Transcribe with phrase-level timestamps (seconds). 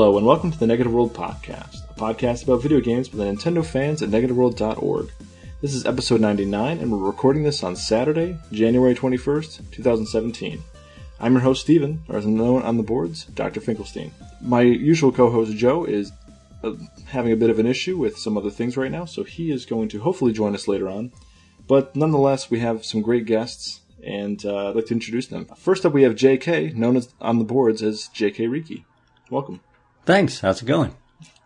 [0.00, 3.24] Hello, and welcome to the Negative World Podcast, a podcast about video games by the
[3.24, 5.10] Nintendo fans at negativeworld.org.
[5.60, 10.62] This is episode 99, and we're recording this on Saturday, January 21st, 2017.
[11.20, 13.60] I'm your host, Steven, or as known on the boards, Dr.
[13.60, 14.10] Finkelstein.
[14.40, 16.12] My usual co host, Joe, is
[16.64, 16.72] uh,
[17.08, 19.66] having a bit of an issue with some other things right now, so he is
[19.66, 21.12] going to hopefully join us later on.
[21.68, 25.44] But nonetheless, we have some great guests, and uh, I'd like to introduce them.
[25.58, 28.86] First up, we have JK, known as on the boards as JK Riki.
[29.28, 29.60] Welcome.
[30.04, 30.40] Thanks.
[30.40, 30.94] How's it going?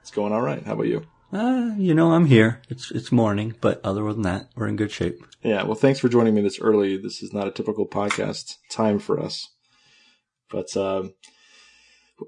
[0.00, 0.62] It's going all right.
[0.64, 1.06] How about you?
[1.32, 2.62] Uh, you know, I'm here.
[2.68, 5.24] It's it's morning, but other than that, we're in good shape.
[5.42, 5.64] Yeah.
[5.64, 6.96] Well, thanks for joining me this early.
[6.96, 9.48] This is not a typical podcast time for us.
[10.50, 11.14] But um,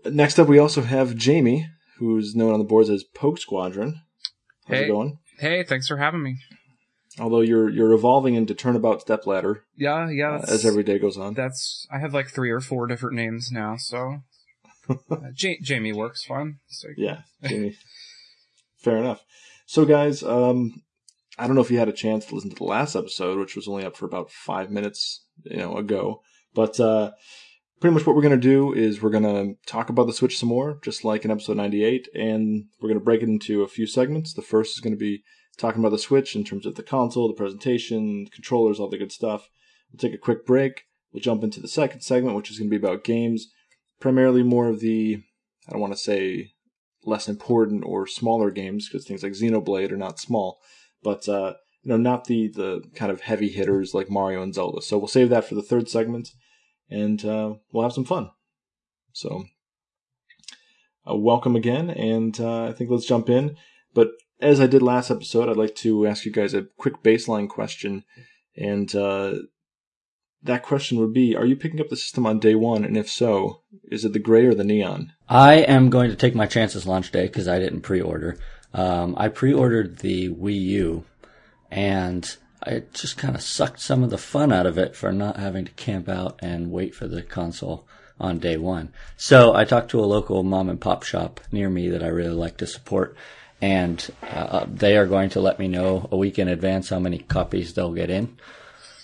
[0.05, 1.69] next up, we also have Jamie,
[1.99, 4.01] who's known on the boards as Poke Squadron.
[4.67, 4.85] How's Hey.
[4.87, 5.19] it going?
[5.39, 6.39] Hey, thanks for having me.
[7.21, 10.37] Although you're you're evolving into Turnabout Stepladder Yeah, yeah.
[10.37, 11.33] uh, as every day goes on.
[11.35, 14.23] that's I have like three or four different names now, so
[14.89, 16.59] uh, ja- Jamie works fine.
[16.69, 17.77] So, Yeah, Jamie.
[18.79, 19.25] Fair enough.
[19.67, 20.83] So, guys, um,
[21.39, 23.57] I don't know if you had a chance to listen to the last episode, which
[23.57, 26.23] was only up for about five minutes, you know, ago.
[26.55, 27.13] But uh,
[27.81, 30.79] pretty much what we're gonna do is we're gonna talk about the Switch some more,
[30.83, 34.33] just like in episode ninety-eight, and we're gonna break it into a few segments.
[34.33, 35.23] The first is gonna be
[35.59, 39.13] talking about the Switch in terms of the console, the presentation, controllers, all the good
[39.13, 39.49] stuff.
[39.93, 40.85] We'll take a quick break.
[41.13, 43.49] We'll jump into the second segment, which is gonna be about games,
[44.01, 45.23] primarily more of the
[45.69, 46.53] I don't want to say
[47.05, 50.59] less important or smaller games because things like Xenoblade are not small,
[51.03, 54.83] but uh, you know, not the the kind of heavy hitters like Mario and Zelda.
[54.83, 56.31] So we'll save that for the third segment,
[56.91, 58.31] and uh, we'll have some fun.
[59.13, 59.45] So,
[61.09, 63.57] uh, welcome again, and uh, I think let's jump in.
[63.95, 67.49] But as I did last episode, I'd like to ask you guys a quick baseline
[67.49, 68.05] question,
[68.57, 69.35] and uh,
[70.47, 72.85] that question would be: Are you picking up the system on day one?
[72.85, 75.13] And if so, is it the gray or the neon?
[75.29, 78.39] I am going to take my chances launch day because I didn't pre-order.
[78.73, 81.05] Um, I pre-ordered the Wii U,
[81.71, 85.37] and I just kind of sucked some of the fun out of it for not
[85.37, 87.87] having to camp out and wait for the console
[88.19, 88.93] on day one.
[89.17, 92.35] So I talked to a local mom and pop shop near me that I really
[92.35, 93.17] like to support,
[93.61, 97.19] and uh, they are going to let me know a week in advance how many
[97.19, 98.37] copies they'll get in.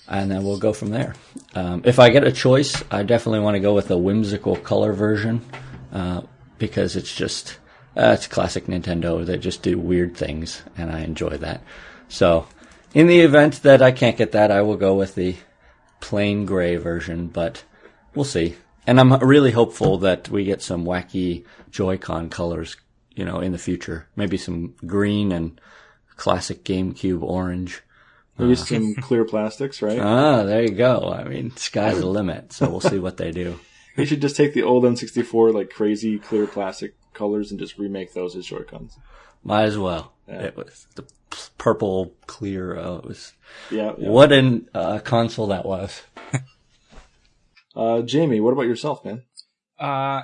[0.08, 1.14] And then we'll go from there.
[1.54, 4.92] Um, if I get a choice, I definitely want to go with a whimsical color
[4.92, 5.44] version
[5.92, 6.22] uh,
[6.58, 7.58] because it's just
[7.96, 9.24] uh, it's classic Nintendo.
[9.24, 11.62] They just do weird things, and I enjoy that.
[12.08, 12.46] So,
[12.94, 15.36] in the event that I can't get that, I will go with the
[16.00, 17.64] plain gray version, but
[18.14, 18.56] we'll see.
[18.86, 22.76] And I'm really hopeful that we get some wacky Joy-Con colors,
[23.14, 24.08] you know, in the future.
[24.16, 25.60] Maybe some green and
[26.16, 27.82] classic GameCube orange.
[28.42, 29.98] Maybe some clear plastics, right?
[29.98, 31.12] Ah, there you go.
[31.16, 33.58] I mean, sky's the limit, so we'll see what they do.
[33.94, 38.14] You should just take the old N64 like crazy clear plastic colors and just remake
[38.14, 38.96] those as Joy-Cons.
[39.44, 40.14] Might as well.
[40.26, 40.44] Yeah.
[40.44, 41.04] It was the
[41.58, 42.74] purple clear.
[42.78, 43.34] Uh, it was
[43.70, 43.92] Yeah.
[43.98, 44.08] yeah.
[44.08, 46.00] what an uh, console that was.
[47.74, 49.22] Uh, Jamie, what about yourself, man?
[49.78, 50.22] uh,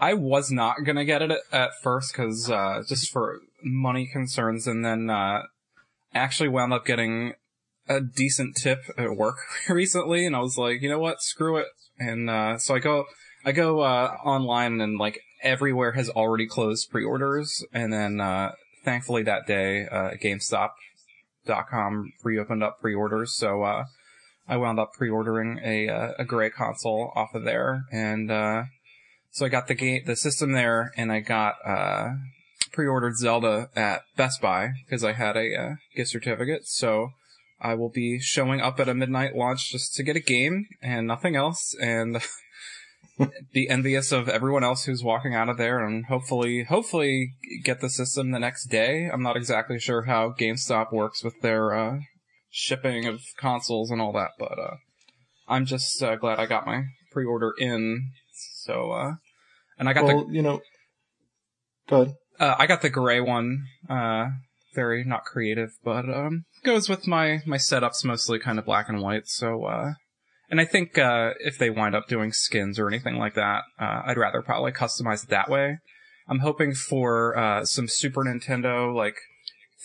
[0.00, 4.66] I was not gonna get it at, at first because uh, just for money concerns,
[4.66, 5.42] and then uh,
[6.14, 7.34] actually wound up getting
[7.88, 9.36] a decent tip at work
[9.68, 11.66] recently, and I was like, you know what, screw it.
[11.98, 13.04] And uh, so I go,
[13.44, 18.52] I go uh, online, and like everywhere has already closed pre-orders, and then uh,
[18.84, 23.84] thankfully that day, uh, GameStop.com reopened up pre-orders, so uh,
[24.46, 28.64] I wound up pre-ordering a uh, a gray console off of there, and uh,
[29.30, 32.10] so I got the game, the system there, and I got uh,
[32.72, 36.66] pre-ordered Zelda at Best Buy because I had a uh, gift certificate.
[36.66, 37.10] So
[37.60, 41.06] I will be showing up at a midnight launch just to get a game and
[41.06, 42.22] nothing else, and
[43.52, 47.34] be envious of everyone else who's walking out of there, and hopefully, hopefully
[47.64, 49.10] get the system the next day.
[49.12, 51.98] I'm not exactly sure how GameStop works with their uh,
[52.50, 54.76] shipping of consoles and all that, but uh,
[55.48, 58.12] I'm just uh, glad I got my pre-order in.
[58.64, 59.12] So, uh,
[59.78, 60.26] and I got the.
[60.30, 60.60] you know,
[61.88, 62.14] go ahead.
[62.38, 63.64] Uh, I got the gray one.
[63.88, 64.28] Uh,
[64.74, 69.00] very not creative, but um, goes with my my setups mostly kind of black and
[69.00, 69.26] white.
[69.26, 69.92] So, uh,
[70.50, 74.02] and I think uh, if they wind up doing skins or anything like that, uh,
[74.06, 75.78] I'd rather probably customize it that way.
[76.28, 79.16] I'm hoping for uh, some Super Nintendo like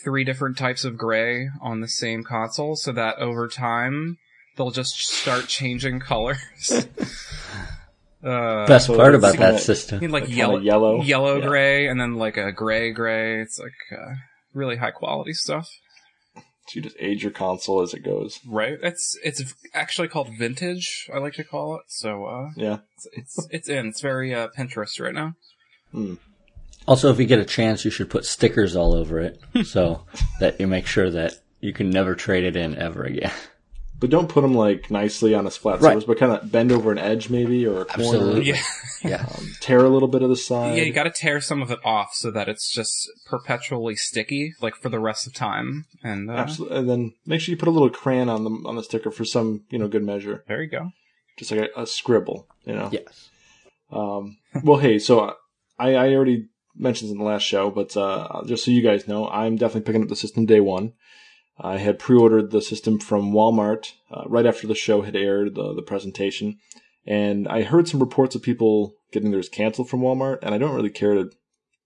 [0.04, 4.18] three different types of gray on the same console, so that over time
[4.58, 6.72] they'll just start changing colors.
[8.24, 10.02] uh, Best part it's about that system.
[10.02, 11.02] you know, like Like yellow, yellow?
[11.02, 11.48] yellow Yeah.
[11.48, 13.42] gray, and then like a gray gray.
[13.42, 14.14] It's like uh,
[14.54, 15.70] really high quality stuff,
[16.36, 16.42] So
[16.76, 18.40] you just age your console as it goes.
[18.48, 18.78] right?
[18.82, 21.10] It's it's actually called vintage.
[21.14, 21.82] I like to call it.
[21.88, 22.78] So uh, Yeah.
[22.96, 23.88] it's it's, it's in.
[23.88, 25.36] It's very uh, Pinterest right now.
[25.92, 26.16] Hmm.
[26.88, 30.06] Also, if you get a chance, you should put stickers all over it so
[30.40, 33.32] that you make sure that you can never trade it in ever again.
[34.04, 35.92] But don't put them like nicely on a flat Right.
[35.94, 38.04] surface, but kind of bend over an edge maybe or a corner.
[38.04, 38.48] Absolutely.
[38.50, 38.62] Yeah,
[39.02, 39.26] Yeah.
[39.62, 40.76] Tear a little bit of the side.
[40.76, 44.56] yeah, you got to tear some of it off so that it's just perpetually sticky,
[44.62, 45.86] like for the rest of time.
[46.04, 46.78] And uh, Absolutely.
[46.80, 49.24] And then make sure you put a little crayon on the on the sticker for
[49.24, 50.92] some you know good measure, there you go.
[51.38, 52.46] just like a, a scribble.
[52.66, 52.90] You know.
[52.92, 53.30] Yes.
[53.90, 54.36] Um,
[54.66, 55.34] well, hey, so
[55.80, 59.08] I, I already mentioned this in the last show, but uh, just so you guys
[59.08, 60.92] know, I'm definitely picking up the system day one.
[61.58, 65.74] I had pre-ordered the system from Walmart uh, right after the show had aired, the,
[65.74, 66.58] the presentation,
[67.06, 70.76] and I heard some reports of people getting theirs canceled from Walmart, and I don't
[70.76, 71.30] really care to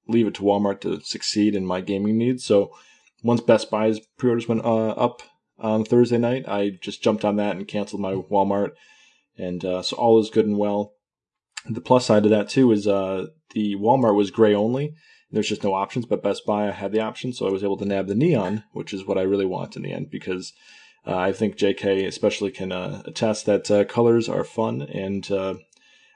[0.08, 2.46] leave it to Walmart to succeed in my gaming needs.
[2.46, 2.72] So
[3.24, 5.22] once Best Buy's pre-orders went uh, up
[5.60, 8.72] on Thursday night, I just jumped on that and canceled my Walmart,
[9.38, 10.94] and uh, so all is good and well.
[11.70, 14.94] The plus side of that too is uh, the Walmart was gray only.
[15.32, 17.78] There's just no options, but Best Buy I had the option, so I was able
[17.78, 20.54] to nab the neon, which is what I really want in the end because
[21.06, 24.82] uh, I think JK especially can uh, attest that uh, colors are fun.
[24.82, 25.56] And uh,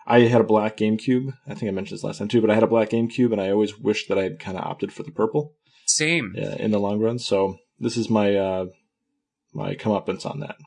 [0.05, 1.33] I had a black GameCube.
[1.47, 3.41] I think I mentioned this last time too, but I had a black GameCube, and
[3.41, 5.55] I always wished that I had kind of opted for the purple
[5.85, 6.33] Same.
[6.35, 7.19] Yeah, in the long run.
[7.19, 8.65] So this is my uh,
[9.53, 10.57] my comeuppance on that.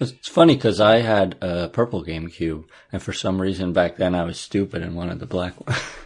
[0.00, 4.24] It's funny because I had a purple GameCube, and for some reason back then I
[4.24, 5.78] was stupid and wanted the black one.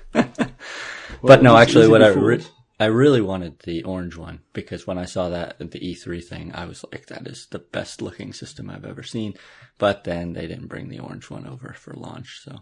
[1.23, 2.45] but no, actually, what I re-
[2.81, 6.65] I really wanted the orange one because when I saw that the E3 thing, I
[6.67, 9.35] was like, "That is the best looking system I've ever seen."
[9.79, 12.61] But then they didn't bring the orange one over for launch, so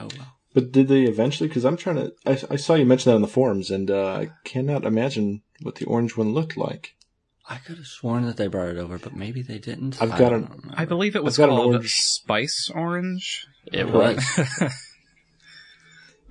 [0.00, 0.36] oh well.
[0.54, 1.48] But did they eventually?
[1.48, 2.12] Because I'm trying to.
[2.26, 5.76] I, I saw you mention that in the forums, and uh, I cannot imagine what
[5.76, 6.94] the orange one looked like.
[7.48, 10.00] I could have sworn that they brought it over, but maybe they didn't.
[10.00, 10.74] I've got don't an- remember.
[10.76, 13.46] I believe it was I've got an called orange- Spice Orange.
[13.72, 14.22] it was.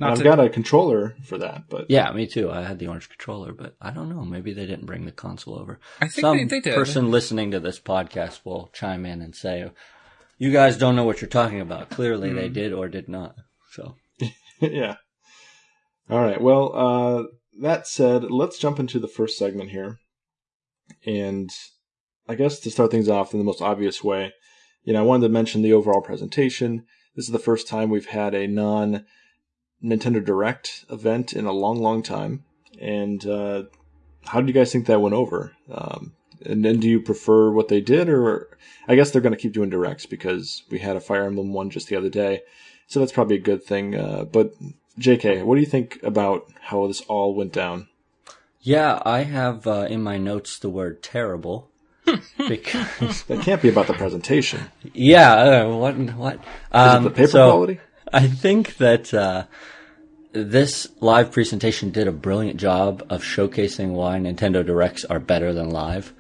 [0.02, 2.50] Not I've to, got a controller for that, but Yeah, me too.
[2.50, 4.26] I had the orange controller, but I don't know.
[4.26, 5.80] Maybe they didn't bring the console over.
[6.02, 6.74] I think Some they, they did.
[6.74, 9.70] person listening to this podcast will chime in and say,
[10.40, 12.54] "You guys don't know what you're talking about." Clearly, they Hmm.
[12.54, 13.36] did or did not.
[13.74, 13.96] So,
[14.60, 14.96] yeah.
[16.10, 16.42] All right.
[16.42, 17.24] Well, uh,
[17.62, 20.00] that said, let's jump into the first segment here,
[21.06, 21.50] and
[22.28, 24.34] I guess to start things off in the most obvious way,
[24.84, 26.86] you know, I wanted to mention the overall presentation.
[27.16, 29.06] This is the first time we've had a non
[29.84, 32.44] Nintendo Direct event in a long, long time.
[32.80, 33.64] And uh,
[34.26, 35.54] how do you guys think that went over?
[35.72, 36.14] Um,
[36.46, 38.58] and then do you prefer what they did, or
[38.88, 41.70] I guess they're going to keep doing directs because we had a Fire Emblem one
[41.70, 42.42] just the other day,
[42.88, 43.96] so that's probably a good thing.
[43.96, 44.54] Uh, but
[44.98, 47.88] J.K., what do you think about how this all went down?
[48.64, 51.70] yeah, I have uh, in my notes the word "terrible."
[52.48, 54.62] because That can't be about the presentation.
[54.94, 56.36] yeah, uh, what what?
[56.36, 56.42] Is
[56.72, 57.80] Um, the paper so quality?
[58.14, 59.46] I think that uh,
[60.34, 65.70] this live presentation did a brilliant job of showcasing why Nintendo Directs are better than
[65.70, 66.14] live.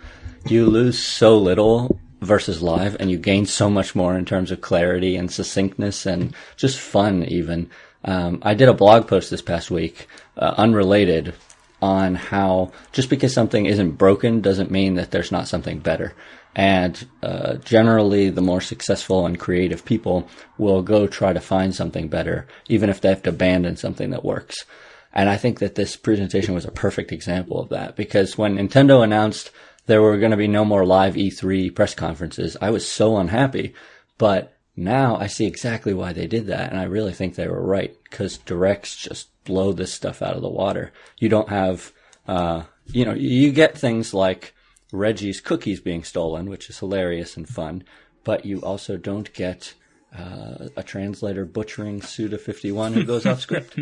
[0.47, 4.61] You lose so little versus live, and you gain so much more in terms of
[4.61, 7.69] clarity and succinctness and just fun, even.
[8.05, 11.33] Um, I did a blog post this past week, uh, unrelated,
[11.81, 16.13] on how just because something isn't broken doesn't mean that there's not something better.
[16.55, 20.27] And uh, generally, the more successful and creative people
[20.57, 24.25] will go try to find something better, even if they have to abandon something that
[24.25, 24.65] works.
[25.13, 29.03] And I think that this presentation was a perfect example of that because when Nintendo
[29.03, 29.51] announced
[29.85, 33.73] there were going to be no more live E3 press conferences, I was so unhappy.
[34.17, 36.69] But now I see exactly why they did that.
[36.71, 40.41] And I really think they were right because directs just blow this stuff out of
[40.41, 40.91] the water.
[41.17, 41.91] You don't have,
[42.27, 44.53] uh, you know, you get things like
[44.91, 47.83] Reggie's cookies being stolen, which is hilarious and fun,
[48.23, 49.73] but you also don't get
[50.17, 53.79] uh, a translator butchering Suda 51 who goes off script.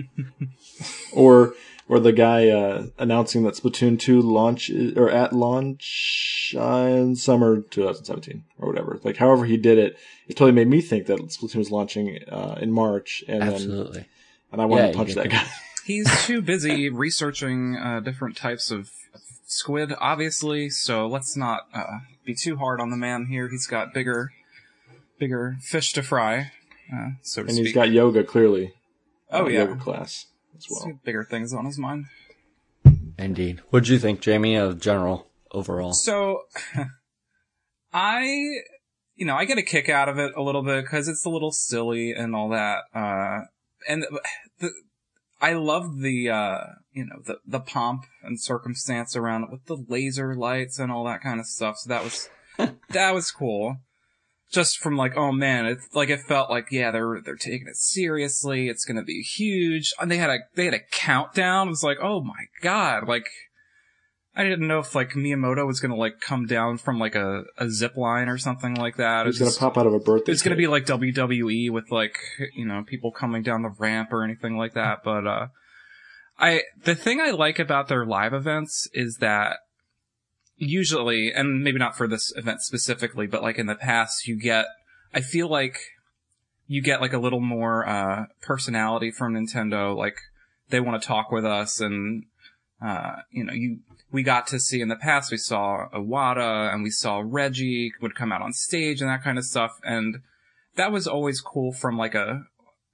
[1.13, 1.53] Or
[1.87, 7.61] or the guy uh, announcing that Splatoon 2 launch or at launch uh, in summer
[7.61, 8.99] 2017 or whatever.
[9.03, 9.97] Like however he did it,
[10.27, 14.05] it totally made me think that Splatoon was launching uh, in March, and then
[14.51, 15.45] and I wanted Yeah, to punch that guy.
[15.83, 18.91] He's too busy researching uh, different types of
[19.49, 20.69] squid, obviously.
[20.69, 23.49] So let's not uh, be too hard on the man here.
[23.49, 24.31] He's got bigger,
[25.17, 26.51] bigger fish to fry,
[26.93, 27.65] uh, so to and speak.
[27.67, 28.73] he's got yoga clearly.
[29.31, 30.27] oh yeah, yoga class
[30.57, 30.93] as well.
[30.93, 32.05] got bigger things on his mind.
[33.17, 33.61] Indeed.
[33.69, 35.91] What'd you think, Jamie, of general overall?
[35.91, 36.43] So,
[37.93, 38.21] I,
[39.15, 41.29] you know, I get a kick out of it a little bit because it's a
[41.29, 42.83] little silly and all that.
[42.95, 43.41] Uh,
[43.89, 44.05] and
[44.59, 44.71] the,
[45.41, 46.59] I love the, uh,
[46.91, 51.05] you know, the, the pomp and circumstance around it with the laser lights and all
[51.05, 51.77] that kind of stuff.
[51.77, 52.29] So that was,
[52.89, 53.77] that was cool.
[54.51, 57.75] just from like, oh man, it's like it felt like yeah, they're they're taking it
[57.75, 58.67] seriously.
[58.67, 59.93] It's gonna be huge.
[59.99, 61.67] And they had a they had a countdown.
[61.67, 63.27] It was like, oh my god, like
[64.35, 67.69] I didn't know if like Miyamoto was gonna like come down from like a, a
[67.69, 69.27] zip line or something like that.
[69.27, 70.31] It's gonna pop out of a birthday.
[70.31, 72.17] It's gonna be like WWE with like
[72.53, 74.99] you know people coming down the ramp or anything like that.
[75.03, 75.47] But uh,
[76.37, 79.57] I the thing I like about their live events is that
[80.57, 84.67] usually, and maybe not for this event specifically, but like in the past, you get
[85.13, 85.79] I feel like
[86.67, 89.97] you get like a little more uh personality from Nintendo.
[89.97, 90.17] Like
[90.69, 92.25] they want to talk with us and
[92.81, 93.79] uh, you know, you
[94.11, 98.15] we got to see in the past we saw Iwata and we saw Reggie would
[98.15, 100.19] come out on stage and that kind of stuff, and
[100.75, 102.43] that was always cool from like a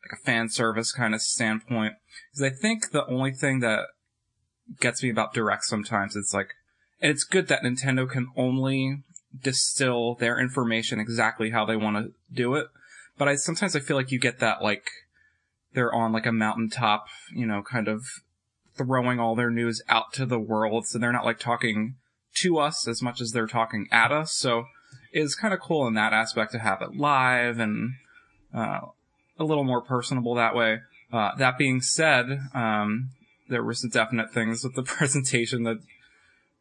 [0.03, 1.93] like a fan service kind of standpoint.
[2.31, 3.85] Because I think the only thing that
[4.79, 6.49] gets me about direct sometimes is like,
[7.01, 9.03] and it's good that Nintendo can only
[9.41, 12.67] distill their information exactly how they want to do it.
[13.17, 14.89] But I sometimes I feel like you get that like
[15.73, 18.03] they're on like a mountaintop, you know, kind of
[18.77, 20.87] throwing all their news out to the world.
[20.87, 21.95] So they're not like talking
[22.35, 24.33] to us as much as they're talking at us.
[24.33, 24.65] So
[25.11, 27.93] it's kind of cool in that aspect to have it live and
[28.53, 28.81] uh,
[29.39, 30.79] a little more personable that way.
[31.11, 33.11] Uh, that being said, um,
[33.47, 35.77] there were some definite things with the presentation that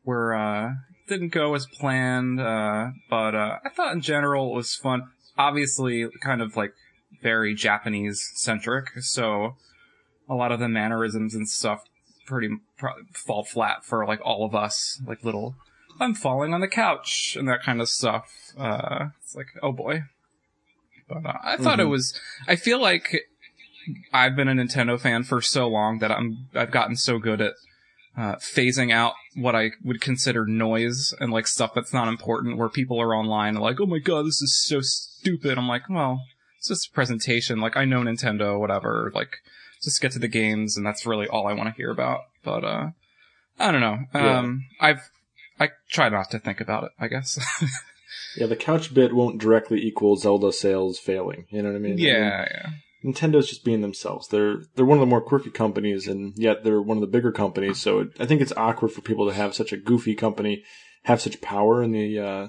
[0.05, 0.75] were uh,
[1.09, 5.11] didn't go as planned, uh, but uh, I thought in general it was fun.
[5.37, 6.75] Obviously, kind of like
[7.23, 9.57] very Japanese centric, so
[10.29, 11.85] a lot of the mannerisms and stuff
[12.27, 12.49] pretty
[13.13, 15.57] fall flat for like all of us, like little
[16.01, 18.53] I'm falling on the couch and that kind of stuff.
[18.59, 20.03] Uh, it's like, oh boy.
[21.09, 22.19] But uh, I thought it was.
[22.49, 23.27] I feel like
[24.13, 27.53] I've been a Nintendo fan for so long that I'm I've gotten so good at
[28.17, 32.57] uh, phasing out what I would consider noise and like stuff that's not important.
[32.57, 35.59] Where people are online like, oh my god, this is so stupid.
[35.59, 36.23] I'm like, well,
[36.59, 37.61] it's just a presentation.
[37.61, 39.13] Like I know Nintendo, whatever.
[39.15, 39.37] Like
[39.85, 42.21] just get to the games, and that's really all I want to hear about.
[42.43, 42.91] But uh,
[43.59, 43.99] I don't know.
[44.15, 44.39] Yeah.
[44.39, 45.11] Um, I've
[45.61, 46.91] I try not to think about it.
[46.99, 47.39] I guess.
[48.37, 51.47] Yeah, the couch bit won't directly equal Zelda sales failing.
[51.51, 51.93] You know what I mean?
[51.93, 52.71] I mean, yeah, yeah.
[53.05, 54.29] Nintendo's just being themselves.
[54.29, 57.33] They're they're one of the more quirky companies, and yet they're one of the bigger
[57.33, 57.79] companies.
[57.79, 60.65] So it, I think it's awkward for people to have such a goofy company
[61.05, 62.49] have such power in the uh,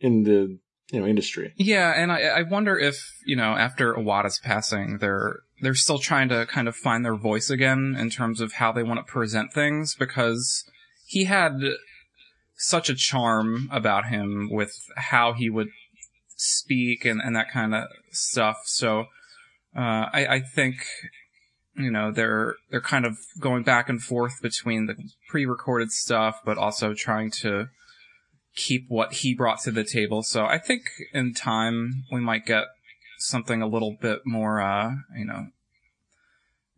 [0.00, 0.58] in the
[0.90, 1.54] you know industry.
[1.56, 6.28] Yeah, and I, I wonder if you know after Iwata's passing, they're they're still trying
[6.28, 9.52] to kind of find their voice again in terms of how they want to present
[9.52, 10.64] things because
[11.06, 11.52] he had
[12.56, 15.68] such a charm about him with how he would
[16.36, 18.56] speak and, and that kind of stuff.
[18.64, 19.06] So
[19.76, 20.84] uh, I, I think
[21.76, 24.96] you know they're they're kind of going back and forth between the
[25.28, 27.68] pre-recorded stuff, but also trying to
[28.54, 30.22] keep what he brought to the table.
[30.22, 30.82] So I think
[31.14, 32.64] in time we might get
[33.22, 35.46] something a little bit more, uh, you know,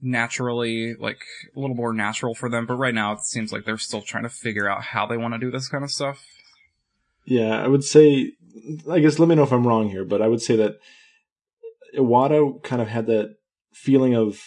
[0.01, 1.23] naturally, like
[1.57, 2.67] a little more natural for them.
[2.67, 5.35] But right now it seems like they're still trying to figure out how they want
[5.35, 6.25] to do this kind of stuff.
[7.25, 8.33] Yeah, I would say.
[8.89, 10.79] I guess let me know if I'm wrong here, but I would say that
[11.97, 13.35] Iwata kind of had that
[13.73, 14.41] feeling of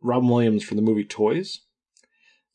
[0.00, 1.60] Robin Williams for the movie Toys,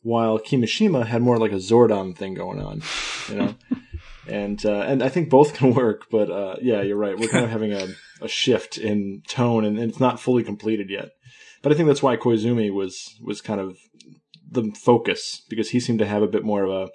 [0.03, 2.81] while Kimishima had more like a Zordon thing going on,
[3.27, 3.55] you know.
[4.29, 7.17] and uh, and I think both can work, but uh, yeah, you're right.
[7.17, 7.87] We're kind of having a,
[8.21, 11.09] a shift in tone, and, and it's not fully completed yet.
[11.61, 13.77] But I think that's why Koizumi was was kind of
[14.51, 16.89] the focus because he seemed to have a bit more of a.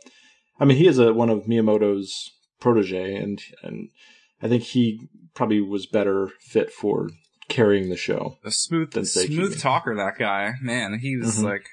[0.59, 3.89] I mean, he is a one of Miyamoto's protege, and and
[4.43, 7.11] I think he probably was better fit for
[7.49, 8.39] carrying the show.
[8.43, 11.45] The smooth, Than smooth talker, that guy, man, he was Mhm.
[11.45, 11.67] like,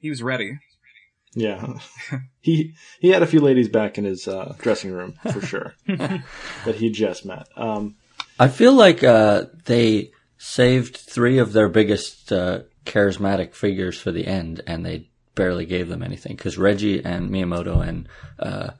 [0.00, 0.58] he was ready.
[1.34, 1.74] Yeah,
[2.40, 6.74] he he had a few ladies back in his uh, dressing room for sure that
[6.76, 7.48] he just met.
[7.56, 7.96] Um,
[8.38, 14.26] I feel like uh, they saved three of their biggest uh, charismatic figures for the
[14.26, 18.08] end, and they barely gave them anything because Reggie and Miyamoto and
[18.38, 18.70] uh,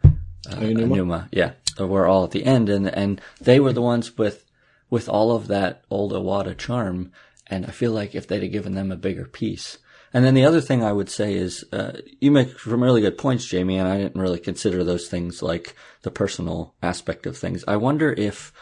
[0.48, 0.96] uh, Aonuma?
[0.96, 4.44] Numa, yeah, they were all at the end, and and they were the ones with
[4.90, 7.12] with all of that old Iwata charm.
[7.46, 9.78] And I feel like if they'd have given them a bigger piece.
[10.12, 13.18] And then the other thing I would say is, uh, you make some really good
[13.18, 17.64] points, Jamie, and I didn't really consider those things like the personal aspect of things.
[17.68, 18.52] I wonder if,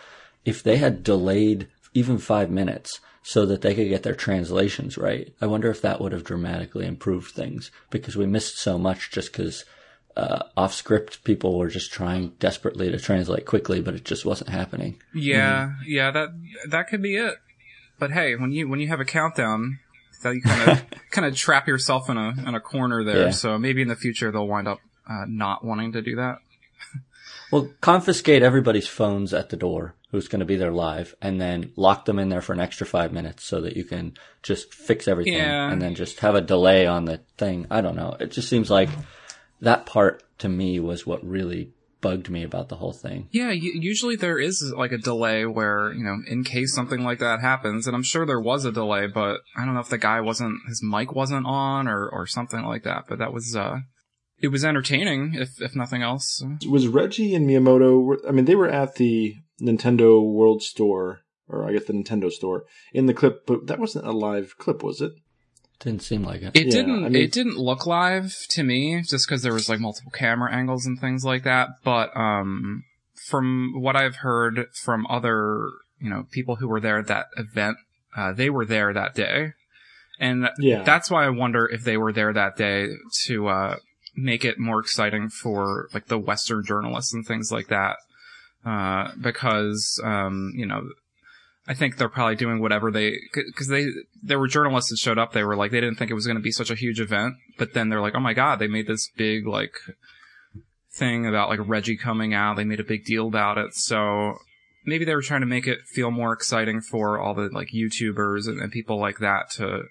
[0.44, 5.32] if they had delayed even five minutes so that they could get their translations right,
[5.40, 9.32] I wonder if that would have dramatically improved things because we missed so much just
[9.32, 9.64] because
[10.16, 14.50] uh, off script people were just trying desperately to translate quickly, but it just wasn't
[14.50, 15.00] happening.
[15.14, 16.30] Yeah, yeah, that
[16.70, 17.34] that could be it.
[17.98, 19.78] But hey, when you when you have a countdown,
[20.22, 23.26] that you kind of kind of trap yourself in a in a corner there.
[23.26, 23.30] Yeah.
[23.30, 26.38] So maybe in the future they'll wind up uh, not wanting to do that.
[27.52, 31.70] Well, confiscate everybody's phones at the door who's going to be there live and then
[31.76, 35.06] lock them in there for an extra five minutes so that you can just fix
[35.06, 35.70] everything Yeah.
[35.70, 37.66] and then just have a delay on the thing.
[37.70, 38.16] I don't know.
[38.18, 38.88] It just seems like
[39.60, 43.28] that part to me was what really bugged me about the whole thing.
[43.32, 47.18] Yeah, u- usually there is like a delay where, you know, in case something like
[47.20, 49.98] that happens, and I'm sure there was a delay, but I don't know if the
[49.98, 53.78] guy wasn't, his mic wasn't on or, or something like that, but that was, uh,
[54.40, 56.44] it was entertaining, if, if nothing else.
[56.68, 58.02] Was Reggie and Miyamoto?
[58.04, 62.30] were- I mean, they were at the Nintendo World Store, or I guess the Nintendo
[62.30, 65.12] store in the clip, but that wasn't a live clip, was it?
[65.80, 66.56] Didn't seem like it.
[66.56, 67.04] It Yeah, didn't.
[67.04, 70.50] I mean- it didn't look live to me, just because there was like multiple camera
[70.52, 71.68] angles and things like that.
[71.84, 72.84] But um,
[73.28, 75.68] from what I've heard from other,
[76.00, 77.76] you know, people who were there at that event,
[78.16, 79.52] uh, they were there that day,
[80.18, 80.82] and Yeah.
[80.82, 82.88] that's why I wonder if they were there that day
[83.26, 83.76] to uh,
[84.16, 87.96] make it more exciting for like the Western journalists and things like that,
[88.64, 90.88] uh, because um, you know.
[91.68, 93.16] I think they're probably doing whatever they,
[93.56, 93.86] cause they,
[94.22, 96.36] there were journalists that showed up, they were like, they didn't think it was going
[96.36, 98.86] to be such a huge event, but then they're like, oh my god, they made
[98.86, 99.74] this big, like,
[100.94, 104.38] thing about, like, Reggie coming out, they made a big deal about it, so
[104.84, 108.46] maybe they were trying to make it feel more exciting for all the, like, YouTubers
[108.46, 109.82] and, and people like that to,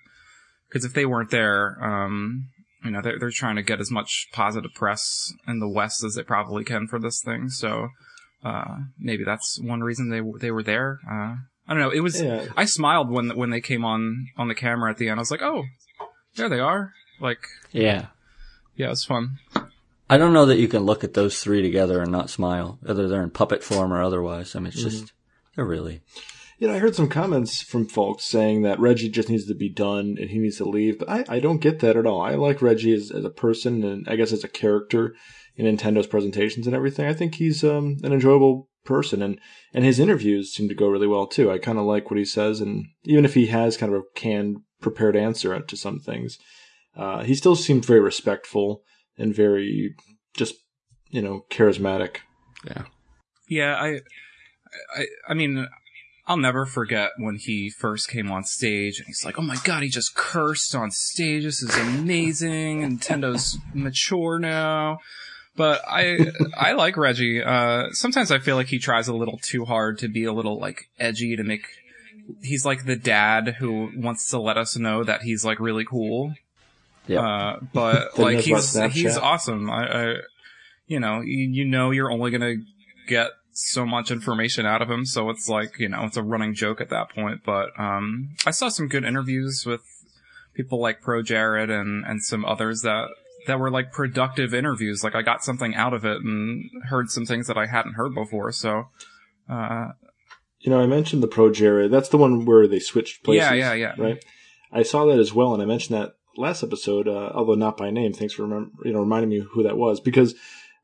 [0.71, 2.47] cause if they weren't there, um,
[2.85, 6.15] you know, they're, they're trying to get as much positive press in the West as
[6.15, 7.89] they probably can for this thing, so,
[8.45, 11.35] uh, maybe that's one reason they, they were there, uh,
[11.67, 11.89] I don't know.
[11.91, 12.45] It was, Yeah.
[12.55, 15.19] I smiled when when they came on on the camera at the end.
[15.19, 15.63] I was like, oh,
[16.35, 16.93] there they are.
[17.19, 17.39] Like,
[17.71, 18.07] Yeah.
[18.75, 19.37] yeah, it was fun.
[20.09, 23.07] I don't know that you can look at those three together and not smile, whether
[23.07, 24.55] they're in puppet form or otherwise.
[24.55, 25.13] I mean, it's just,
[25.55, 26.01] they're really.
[26.59, 29.67] You know, I heard some comments from folks saying that Reggie just needs to be
[29.67, 32.21] done and he needs to leave, but I, I don't get that at all.
[32.21, 35.15] I like Reggie as, as a person and I guess as a character
[35.55, 37.07] in Nintendo's presentations and everything.
[37.07, 39.39] I think he's um, an enjoyable person and,
[39.73, 41.51] and his interviews seem to go really well too.
[41.51, 44.03] I kind of like what he says and even if he has kind of a
[44.15, 46.37] canned, prepared answer to some things,
[46.95, 48.83] uh, he still seemed very respectful
[49.17, 49.95] and very
[50.33, 50.55] just,
[51.09, 52.17] you know, charismatic.
[52.65, 52.83] Yeah.
[53.47, 53.99] Yeah, I,
[54.95, 55.67] I, I mean,
[56.27, 59.83] I'll never forget when he first came on stage and he's like, "Oh my god,
[59.83, 61.43] he just cursed on stage.
[61.43, 62.81] This is amazing.
[62.81, 64.97] Nintendo's mature now."
[65.55, 67.41] But I, I like Reggie.
[67.41, 70.59] Uh, sometimes I feel like he tries a little too hard to be a little
[70.59, 71.65] like edgy to make.
[72.41, 76.33] He's like the dad who wants to let us know that he's like really cool.
[77.07, 77.21] Yeah.
[77.21, 79.69] Uh, but like he's he's awesome.
[79.69, 80.15] I, I
[80.87, 82.55] you know, you, you know, you're only gonna
[83.07, 86.53] get so much information out of him, so it's like you know, it's a running
[86.53, 87.41] joke at that point.
[87.45, 89.81] But um, I saw some good interviews with
[90.53, 93.07] people like Pro Jared and and some others that
[93.47, 95.03] that were like productive interviews.
[95.03, 98.13] Like I got something out of it and heard some things that I hadn't heard
[98.13, 98.51] before.
[98.51, 98.85] So.
[99.49, 99.89] Uh,
[100.59, 101.91] You know, I mentioned the Pro Jared.
[101.91, 103.51] That's the one where they switched places.
[103.51, 103.93] Yeah, yeah, yeah.
[103.97, 104.25] Right.
[104.71, 107.91] I saw that as well, and I mentioned that last episode, uh, although not by
[107.91, 108.13] name.
[108.13, 110.33] Thanks for remember, you know reminding me who that was because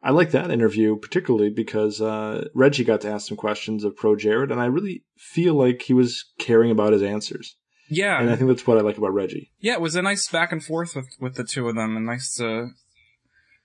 [0.03, 4.15] I like that interview particularly because uh, Reggie got to ask some questions of Pro
[4.15, 7.57] Jared, and I really feel like he was caring about his answers,
[7.91, 9.51] yeah, and I think that's what I like about Reggie.
[9.59, 12.05] Yeah, it was a nice back and forth with, with the two of them, and
[12.05, 12.69] nice to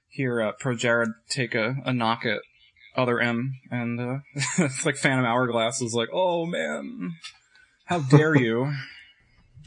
[0.09, 2.41] hear uh, Pro Jared take a, a knock at
[2.97, 4.19] other M, and uh,
[4.59, 7.13] it's like Phantom Hourglass is like, "Oh man,
[7.85, 8.73] how dare you?"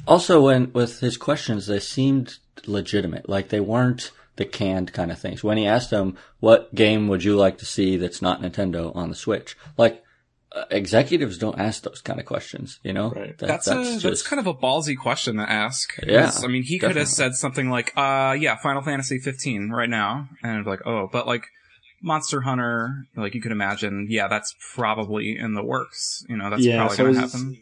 [0.05, 3.29] Also, when with his questions, they seemed legitimate.
[3.29, 5.41] Like they weren't the canned kind of things.
[5.41, 9.07] When he asked them, "What game would you like to see that's not Nintendo on
[9.07, 10.03] the Switch?" Like
[10.51, 12.79] uh, executives don't ask those kind of questions.
[12.83, 13.37] You know, Right.
[13.37, 15.91] That- That's, a that's kind of a ballsy question to ask.
[16.05, 19.69] Yeah, 'Cause, I mean, he could have said something like, "Uh, yeah, Final Fantasy 15
[19.69, 21.43] right now," and like, "Oh," but like.
[22.01, 26.23] Monster Hunter, like you could imagine, yeah, that's probably in the works.
[26.29, 27.57] You know, that's Yeah, probably so going to I happen.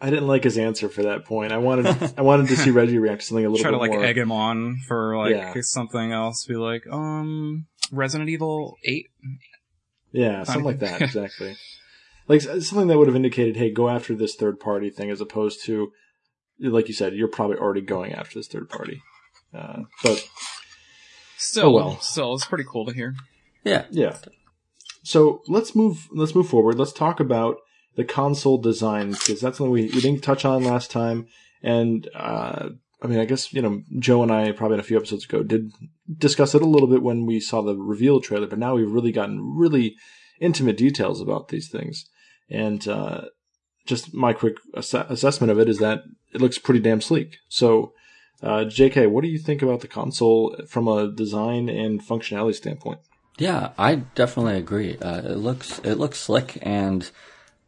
[0.00, 1.52] I didn't like his answer for that point.
[1.52, 3.76] I wanted I wanted to see Reggie react to something a little more try to
[3.76, 4.02] like more.
[4.02, 5.52] egg him on for like Yeah.
[5.60, 6.46] something else.
[6.46, 9.08] Be like, um, Resident Evil Eight.
[10.12, 11.54] Yeah, something like that, exactly.
[12.26, 15.62] Like something that would have indicated, hey, go after this third party thing, as opposed
[15.64, 15.92] to,
[16.58, 19.02] like you said, you're probably already going after this third party.
[19.52, 20.26] Uh, but
[21.36, 22.00] Still, Oh, well.
[22.00, 23.14] still, it's pretty cool to hear.
[23.64, 23.84] yeah.
[23.90, 24.16] yeah,
[25.02, 26.08] so let's move.
[26.12, 26.78] Let's move forward.
[26.78, 27.56] Let's talk about
[27.96, 31.26] the console design because that's something we, we didn't touch on last time.
[31.62, 32.70] And uh,
[33.02, 35.42] I mean, I guess you know, Joe and I probably in a few episodes ago
[35.42, 35.70] did
[36.16, 39.12] discuss it a little bit when we saw the reveal trailer, but now we've really
[39.12, 39.96] gotten really
[40.40, 42.08] intimate details about these things.
[42.50, 43.22] And uh,
[43.86, 47.38] just my quick ass- assessment of it is that it looks pretty damn sleek.
[47.48, 47.92] So,
[48.42, 53.00] uh, JK, what do you think about the console from a design and functionality standpoint?
[53.38, 54.96] Yeah, I definitely agree.
[54.98, 57.10] Uh, it looks it looks slick, and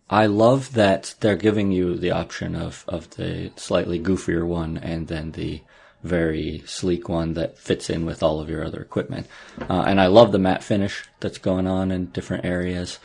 [0.09, 5.09] I love that they're giving you the option of of the slightly goofier one, and
[5.09, 5.63] then the
[6.07, 9.27] very sleek one that fits in with all of your other equipment.
[9.61, 12.99] Uh, and I love the matte finish that's going on in different areas.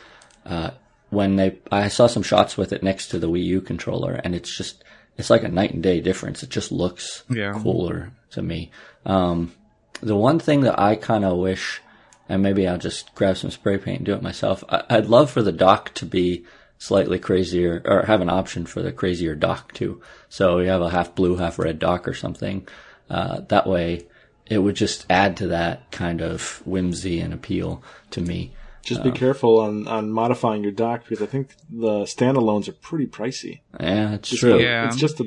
[0.46, 0.70] Uh,
[1.10, 4.34] when they, I saw some shots with it next to the Wii U controller, and
[4.34, 4.82] it's just
[5.18, 6.42] it's like a night and day difference.
[6.42, 7.52] It just looks Yeah.
[7.62, 8.70] cooler to me.
[9.04, 9.52] Um,
[10.00, 11.82] the one thing that I kind of wish,
[12.30, 14.64] and maybe I'll just grab some spray paint and do it myself.
[14.70, 16.44] I, I'd love for the dock to be
[16.78, 20.00] slightly crazier, or have an option for the crazier dock too.
[20.28, 22.66] So you have a half blue, half red dock or something.
[23.10, 24.06] Uh, that way,
[24.46, 28.52] it would just add to that kind of whimsy and appeal to me.
[28.84, 33.06] Just be careful on, on modifying your dock because I think the standalones are pretty
[33.06, 33.60] pricey.
[33.78, 34.54] Yeah, it's Just true.
[34.54, 34.86] like- Yeah.
[34.88, 35.26] It's just a.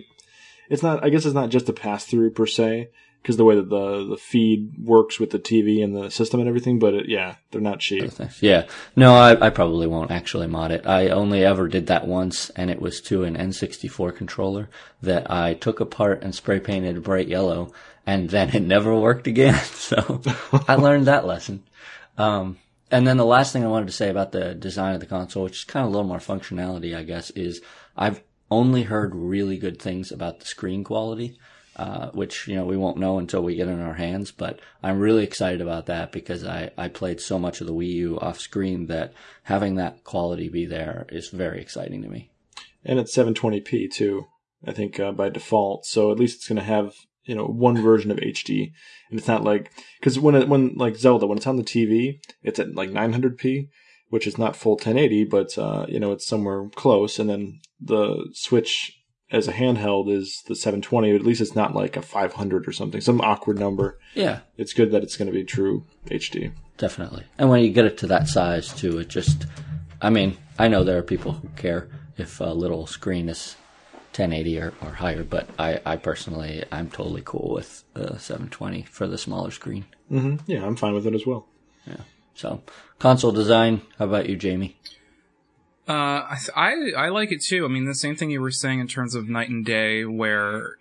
[0.70, 1.04] It's not.
[1.06, 2.90] I guess it's not just a pass through per se
[3.26, 6.48] because the way that the the feed works with the TV and the system and
[6.48, 6.78] everything.
[6.78, 8.12] But it, yeah, they're not cheap.
[8.40, 8.68] Yeah.
[8.96, 10.86] No, I, I probably won't actually mod it.
[10.86, 14.70] I only ever did that once, and it was to an N64 controller
[15.02, 17.74] that I took apart and spray painted bright yellow,
[18.06, 19.60] and then it never worked again.
[19.86, 20.22] So
[20.68, 21.64] I learned that lesson.
[22.18, 22.58] Um,
[22.92, 25.44] and then the last thing I wanted to say about the design of the console,
[25.44, 27.62] which is kind of a little more functionality, I guess, is
[27.98, 31.38] I've only heard really good things about the screen quality.
[31.76, 34.32] Uh, which you know we won't know until we get in our hands.
[34.32, 37.92] But I'm really excited about that because I, I played so much of the Wii
[37.96, 42.30] U off screen that having that quality be there is very exciting to me.
[42.86, 44.28] and it's 720p too.
[44.66, 46.94] I think uh, by default, so at least it's going to have
[47.26, 48.72] you know one version of HD,
[49.10, 52.20] and it's not like because when it, when like Zelda when it's on the TV,
[52.42, 53.68] it's at like 900p,
[54.10, 57.20] which is not full 1080, but uh, you know it's somewhere close.
[57.20, 58.98] And then the Switch
[59.32, 61.12] as a handheld is the 720.
[61.12, 63.98] But at least it's not like a 500 or something, some awkward number.
[64.14, 66.52] Yeah, It's good that it's going to be true HD.
[66.78, 67.24] definitely.
[67.38, 69.46] And when you get it to that size too, it just,
[70.02, 73.56] I mean, I know there are people who care if a little screen is
[74.12, 79.08] 1080 or, or higher, but I, I personally, I'm totally cool with the 720 for
[79.08, 79.86] the smaller screen.
[80.08, 81.48] hmm Yeah, I'm fine with it as well.
[81.86, 81.98] Yeah.
[82.36, 82.62] So,
[83.00, 83.82] console design.
[84.00, 84.78] How about you, Jamie?
[85.88, 86.50] Uh, I, th-
[86.98, 87.64] I I like it too.
[87.64, 90.78] I mean, the same thing you were saying in terms of night and day, where,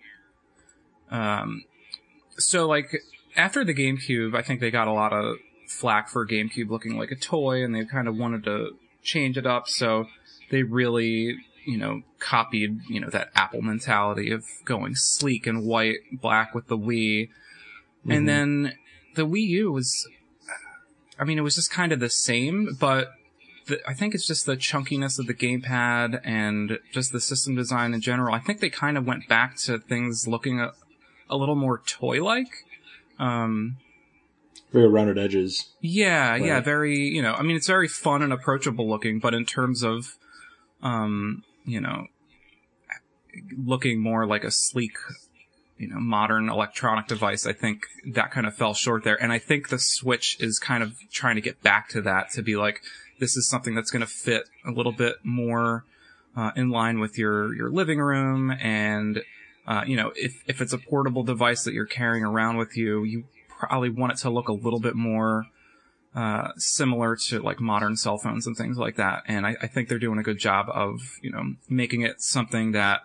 [1.11, 1.63] um,
[2.37, 3.03] so like
[3.35, 5.37] after the GameCube, I think they got a lot of
[5.67, 9.45] flack for GameCube looking like a toy, and they kind of wanted to change it
[9.45, 9.67] up.
[9.67, 10.07] So
[10.49, 11.37] they really,
[11.67, 16.67] you know, copied you know that Apple mentality of going sleek and white, black with
[16.67, 17.29] the Wii,
[18.09, 18.73] and then
[19.13, 20.09] the Wii U was.
[21.17, 23.13] I mean, it was just kind of the same, but
[23.67, 27.93] the, I think it's just the chunkiness of the gamepad and just the system design
[27.93, 28.33] in general.
[28.33, 30.73] I think they kind of went back to things looking a,
[31.29, 32.65] a little more toy-like.
[33.17, 33.77] Um,
[34.71, 35.69] Very rounded edges.
[35.81, 39.45] yeah, yeah, very, you know, I mean, it's very fun and approachable looking, but in
[39.45, 40.17] terms of,
[40.83, 42.07] um, you know,
[43.57, 44.97] looking more like a sleek,
[45.77, 49.21] you know, modern electronic device, I think that kind of fell short there.
[49.21, 52.41] And I think the Switch is kind of trying to get back to that to
[52.41, 52.81] be like,
[53.19, 55.85] this is something that's going to fit a little bit more,
[56.35, 58.51] uh, in line with your, your living room.
[58.51, 59.21] And,
[59.67, 63.03] uh, you know, if, if it's a portable device that you're carrying around with you,
[63.03, 65.45] you probably want it to look a little bit more,
[66.13, 69.23] uh, similar to like modern cell phones and things like that.
[69.27, 72.71] And I, I think they're doing a good job of, you know, making it something
[72.71, 73.01] that,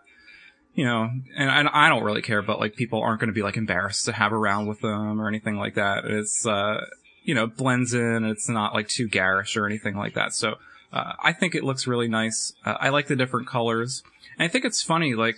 [0.74, 3.42] you know, and, and I don't really care, but like people aren't going to be
[3.42, 6.04] like embarrassed to have around with them or anything like that.
[6.04, 6.84] It's, uh,
[7.24, 8.24] you know, blends in.
[8.24, 10.32] It's not like too garish or anything like that.
[10.34, 10.56] So,
[10.92, 12.52] uh, I think it looks really nice.
[12.64, 14.02] Uh, I like the different colors.
[14.38, 15.36] And I think it's funny, like,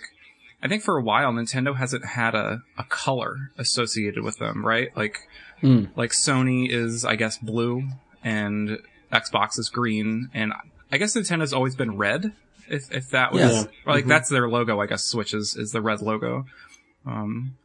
[0.61, 4.95] I think for a while Nintendo hasn't had a, a color associated with them, right?
[4.95, 5.17] Like,
[5.61, 5.85] Hmm.
[5.95, 7.83] like Sony is, I guess, blue
[8.23, 8.79] and
[9.13, 10.29] Xbox is green.
[10.33, 10.51] And
[10.91, 12.33] I guess Nintendo's always been red.
[12.67, 13.63] If, if that was, Yeah.
[13.85, 14.07] like, Mhm.
[14.09, 16.45] that's their logo, I guess Switch is, is the red logo.
[17.05, 17.55] Um,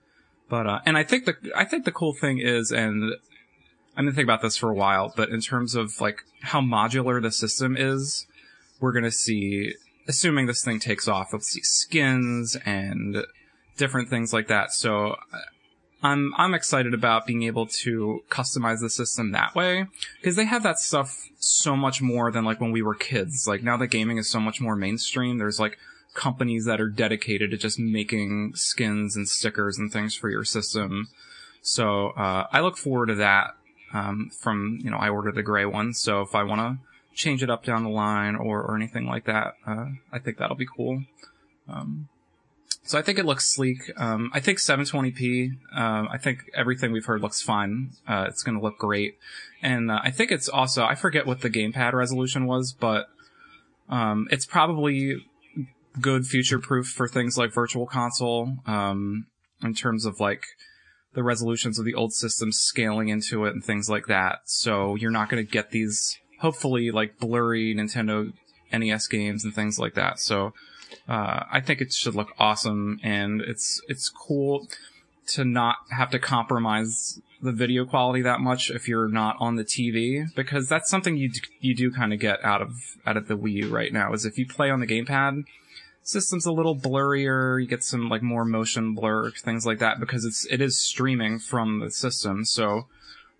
[0.48, 3.14] but, uh, and I think the, I think the cool thing is, and
[3.98, 7.20] I've been thinking about this for a while, but in terms of like how modular
[7.20, 8.28] the system is,
[8.78, 9.74] we're gonna see,
[10.06, 13.24] assuming this thing takes off, we'll see skins and
[13.76, 14.70] different things like that.
[14.70, 15.38] So uh,
[16.00, 19.87] I'm, I'm excited about being able to customize the system that way
[20.20, 23.48] because they have that stuff so much more than like when we were kids.
[23.48, 25.76] Like now that gaming is so much more mainstream, there's like
[26.14, 31.08] companies that are dedicated to just making skins and stickers and things for your system.
[31.62, 33.56] So, uh, I look forward to that,
[33.92, 35.94] um, from, you know, I ordered the gray one.
[35.94, 36.79] So if I want to
[37.14, 40.57] change it up down the line or, or anything like that, uh, I think that'll
[40.57, 41.05] be cool.
[41.68, 42.09] Um,
[42.85, 43.90] So I think it looks sleek.
[43.98, 45.51] Um, I think 720p.
[45.77, 47.90] Um, I think everything we've heard looks fine.
[48.07, 49.18] Uh, it's going to look great,
[49.62, 53.11] and uh, I think it's also I forget what the gamepad resolution was, but
[53.90, 55.16] um, it's probably
[56.01, 58.57] good future proof for things like Virtual Console.
[58.64, 59.27] Um,
[59.62, 60.44] in terms of like
[61.18, 64.38] the resolutions of the old systems scaling into it and things like that.
[64.44, 68.33] So you're not going to get these hopefully like blurry Nintendo
[68.72, 70.20] NES games and things like that.
[70.20, 70.54] So
[71.09, 74.68] uh, I think it should look awesome, and it's it's cool
[75.31, 79.64] to not have to compromise the video quality that much if you're not on the
[79.64, 83.26] TV because that's something you d- you do kind of get out of out of
[83.26, 85.44] the Wii U right now is if you play on the gamepad
[86.08, 90.24] system's a little blurrier you get some like more motion blur things like that because
[90.24, 92.86] it's it is streaming from the system so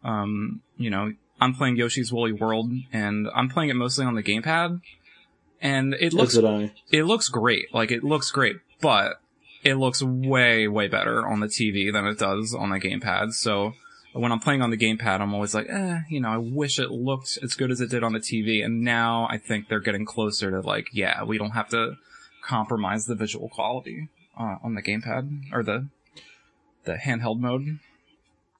[0.05, 4.23] um you know I'm playing Yoshi's Woolly World and I'm playing it mostly on the
[4.23, 4.81] gamepad
[5.61, 6.73] and it looks As did I.
[6.91, 7.73] it looks great.
[7.73, 9.21] Like it looks great, but
[9.65, 13.33] it looks way way better on the TV than it does on the gamepad.
[13.33, 13.75] So
[14.13, 16.91] when I'm playing on the gamepad, I'm always like, eh, you know, I wish it
[16.91, 18.65] looked as good as it did on the TV.
[18.65, 21.97] And now I think they're getting closer to like, yeah, we don't have to
[22.49, 24.09] compromise the visual quality
[24.39, 25.89] uh, on the gamepad or the
[26.85, 27.79] the handheld mode.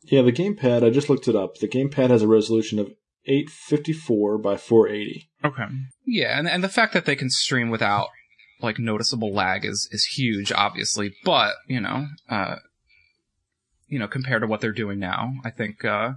[0.05, 1.59] Yeah, the gamepad, I just looked it up.
[1.59, 2.95] The gamepad has a resolution of
[3.27, 5.29] 854 by 480.
[5.45, 5.65] Okay.
[6.05, 8.09] Yeah, and and the fact that they can stream without
[8.61, 11.15] like noticeable lag is is huge, obviously.
[11.25, 12.57] But you know, uh,
[13.89, 16.13] you know, compared to what they're doing now, I think uh,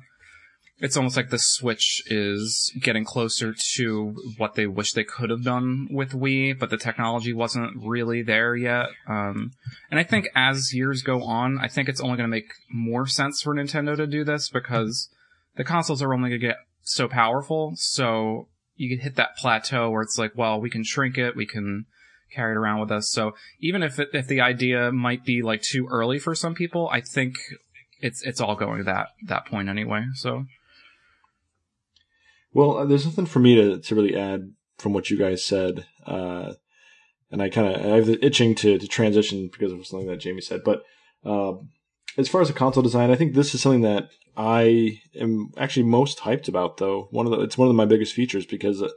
[0.81, 5.43] it's almost like the Switch is getting closer to what they wish they could have
[5.43, 8.87] done with Wii, but the technology wasn't really there yet.
[9.07, 9.51] Um,
[9.91, 13.05] and I think as years go on, I think it's only going to make more
[13.05, 15.09] sense for Nintendo to do this because
[15.55, 17.73] the consoles are only going to get so powerful.
[17.75, 21.45] So you can hit that plateau where it's like, well, we can shrink it, we
[21.45, 21.85] can
[22.33, 23.11] carry it around with us.
[23.11, 26.89] So even if it, if the idea might be like too early for some people,
[26.91, 27.35] I think
[27.99, 30.05] it's it's all going to that that point anyway.
[30.15, 30.45] So
[32.53, 35.85] Well, uh, there's nothing for me to, to really add from what you guys said.
[36.05, 36.53] Uh,
[37.31, 40.19] and I kind of I have the itching to, to transition because of something that
[40.19, 40.61] Jamie said.
[40.65, 40.83] But
[41.25, 41.53] uh,
[42.17, 45.83] as far as the console design, I think this is something that I am actually
[45.83, 46.77] most hyped about.
[46.77, 48.89] Though one of the it's one of my biggest features because uh,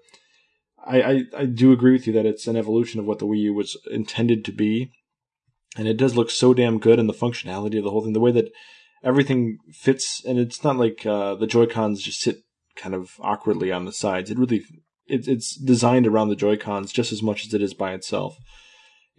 [0.84, 3.38] I, I I do agree with you that it's an evolution of what the Wii
[3.42, 4.90] U was intended to be,
[5.76, 8.20] and it does look so damn good and the functionality of the whole thing, the
[8.20, 8.50] way that
[9.04, 12.43] everything fits, and it's not like uh, the Joy Cons just sit
[12.76, 14.30] kind of awkwardly on the sides.
[14.30, 14.64] It really
[15.06, 18.36] it, it's designed around the Joy Cons just as much as it is by itself,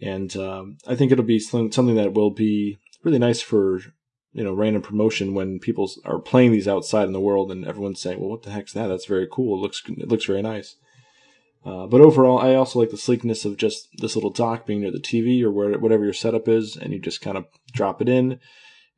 [0.00, 3.80] and um, I think it'll be something that will be really nice for
[4.32, 8.00] you know random promotion when people are playing these outside in the world and everyone's
[8.00, 8.88] saying, "Well, what the heck's that?
[8.88, 9.58] That's very cool.
[9.58, 10.76] It looks it looks very nice."
[11.64, 14.92] Uh, but overall, I also like the sleekness of just this little dock being near
[14.92, 18.08] the TV or where whatever your setup is, and you just kind of drop it
[18.08, 18.38] in.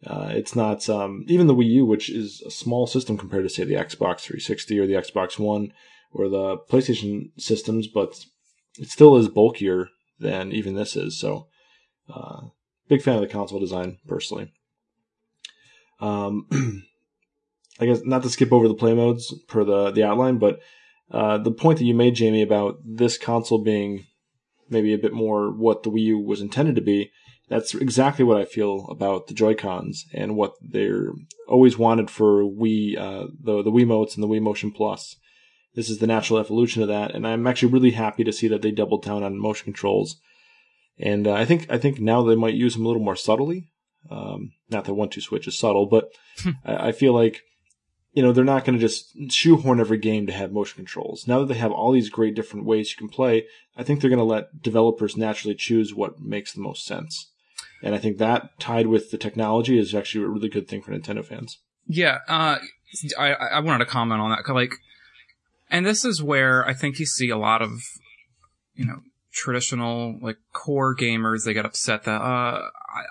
[0.06, 3.48] Uh, it's not um, even the Wii U, which is a small system compared to
[3.48, 5.72] say the Xbox 360 or the Xbox One
[6.12, 8.24] or the PlayStation systems, but
[8.78, 9.88] it still is bulkier
[10.20, 11.18] than even this is.
[11.18, 11.48] So,
[12.12, 12.42] uh,
[12.88, 14.52] big fan of the console design personally.
[16.00, 16.46] Um,
[17.80, 20.61] I guess not to skip over the play modes per the the outline, but
[21.11, 24.06] uh, the point that you made, Jamie, about this console being
[24.68, 27.11] maybe a bit more what the Wii U was intended to be,
[27.48, 31.12] that's exactly what I feel about the Joy Cons and what they're
[31.48, 35.16] always wanted for Wii, uh, the the Wiimotes and the Wii Motion Plus.
[35.74, 38.62] This is the natural evolution of that, and I'm actually really happy to see that
[38.62, 40.16] they doubled down on motion controls.
[40.98, 43.70] And uh, I think I think now they might use them a little more subtly.
[44.11, 46.11] Um, not that one two switch is subtle, but
[46.64, 47.42] I, I feel like
[48.12, 51.26] you know they're not going to just shoehorn every game to have motion controls.
[51.26, 54.11] Now that they have all these great different ways you can play, I think they're
[54.11, 57.30] going to let developers naturally choose what makes the most sense.
[57.82, 60.92] And I think that tied with the technology is actually a really good thing for
[60.92, 61.58] Nintendo fans.
[61.86, 62.58] Yeah, uh,
[63.18, 64.52] I I wanted to comment on that.
[64.52, 64.74] Like,
[65.70, 67.80] and this is where I think you see a lot of,
[68.74, 69.00] you know,
[69.32, 71.44] traditional like core gamers.
[71.44, 72.68] They get upset that uh,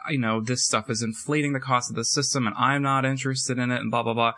[0.07, 3.05] I, you know, this stuff is inflating the cost of the system, and I'm not
[3.05, 4.33] interested in it, and blah blah blah.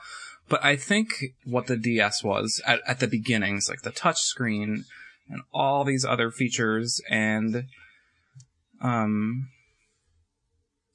[0.48, 1.10] But I think
[1.46, 4.86] what the DS was at, at the beginnings, like the touch screen
[5.30, 7.66] and all these other features, and
[8.82, 9.50] um,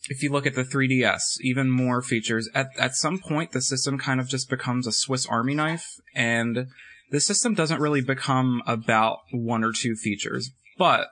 [0.08, 2.48] if you look at the 3DS, even more features.
[2.54, 6.66] At at some point, the system kind of just becomes a Swiss Army knife, and
[7.10, 10.50] the system doesn't really become about one or two features.
[10.76, 11.08] But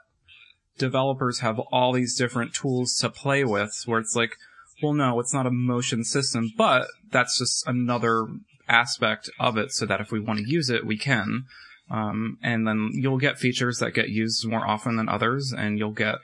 [0.79, 4.37] developers have all these different tools to play with, where it's like,
[4.83, 8.27] well, no, it's not a motion system, but that's just another
[8.69, 11.45] aspect of it, so that if we want to use it, we can.
[11.91, 15.93] Um, and then you'll get features that get used more often than others, and you'll
[15.93, 16.17] get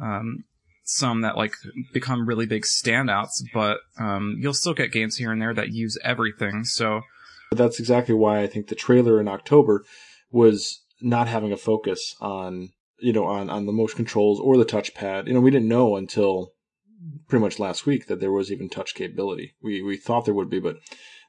[0.00, 0.44] um,
[0.82, 1.54] some that like
[1.92, 5.98] become really big standouts, but um, you'll still get games here and there that use
[6.02, 6.64] everything.
[6.64, 7.02] So
[7.52, 9.84] that's exactly why I think the trailer in October
[10.30, 14.64] was not having a focus on you know on on the motion controls or the
[14.64, 15.26] touchpad.
[15.26, 16.52] You know, we didn't know until
[17.28, 19.54] pretty much last week that there was even touch capability.
[19.62, 20.76] We we thought there would be, but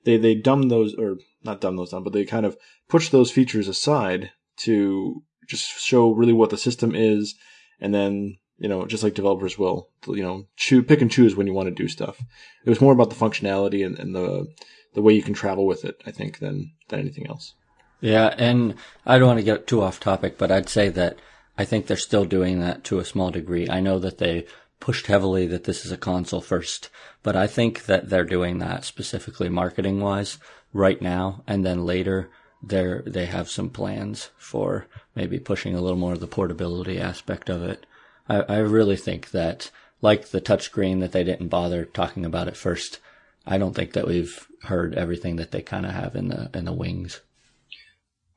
[0.04, 2.58] they they dumbed those or not dumbed those down, but they kind of
[2.90, 7.36] pushed those features aside to just show really what the system is,
[7.80, 11.48] and then you know just like developers will you know choose pick and choose when
[11.48, 12.22] you want to do stuff.
[12.64, 14.48] It was more about the functionality and, and the
[14.94, 17.56] the way you can travel with it, I think, than than anything else.
[18.02, 21.18] Yeah, and I don't want to get too off topic, but I'd say that
[21.58, 23.68] I think they're still doing that to a small degree.
[23.70, 24.46] I know that they
[24.80, 26.90] pushed heavily that this is a console first,
[27.24, 30.38] but I think that they're doing that specifically marketing wise
[30.72, 32.30] right now, and then later
[32.62, 37.50] they're they have some plans for maybe pushing a little more of the portability aspect
[37.50, 37.88] of it.
[38.28, 42.58] I, I really think that like the touchscreen that they didn't bother talking about at
[42.58, 43.00] first,
[43.46, 46.66] I don't think that we've heard everything that they kind of have in the in
[46.66, 47.22] the wings.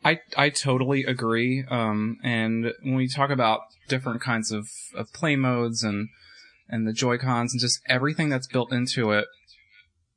[0.04, 1.64] I I totally agree.
[1.70, 6.08] Um, and when we talk about different kinds of, of play modes and
[6.68, 9.26] and the Joy Cons and just everything that's built into it,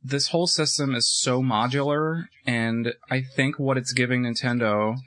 [0.04, 4.98] this whole system is so modular, and I think what it's giving Nintendo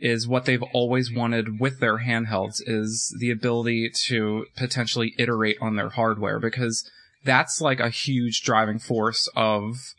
[0.00, 5.76] is what they've always wanted with their handhelds is the ability to potentially iterate on
[5.76, 6.88] their hardware because
[7.24, 9.94] that's like a huge driving force of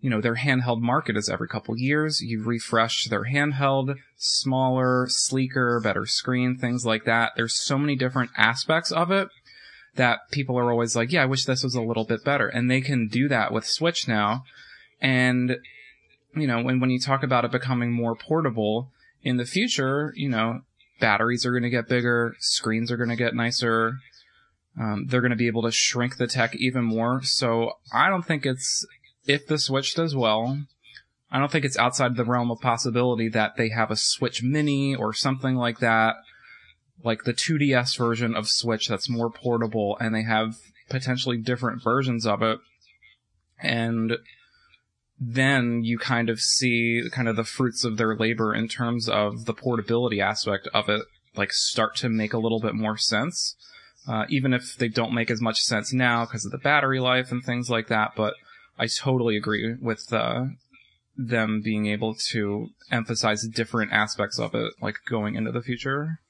[0.00, 2.22] you know, their handheld market is every couple years.
[2.22, 7.32] You refresh their handheld, smaller, sleeker, better screen, things like that.
[7.36, 9.28] There's so many different aspects of it
[9.96, 12.46] that people are always like, yeah, I wish this was a little bit better.
[12.46, 14.44] And they can do that with Switch now.
[15.00, 15.56] And,
[16.36, 20.28] you know, when, when you talk about it becoming more portable in the future, you
[20.28, 20.60] know,
[21.00, 23.98] batteries are going to get bigger, screens are going to get nicer.
[24.80, 27.22] Um, they're going to be able to shrink the tech even more.
[27.22, 28.86] So I don't think it's
[29.26, 30.62] if the Switch does well,
[31.30, 34.94] I don't think it's outside the realm of possibility that they have a Switch Mini
[34.94, 36.16] or something like that,
[37.04, 40.56] like the 2DS version of Switch that's more portable, and they have
[40.88, 42.58] potentially different versions of it.
[43.60, 44.16] And
[45.20, 49.46] then you kind of see kind of the fruits of their labor in terms of
[49.46, 51.02] the portability aspect of it,
[51.36, 53.56] like start to make a little bit more sense.
[54.06, 57.30] Uh, even if they don't make as much sense now because of the battery life
[57.30, 58.34] and things like that, but
[58.78, 60.44] I totally agree with uh,
[61.16, 66.20] them being able to emphasize different aspects of it, like going into the future.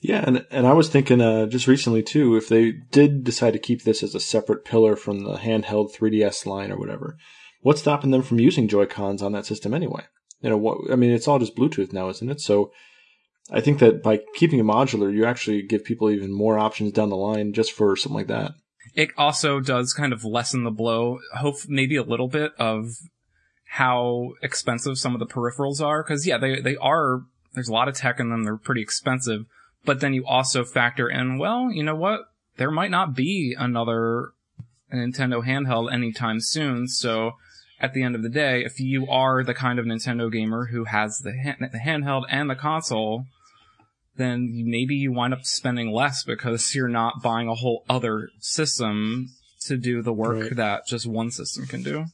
[0.00, 3.58] Yeah, and and I was thinking uh, just recently too, if they did decide to
[3.58, 7.16] keep this as a separate pillar from the handheld 3DS line or whatever,
[7.64, 10.02] what's stopping them from using Joy Cons on that system anyway?
[10.40, 12.40] You know, what I mean, it's all just Bluetooth now, isn't it?
[12.40, 12.70] So
[13.50, 17.08] I think that by keeping it modular, you actually give people even more options down
[17.08, 18.52] the line just for something like that.
[18.94, 22.90] It also does kind of lessen the blow, hope maybe a little bit of
[23.64, 26.04] how expensive some of the peripherals are.
[26.04, 27.22] Cause yeah, they, they are,
[27.54, 28.44] there's a lot of tech in them.
[28.44, 29.46] They're pretty expensive,
[29.86, 32.20] but then you also factor in, well, you know what?
[32.56, 34.32] There might not be another
[34.92, 36.86] Nintendo handheld anytime soon.
[36.86, 37.32] So
[37.84, 40.84] at the end of the day, if you are the kind of Nintendo gamer who
[40.84, 43.24] has the, hand, the handheld and the console,
[44.16, 49.26] then maybe you wind up spending less because you're not buying a whole other system
[49.66, 50.56] to do the work Right.
[50.56, 52.06] that just one system can do.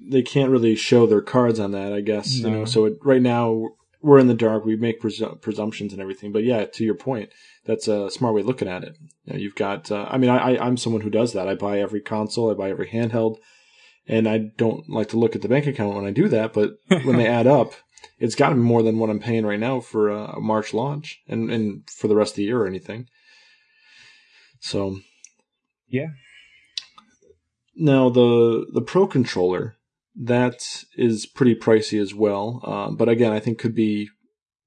[0.00, 2.36] They can't really show their cards on that, I guess.
[2.36, 4.64] You know, so it, right now we're in the dark.
[4.64, 7.30] We make presu- presumptions and everything, but yeah, to your point,
[7.66, 8.96] that's a smart way of looking at it.
[9.24, 9.90] You know, you've got.
[9.90, 11.48] Uh, I mean, I, I I'm someone who does that.
[11.48, 12.50] I buy every console.
[12.50, 13.38] I buy every handheld.
[14.08, 16.78] And I don't like to look at the bank account when I do that, but
[16.88, 17.74] when they add up,
[18.18, 21.20] it's got to be more than what I'm paying right now for a March launch
[21.28, 23.06] and, and for the rest of the year or anything.
[24.60, 25.00] So
[25.88, 26.08] Yeah.
[27.76, 29.76] now the the Pro controller
[30.16, 34.08] that is pretty pricey as well, um, but again, I think could be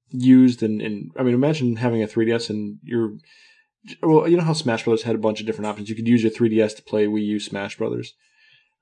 [0.10, 1.12] used in, in.
[1.18, 3.18] I mean, imagine having a 3DS and you're.
[4.04, 5.90] Well, you know how Smash Brothers had a bunch of different options.
[5.90, 8.14] You could use your 3DS to play Wii U Smash Brothers.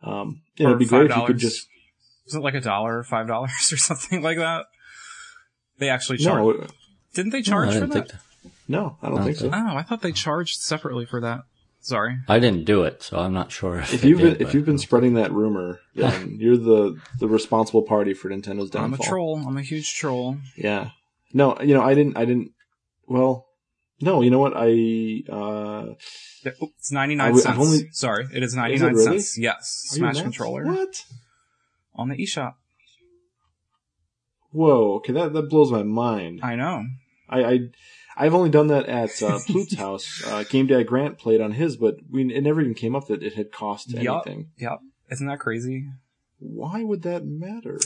[0.01, 1.67] Um, you know, For it'd be great if you could just
[2.25, 4.65] Was it like a dollar five dollars or something like that?
[5.77, 6.59] They actually charged.
[6.61, 6.67] no,
[7.13, 8.07] Didn't they charge I for didn't that?
[8.09, 8.19] that.
[8.67, 9.49] no, I don't I think so.
[9.49, 11.41] don't Oh, I thought they charged separately for that.
[11.81, 12.17] Sorry.
[12.27, 14.65] I didn't do it, so I'm not sure if, If you've did, been, if you've
[14.65, 18.83] been spreading that rumor, then you're the the responsible party for Nintendo's downfall.
[18.83, 19.43] I'm a troll.
[19.47, 20.37] I'm a huge troll.
[20.57, 20.89] Yeah.
[21.33, 22.51] No, you know, I didn't, I didn't,
[23.07, 23.45] well,
[24.01, 24.53] no, you know what?
[24.55, 25.93] I, uh,
[26.45, 27.57] It's 99 I w- cents.
[27.59, 29.19] Only- Sorry, it is 99 it really?
[29.19, 29.37] cents.
[29.37, 29.89] Yes.
[29.91, 31.03] are Smash controller What?
[31.95, 32.53] on the eShop.
[34.51, 36.39] Whoa, okay, that, that blows my mind.
[36.41, 36.85] I know.
[37.29, 37.59] I, I,
[38.17, 40.23] I've only done that at uh, Plute's house.
[40.25, 43.21] Uh, Game Dad Grant played on his, but we it never even came up that
[43.21, 44.25] it had cost Yup.
[44.25, 44.49] anything.
[44.57, 44.79] Yep.
[45.11, 45.87] Isn't that crazy?
[46.39, 47.79] Why would that matter?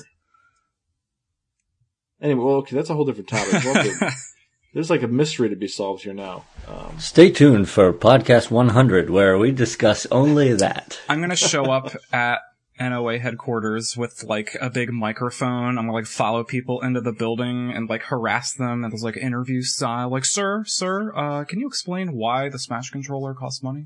[2.21, 3.63] Anyway, well, okay, that's a whole different topic.
[3.65, 4.11] Well,
[4.73, 6.45] There's like a mystery to be solved here now.
[6.67, 10.99] Um, Stay tuned for podcast 100, where we discuss only that.
[11.07, 12.39] I'm gonna show up at
[12.79, 15.77] NOA headquarters with like a big microphone.
[15.77, 19.15] I'm gonna like follow people into the building and like harass them and there's like
[19.15, 20.09] interview style.
[20.09, 23.85] Like, sir, sir, uh, can you explain why the Smash controller costs money?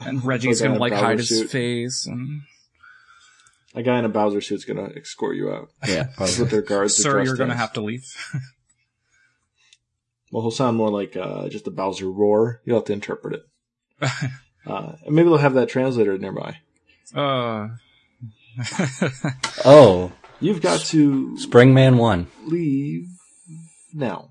[0.00, 2.42] And Reggie's gonna like Bowser hide his face and
[3.74, 5.68] a guy in a Bowser suit's gonna escort you out.
[5.86, 6.96] Yeah, That's what their guards.
[6.96, 7.60] sir, you're gonna as.
[7.60, 8.06] have to leave.
[10.32, 12.60] Well, he'll sound more like uh, just a Bowser roar.
[12.64, 13.42] You'll have to interpret it.
[14.66, 16.56] uh, and maybe they'll have that translator nearby.
[17.14, 17.68] uh,
[19.64, 22.26] Oh, You've got to Springman 1.
[22.46, 23.06] leave
[23.94, 24.30] now.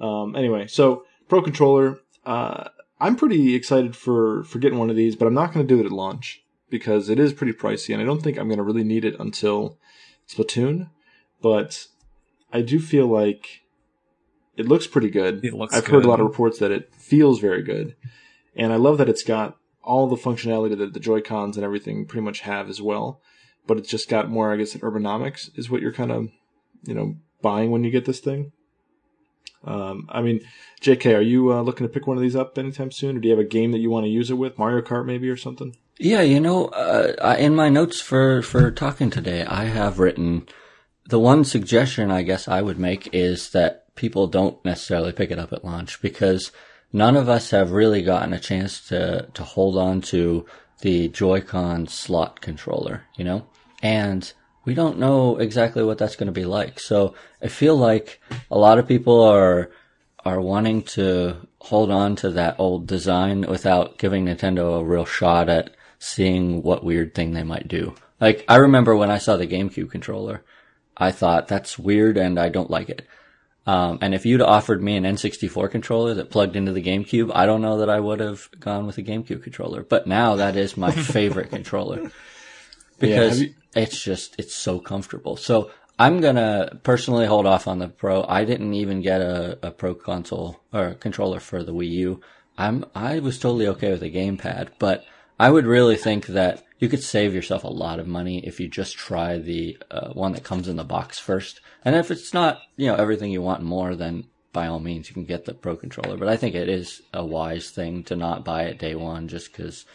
[0.00, 2.68] Um, anyway, so Pro Controller, uh,
[3.00, 5.80] I'm pretty excited for, for getting one of these, but I'm not going to do
[5.80, 8.64] it at launch because it is pretty pricey, and I don't think I'm going to
[8.64, 9.78] really need it until
[10.28, 10.90] Splatoon.
[11.40, 11.86] But
[12.52, 13.61] I do feel like
[14.56, 15.44] it looks pretty good.
[15.44, 17.96] It looks I've heard a lot of reports that it feels very good,
[18.56, 22.06] and I love that it's got all the functionality that the Joy Cons and everything
[22.06, 23.20] pretty much have as well.
[23.66, 26.28] But it's just got more, I guess, ergonomics is what you're kind of,
[26.84, 28.52] you know, buying when you get this thing.
[29.64, 30.40] Um, I mean,
[30.80, 33.28] JK, are you uh, looking to pick one of these up anytime soon, or do
[33.28, 35.36] you have a game that you want to use it with, Mario Kart maybe or
[35.36, 35.76] something?
[35.98, 40.48] Yeah, you know, uh, I- in my notes for, for talking today, I have written
[41.08, 45.38] the one suggestion I guess I would make is that people don't necessarily pick it
[45.38, 46.52] up at launch because
[46.92, 50.46] none of us have really gotten a chance to, to hold on to
[50.80, 53.46] the Joy-Con slot controller, you know?
[53.82, 54.32] And
[54.64, 56.78] we don't know exactly what that's going to be like.
[56.78, 58.20] So I feel like
[58.50, 59.70] a lot of people are
[60.24, 65.48] are wanting to hold on to that old design without giving Nintendo a real shot
[65.48, 67.94] at seeing what weird thing they might do.
[68.20, 70.44] Like I remember when I saw the GameCube controller,
[70.96, 73.06] I thought that's weird and I don't like it.
[73.66, 77.46] Um, and if you'd offered me an N64 controller that plugged into the GameCube, I
[77.46, 79.82] don't know that I would have gone with a GameCube controller.
[79.84, 82.10] But now that is my favorite controller
[82.98, 85.36] because have you- it's just it's so comfortable.
[85.36, 88.24] So I'm gonna personally hold off on the Pro.
[88.28, 92.20] I didn't even get a, a Pro console or controller for the Wii U.
[92.58, 95.04] I'm I was totally okay with a gamepad, but
[95.38, 98.66] I would really think that you could save yourself a lot of money if you
[98.66, 101.60] just try the uh, one that comes in the box first.
[101.84, 105.14] And if it's not you know everything you want more, then by all means you
[105.14, 106.16] can get the Pro controller.
[106.16, 109.52] But I think it is a wise thing to not buy it day one, just
[109.52, 109.86] because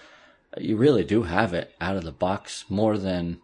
[0.57, 3.41] you really do have it out of the box more than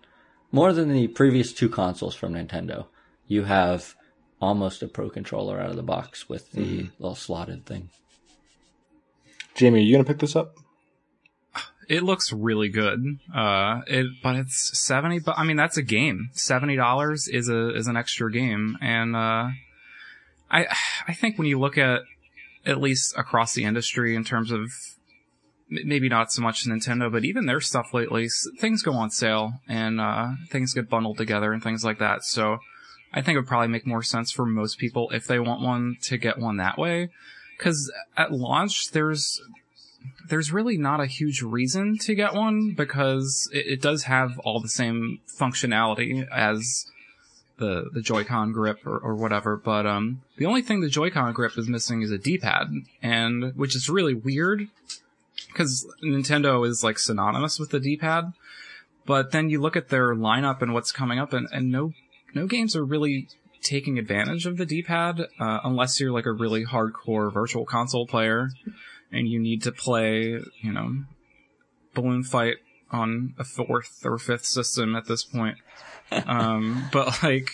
[0.54, 2.86] more than the previous two consoles from Nintendo.
[3.28, 3.94] You have
[4.42, 7.90] almost a pro controller out of the box with the little slotted thing.
[9.54, 10.63] Jamie, are you gonna pick this up?
[11.90, 13.20] It looks really good.
[13.34, 16.30] Uh, it, but it's 70, but I mean, that's a game.
[16.34, 18.78] $70 is a, is an extra game.
[18.82, 19.50] And, uh,
[20.52, 20.68] I,
[21.08, 22.02] I think when you look at,
[22.66, 24.70] at least across the industry in terms of
[25.70, 28.28] maybe not so much Nintendo, but even their stuff lately,
[28.60, 32.24] things go on sale and, uh, things get bundled together and things like that.
[32.24, 32.60] So
[33.14, 35.98] I think it would probably make more sense for most people if they want one
[36.04, 37.10] to get one that way.
[37.60, 39.42] Cause at launch, there's,
[40.30, 44.60] there's really not a huge reason to get one because it, it does have all
[44.60, 46.86] the same functionality as
[47.58, 49.58] the the Joy-Con grip or, or whatever.
[49.58, 52.68] But um, the only thing the Joy-Con grip is missing is a D-pad,
[53.02, 54.68] and which is really weird
[55.48, 58.34] because Nintendo is like synonymous with the D-pad.
[59.06, 61.94] But then you look at their lineup and what's coming up, and, and no
[62.34, 63.28] no games are really
[63.62, 68.50] taking advantage of the D-pad uh, unless you're like a really hardcore virtual console player
[69.14, 71.04] and you need to play, you know,
[71.94, 72.58] balloon fight
[72.92, 75.58] on a fourth or fifth system at this point.
[76.28, 77.50] Um, but like,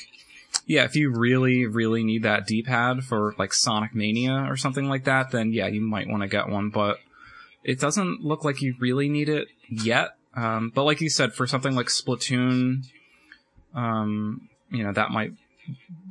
[0.65, 5.05] yeah, if you really, really need that D-pad for like Sonic Mania or something like
[5.05, 6.97] that, then yeah, you might want to get one, but
[7.63, 10.09] it doesn't look like you really need it yet.
[10.35, 12.83] Um, but like you said, for something like Splatoon,
[13.73, 15.31] um, you know, that might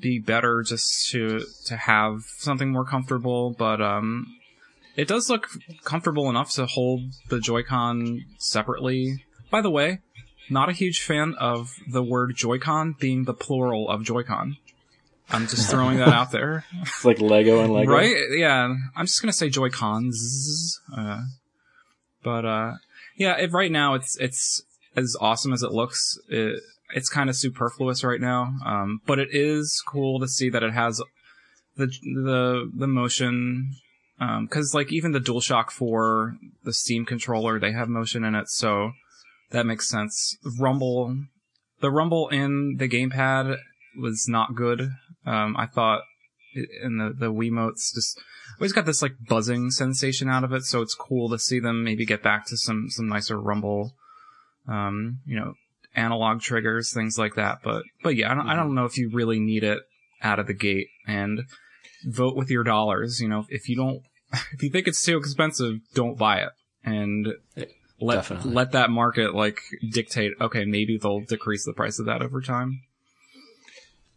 [0.01, 4.38] be better just to, to have something more comfortable, but, um,
[4.99, 5.49] it does look
[5.84, 9.24] comfortable enough to hold the Joy-Con separately.
[9.51, 10.01] By the way,
[10.51, 14.59] not a huge fan of the word Joy-Con being the plural of Joy-Con.
[15.30, 16.64] I'm just throwing that out there.
[16.82, 17.92] It's like Lego and Lego.
[17.92, 18.16] Right?
[18.30, 18.74] Yeah.
[18.96, 20.80] I'm just gonna say Joy-Cons.
[20.94, 21.22] Uh,
[22.22, 22.72] but, uh,
[23.16, 24.62] yeah, it, right now it's, it's
[24.96, 26.18] as awesome as it looks.
[26.28, 26.61] It,
[26.94, 28.55] it's kind of superfluous right now.
[28.64, 31.03] Um, but it is cool to see that it has
[31.76, 33.74] the the the motion
[34.18, 38.92] because like even the DualShock 4, the Steam controller, they have motion in it, so
[39.50, 40.36] that makes sense.
[40.58, 41.16] Rumble,
[41.80, 43.58] the rumble in the gamepad
[43.98, 44.90] was not good.
[45.24, 46.02] Um, I thought
[46.82, 48.20] in the the Wiimotes just
[48.58, 51.84] always got this like buzzing sensation out of it, so it's cool to see them
[51.84, 53.94] maybe get back to some some nicer rumble,
[54.66, 55.54] um, you know,
[55.94, 57.58] analog triggers, things like that.
[57.62, 59.80] But but yeah, I don't, I don't know if you really need it
[60.22, 61.42] out of the gate and
[62.04, 63.20] vote with your dollars.
[63.20, 64.02] You know, if you don't,
[64.53, 66.51] if you think it's too expensive, don't buy it
[66.85, 67.29] and
[68.01, 68.53] let Definitely.
[68.53, 69.61] let that market like
[69.91, 70.33] dictate.
[70.41, 72.83] Okay, maybe they'll decrease the price of that over time.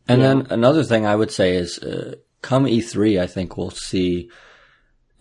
[0.07, 4.29] And then another thing I would say is, uh, come E3, I think we'll see,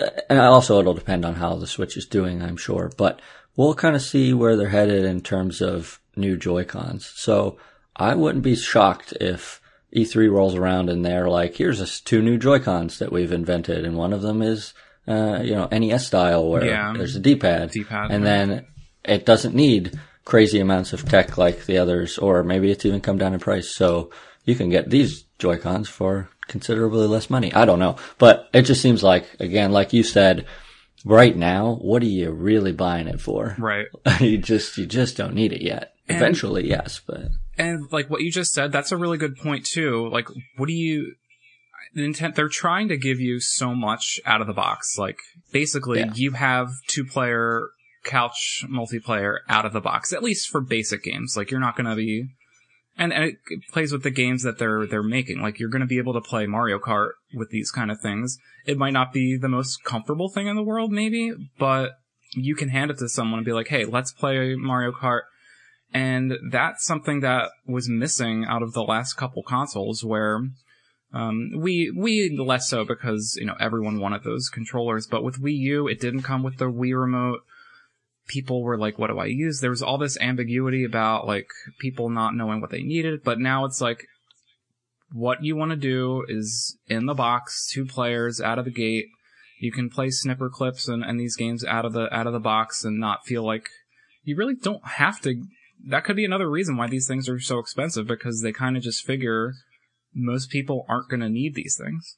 [0.00, 3.20] uh, and also it'll depend on how the Switch is doing, I'm sure, but
[3.56, 7.12] we'll kind of see where they're headed in terms of new Joy-Cons.
[7.14, 7.58] So
[7.94, 9.59] I wouldn't be shocked if
[9.94, 13.96] E3 rolls around and they're like, here's us two new Joy-Cons that we've invented, and
[13.96, 14.72] one of them is,
[15.08, 16.92] uh, you know, NES style where Yeah.
[16.96, 18.66] there's a D-pad, D-pad, and then
[19.04, 23.18] it doesn't need crazy amounts of tech like the others, or maybe it's even come
[23.18, 23.68] down in price.
[23.74, 24.10] So
[24.44, 27.52] you can get these Joy-Cons for considerably less money.
[27.52, 30.46] I don't know, but it just seems like, again, like you said,
[31.04, 33.56] right now, what are you really buying it for?
[33.58, 33.86] Right.
[34.20, 35.94] you just, you just don't need it yet.
[36.08, 37.28] And- Eventually, yes, but
[37.58, 40.08] And like what you just said, that's a really good point too.
[40.08, 41.14] Like, what do you?
[41.94, 42.36] Intent?
[42.36, 44.96] They're trying to give you so much out of the box.
[44.96, 45.18] Like,
[45.52, 46.12] basically, Yeah.
[46.14, 47.68] you have two-player
[48.04, 51.36] couch multiplayer out of the box, at least for basic games.
[51.36, 52.28] Like, you're not going to be,
[52.96, 53.38] and, and it
[53.72, 55.40] plays with the games that they're they're making.
[55.40, 58.38] Like, you're going to be able to play Mario Kart with these kind of things.
[58.66, 61.92] It might not be the most comfortable thing in the world, maybe, but
[62.34, 65.22] you can hand it to someone and be like, "Hey, let's play Mario Kart."
[65.92, 70.40] And that's something that was missing out of the last couple consoles where
[71.12, 75.56] um, we we less so because you know everyone wanted those controllers, but with Wii
[75.56, 77.40] U it didn't come with the Wii remote.
[78.28, 81.48] People were like, "What do I use?" There was all this ambiguity about like
[81.80, 84.06] people not knowing what they needed, but now it's like
[85.12, 89.06] what you want to do is in the box, two players out of the gate.
[89.58, 92.84] You can play Snipperclips and, and these games out of the out of the box
[92.84, 93.68] and not feel like
[94.22, 95.42] you really don't have to
[95.88, 98.82] that could be another reason why these things are so expensive because they kind of
[98.82, 99.54] just figure
[100.14, 102.16] most people aren't going to need these things.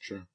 [0.00, 0.26] Sure.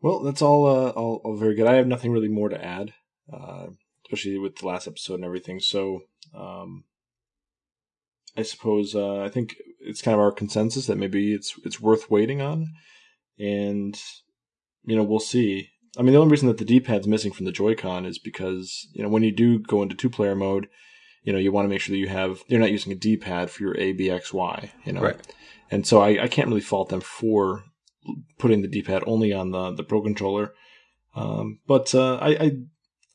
[0.00, 1.66] Well, that's all, uh, all, all very good.
[1.66, 2.92] I have nothing really more to add,
[3.32, 3.66] uh,
[4.06, 5.60] especially with the last episode and everything.
[5.60, 6.02] So,
[6.34, 6.84] um,
[8.36, 12.10] I suppose uh, I think it's kind of our consensus that maybe it's it's worth
[12.10, 12.68] waiting on,
[13.38, 14.00] and
[14.84, 15.70] you know we'll see.
[15.98, 19.02] I mean, the only reason that the D-pad's missing from the Joy-Con is because you
[19.02, 20.68] know when you do go into two-player mode,
[21.22, 23.50] you know you want to make sure that you have you're not using a D-pad
[23.50, 24.70] for your A, B, X, Y.
[24.84, 25.34] You know, Right.
[25.70, 27.64] and so I, I can't really fault them for
[28.38, 30.52] putting the D-pad only on the the Pro controller.
[31.14, 32.50] Um, but uh, I, I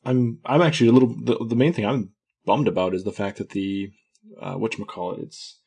[0.04, 2.12] I'm I'm actually a little the, the main thing I'm
[2.44, 3.90] bummed about is the fact that the
[4.40, 5.60] uh, what call it it's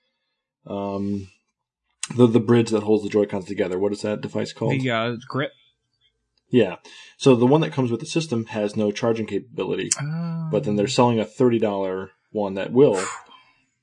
[0.67, 1.27] um
[2.15, 3.77] the the bridge that holds the Joy Cons together.
[3.77, 4.79] What is that device called?
[4.79, 5.51] The uh, grip.
[6.49, 6.77] Yeah.
[7.17, 9.89] So the one that comes with the system has no charging capability,
[10.51, 13.03] but then they're selling a thirty dollar one that will,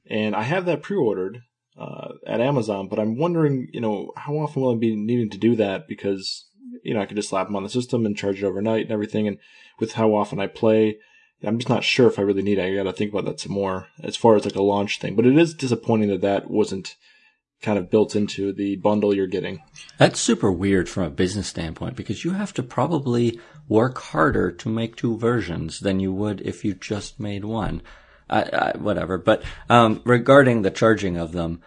[0.09, 1.43] and I have that pre-ordered
[1.79, 2.89] uh, at Amazon.
[2.89, 6.49] But I'm wondering, you know, how often will I be needing to do that because
[6.83, 8.93] you know I could just slap them on the system and charge it overnight and
[8.93, 9.39] everything, and
[9.79, 10.99] with how often I play.
[11.45, 12.65] I'm just not sure if I really need it.
[12.65, 15.15] I got to think about that some more as far as like a launch thing.
[15.15, 16.97] But it is disappointing that that wasn't
[17.63, 19.63] kind of built into the bundle you're getting.
[19.99, 24.69] That's super weird from a business standpoint because you have to probably work harder to
[24.69, 27.83] make two versions than you would if you just made one.
[28.29, 29.19] I, I, whatever.
[29.19, 31.63] But um, regarding the charging of them,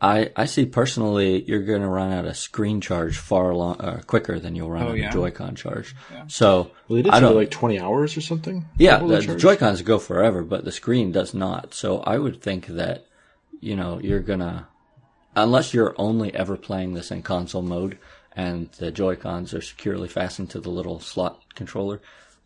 [0.00, 4.00] I, I see personally you're going to run out of screen charge far long, uh,
[4.06, 5.06] quicker than you'll run Oh, out yeah.
[5.08, 5.94] of Joy-Con charge.
[6.28, 8.64] So Well, they did I don't like 20 hours or something.
[8.78, 9.36] yeah, What the, was the?
[9.36, 11.74] Joy-Cons go forever, but the screen does not.
[11.74, 13.06] So I would think that,
[13.60, 14.68] you know, you're gonna,
[15.36, 17.98] unless you're only ever playing this in console mode
[18.36, 22.00] and the Joy-Cons are securely fastened to the little slot controller,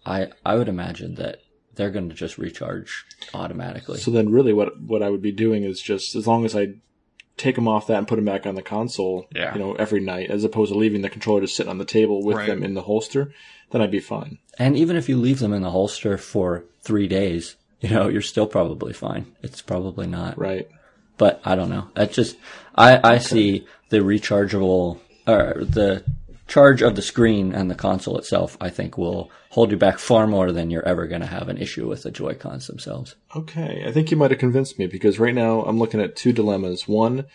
[0.04, 1.40] I, I would imagine that
[1.74, 3.98] they're gonna just recharge automatically.
[3.98, 6.74] So then, really, what what I would be doing is just as long as I
[7.36, 9.52] take them off that and put them back on the console, Yeah.
[9.54, 12.24] you know, every night, as opposed to leaving the controller just sitting on the table
[12.24, 12.48] with Right.
[12.48, 13.32] them in the holster,
[13.70, 14.38] then I'd be fine.
[14.58, 18.22] and even if you leave them in the holster for three days, you know, you're
[18.22, 19.26] still probably fine.
[19.40, 20.66] It's probably not Right.
[21.18, 21.88] But I don't know.
[21.94, 22.36] That's just
[22.74, 26.04] I I see the rechargeable or the
[26.46, 28.56] charge of the screen and the console itself.
[28.60, 31.58] I think will hold you back far more than you're ever going to have an
[31.58, 33.16] issue with the Joy Cons themselves.
[33.36, 33.84] Okay.
[33.86, 36.88] I think you might have convinced me because right now I'm looking at two dilemmas.
[36.88, 37.26] One,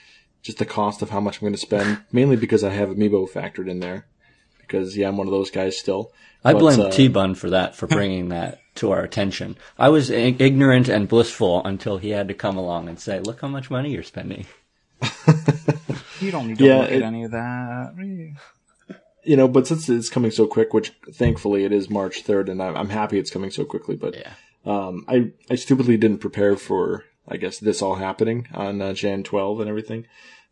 [0.41, 3.29] just the cost of how much I'm going to spend, mainly because I have Amiibo
[3.29, 4.07] factored in there.
[4.59, 6.11] Because yeah, I'm one of those guys still.
[6.43, 9.57] I blame uh, T Bun for that, for bringing that to our attention.
[9.77, 13.41] I was i- ignorant and blissful until he had to come along and say, "Look
[13.41, 14.45] how much money you're spending."
[16.21, 17.93] You don't need to Yeah, look it- at any of that.
[19.25, 22.61] you know, but since it's coming so quick, which thankfully it is March 3rd, and
[22.63, 24.31] I'm, I'm happy it's coming so quickly, but Yeah.
[24.65, 29.23] um, I, I stupidly didn't prepare for, I guess, this all happening on uh, Jan
[29.23, 30.05] 12 and everything.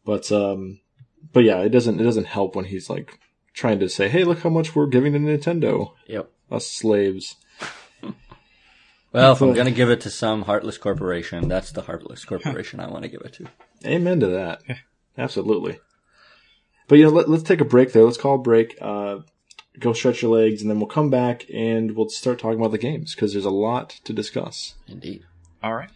[0.03, 0.81] But, um,
[1.31, 3.17] but yeah, it doesn't, it doesn't help when he's like
[3.53, 6.29] trying to say, hey, look how much we're giving to Nintendo, Yep.
[6.51, 7.35] us slaves.
[9.13, 12.79] Well, if I'm going to give it to some heartless corporation, that's the heartless corporation
[12.79, 13.47] I want to give it to.
[13.85, 14.61] Amen to that.
[15.17, 15.79] Absolutely.
[16.87, 18.03] But you know, let, let's take a break there.
[18.05, 18.77] Let's call a break.
[18.81, 19.19] Uh,
[19.79, 22.77] go stretch your legs, and then we'll come back and we'll start talking about the
[22.77, 24.75] games because there's a lot to discuss.
[24.87, 25.23] Indeed.
[25.61, 25.89] All right.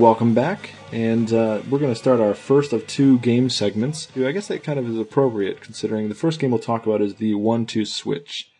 [0.00, 4.08] Welcome back, and uh, we're going to start our first of two game segments.
[4.16, 7.16] I guess that kind of is appropriate considering the first game we'll talk about is
[7.16, 8.50] the One-Two Switch,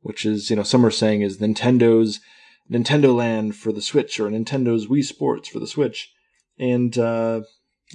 [0.00, 2.18] which is you know some are saying is Nintendo's
[2.68, 6.12] Nintendo Land for the Switch or Nintendo's Wii Sports for the Switch,
[6.58, 7.42] and uh,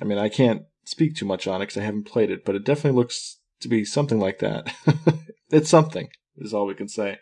[0.02, 2.56] I mean I can't speak too much on it because I haven't played it, but
[2.56, 4.74] it definitely looks to be something like that.
[5.52, 7.20] it's something is all we can say.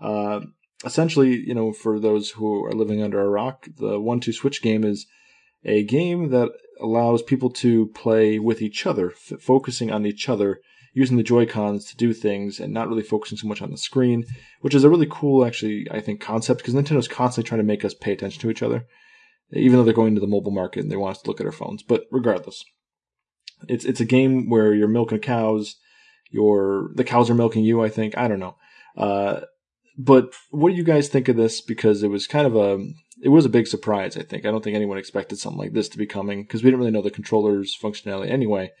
[0.00, 0.40] Uh,
[0.84, 4.62] essentially, you know, for those who are living under a rock, the one two switch
[4.62, 5.06] game is
[5.64, 10.60] a game that allows people to play with each other, f- focusing on each other,
[10.92, 13.76] using the Joy Cons to do things, and not really focusing so much on the
[13.76, 14.24] screen,
[14.60, 17.84] which is a really cool, actually, I think, concept because Nintendo's constantly trying to make
[17.84, 18.86] us pay attention to each other,
[19.52, 21.46] even though they're going to the mobile market and they want us to look at
[21.46, 21.82] our phones.
[21.82, 22.64] But regardless,
[23.68, 25.76] it's it's a game where you're milking cows,
[26.30, 27.82] you're the cows are milking you.
[27.82, 28.56] I think I don't know.
[28.96, 29.42] Uh,
[29.96, 31.60] but what do you guys think of this?
[31.60, 32.86] Because it was kind of a,
[33.22, 34.16] it was a big surprise.
[34.16, 36.70] I think I don't think anyone expected something like this to be coming because we
[36.70, 38.72] didn't really know the controller's functionality anyway.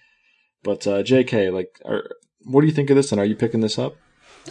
[0.62, 2.08] But uh, J.K., like, are,
[2.44, 3.12] what do you think of this?
[3.12, 3.96] And are you picking this up?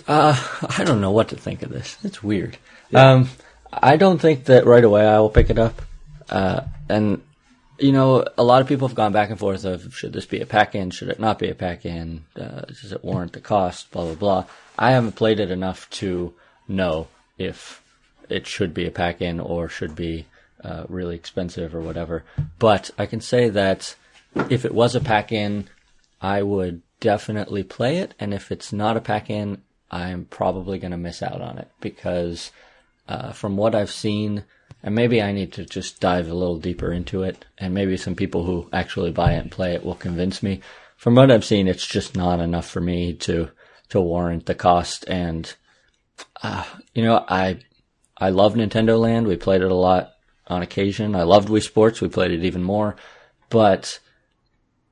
[0.08, 0.38] Uh,
[0.78, 1.98] I don't know what to think of this.
[2.04, 2.58] It's weird.
[2.94, 3.30] Um,
[3.72, 5.82] I don't think that right away I will pick it up.
[6.30, 7.22] Uh, and
[7.80, 10.40] you know, a lot of people have gone back and forth of should this be
[10.40, 13.42] a pack in, should it not be a pack in, uh, does it warrant the
[13.42, 14.46] cost, blah blah blah.
[14.78, 16.34] I haven't played it enough to
[16.72, 17.08] know
[17.38, 17.82] if
[18.30, 20.26] it should be a pack in or should be
[20.64, 22.24] uh, really expensive or whatever.
[22.60, 23.96] But I can say that
[24.50, 25.68] if it was a pack in,
[26.22, 30.92] I would definitely play it, and if it's not a pack in, I'm probably going
[30.92, 32.52] to miss out on it because
[33.10, 34.46] uh, from what I've seen,
[34.84, 38.16] and maybe I need to just dive a little deeper into it, and maybe some
[38.16, 40.62] people who actually buy it and play it will convince me.
[40.96, 43.50] From what I've seen, it's just not enough for me to
[43.90, 45.04] to warrant the cost.
[45.10, 45.54] And
[46.44, 46.64] uh,
[46.94, 47.60] you know, I
[48.18, 49.28] I love Nintendo Land.
[49.28, 50.14] We played it a lot
[50.48, 51.16] on occasion.
[51.16, 52.02] I loved Wii Sports.
[52.02, 52.96] We played it even more,
[53.50, 54.00] but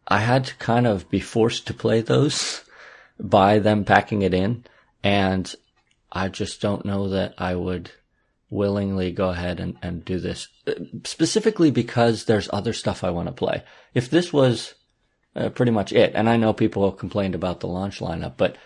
[0.08, 2.64] I had to kind of be forced to play those
[3.20, 4.66] by them packing it in,
[5.04, 5.54] and
[6.12, 7.92] I just don't know that I would
[8.50, 10.74] willingly go ahead and, and do this Uh,
[11.04, 13.64] specifically because there's other stuff I want to play.
[13.94, 14.74] If this was
[15.36, 18.58] uh, pretty much it, and I know people complained about the launch lineup, but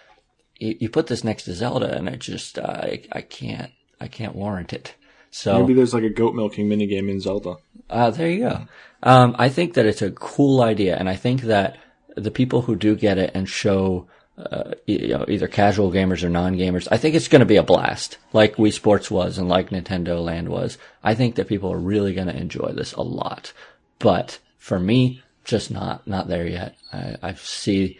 [0.57, 4.07] you, you put this next to Zelda, and I just uh, I I can't I
[4.07, 4.95] can't warrant it.
[5.31, 7.55] So Maybe there's like a goat milking minigame in Zelda.
[7.89, 8.67] uh, there you go.
[9.01, 11.77] Um, I think that it's a cool idea, and I think that
[12.15, 16.29] the people who do get it and show, uh, you know, either casual gamers or
[16.29, 19.71] non-gamers, I think it's going to be a blast, like Wii Sports was and like
[19.71, 20.77] Nintendo Land was.
[21.03, 23.51] I think that people are really going to enjoy this a lot.
[23.97, 26.75] But for me, just not not there yet.
[26.93, 27.99] I, I see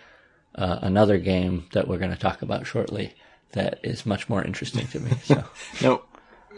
[0.56, 3.14] uh, another game that we're going to talk about shortly
[3.54, 5.12] that is much more interesting to me.
[5.24, 5.44] So.
[5.82, 6.02] Now,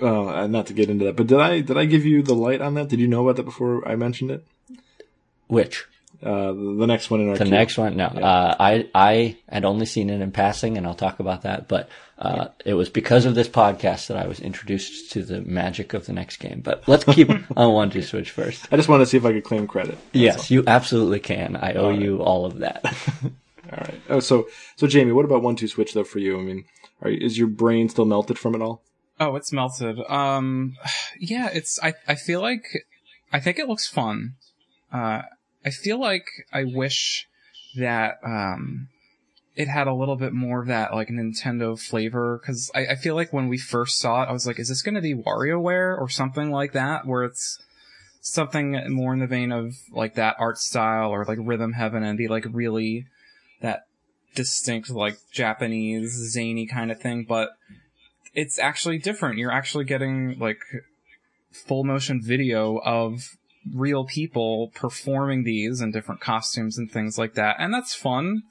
[0.01, 2.59] uh, not to get into that, but did I did I give you the light
[2.61, 2.89] on that?
[2.89, 4.45] Did you know about that before I mentioned it?
[5.47, 5.85] Which?
[6.23, 7.51] Uh, the, next one in our The queue.
[7.51, 8.05] next one, no.
[8.05, 11.67] Uh, I I had only seen it in passing, and I'll talk about that.
[11.67, 15.93] But uh, it was because of this podcast that I was introduced to the magic
[15.93, 16.61] of the next game.
[16.61, 18.67] But let's keep on one two switch first.
[18.71, 19.97] I just wanted to see if I could claim credit.
[20.13, 21.55] Yes, you absolutely can.
[21.55, 22.83] I owe you all of that.
[23.71, 24.01] All right.
[24.09, 26.39] Oh, so so Jamie, what about one two switch though for you?
[26.39, 26.65] I mean,
[27.01, 28.83] are, is your brain still melted from it all?
[29.19, 29.99] Oh, it's melted.
[30.09, 30.75] Um,
[31.19, 31.79] yeah, it's.
[31.81, 32.65] I I feel like
[33.31, 34.35] I think it looks fun.
[34.91, 35.23] Uh,
[35.65, 37.27] I feel like I wish
[37.75, 38.87] that um
[39.55, 43.15] it had a little bit more of that like Nintendo flavor because I, I feel
[43.15, 45.97] like when we first saw it, I was like, is this going to be WarioWare
[45.97, 47.57] or something like that, where it's
[48.19, 52.17] something more in the vein of like that art style or like Rhythm Heaven and
[52.17, 53.05] be like really
[53.65, 53.81] that
[54.35, 57.49] distinct like Japanese zany kind of thing, but
[58.33, 59.37] it's actually different.
[59.37, 60.59] You're actually getting like
[61.51, 63.37] full motion video of
[63.73, 67.55] real people performing these in different costumes and things like that.
[67.59, 68.43] And that's fun.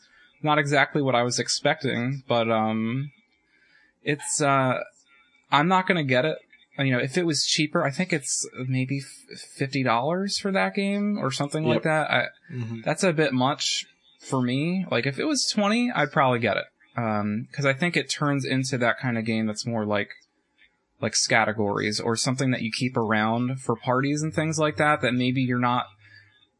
[0.42, 3.10] Not exactly what I was expecting, but um
[4.02, 4.80] it's uh
[5.52, 6.38] I'm not going to get it.
[6.78, 9.00] You know, if it was cheaper, I think it's maybe
[9.60, 11.74] $50 for that game or something Yep.
[11.74, 12.10] like that.
[12.10, 12.80] I, Mm-hmm.
[12.84, 13.86] that's a bit much
[14.24, 14.86] for me.
[14.90, 16.64] Like if it was 20, I'd probably get it.
[16.96, 20.10] Um, cause I think it turns into that kind of game that's more like,
[21.00, 25.12] like categories or something that you keep around for parties and things like that, that
[25.12, 25.86] maybe you're not,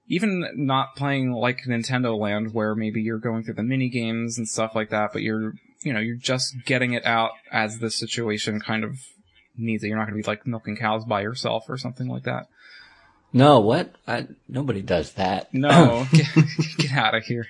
[0.07, 4.47] even not playing like Nintendo Land where maybe you're going through the mini games and
[4.49, 8.61] stuff like that, but you're, you know, you're just getting it out as the situation
[8.61, 8.99] kind of
[9.57, 9.89] needs it.
[9.89, 12.49] You're not going to be like milking cows by yourself or something like that.
[13.35, 13.93] No, what?
[14.07, 15.53] I, nobody does that.
[15.53, 16.27] No, get,
[16.79, 17.47] get out of here.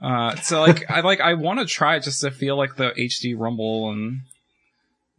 [0.00, 2.92] Uh, so like, I like, I want to try it just to feel like the
[2.92, 4.20] HD rumble and,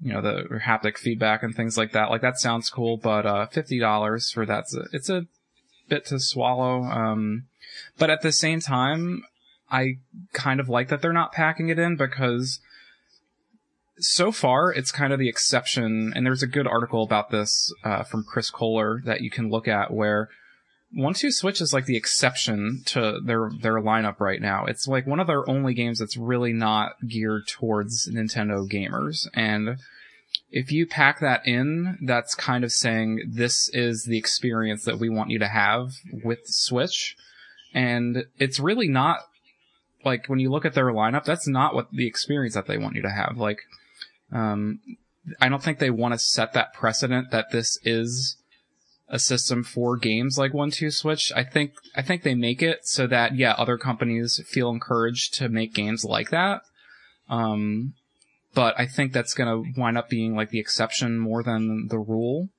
[0.02, 2.10] you know, the haptic feedback and things like that.
[2.10, 5.28] Like that sounds cool, but, uh, $50 for that's a, it's a
[5.90, 6.84] bit to swallow.
[6.84, 7.44] Um,
[7.98, 9.24] but at the same time,
[9.70, 9.98] I
[10.32, 12.62] kind of like that they're not packing it in because
[14.00, 16.14] so far it's kind of the exception.
[16.16, 19.68] And there's a good article about this, uh, from Chris Kohler that you can look
[19.68, 20.30] at where
[20.96, 25.08] one two switch is like the exception to their their lineup right now it's like
[25.08, 29.78] one of their only games that's really not geared towards nintendo gamers and
[30.52, 35.10] if you pack that in that's kind of saying this is the experience that we
[35.10, 37.16] want you to have with switch
[37.74, 39.22] and it's really not
[40.06, 42.96] like when you look at their lineup that's not what the experience that they want
[42.96, 43.60] you to have like
[44.34, 44.80] um
[45.40, 48.38] i don't think they want to set that precedent that this is
[49.14, 51.32] a system for games like One Two Switch.
[51.36, 55.50] I think I think they make it so that yeah, other companies feel encouraged to
[55.50, 56.62] make games like that.
[57.30, 57.94] Um,
[58.56, 62.50] but I think that's gonna wind up being like the exception more than the rule.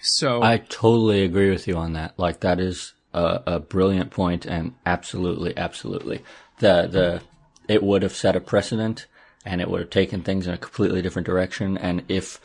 [0.00, 2.18] So I totally agree with you on that.
[2.18, 6.22] Like that is a, a brilliant point, and absolutely, absolutely,
[6.58, 7.22] the the
[7.68, 9.06] it would have set a precedent,
[9.46, 11.78] and it would have taken things in a completely different direction.
[11.78, 12.40] And if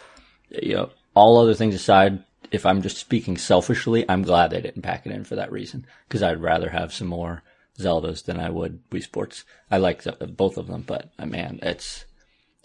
[0.50, 4.84] you know all other things aside, if I'm just speaking selfishly, I'm glad they didn't
[4.84, 7.42] pack it in for that reason because I'd rather have some more
[7.80, 9.44] Zeldas than I would Wii Sports.
[9.70, 10.04] I like
[10.38, 12.06] both of them, but uh, man, it's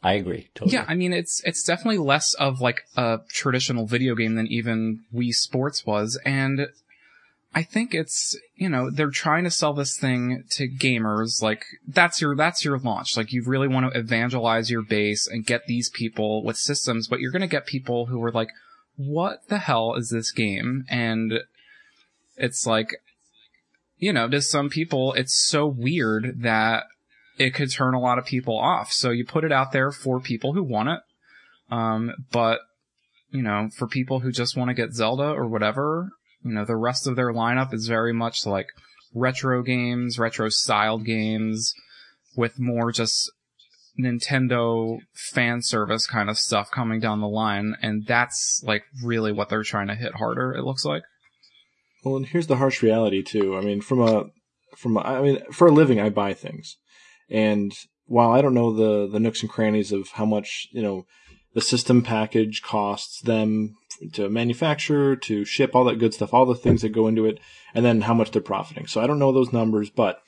[0.03, 0.75] I agree totally.
[0.75, 5.05] yeah, I mean it's it's definitely less of like a traditional video game than even
[5.15, 6.69] Wii Sports was, and
[7.55, 12.21] I think it's you know they're trying to sell this thing to gamers like that's
[12.21, 13.17] your that's your launch.
[13.17, 17.21] Like you really want to evangelize your base and get these people with systems but
[17.21, 18.51] you're going to get people who are like
[18.97, 20.85] what the hell is this game?
[20.89, 21.41] And
[22.37, 22.91] it's like
[23.97, 26.85] you know to some people it's so weird that
[27.39, 28.93] it could turn a lot of people off.
[28.93, 31.01] So you put it out there for people who want it
[31.71, 32.61] um but
[33.31, 36.11] you know for people who just want to get Zelda or whatever
[36.47, 38.69] you know, the rest of their lineup is very much like
[39.15, 41.75] retro games, retro styled games
[42.37, 43.31] with more just
[43.99, 44.99] Nintendo
[45.33, 47.75] fan service kind of stuff coming down the line.
[47.83, 51.03] And that's like really what they're trying to hit harder, it looks like.
[52.05, 53.57] Well, and here's the harsh reality too.
[53.57, 54.27] I mean, from a
[54.77, 56.77] from a, I mean, for a living, I buy things,
[57.29, 57.73] and
[58.05, 61.07] while I don't know the the nooks and crannies of how much you know
[61.55, 63.75] the system package costs them
[64.13, 67.39] to manufacture, to ship, all that good stuff, all the things that go into it,
[67.75, 68.87] and then how much they're profiting.
[68.87, 70.21] So I don't know those numbers, but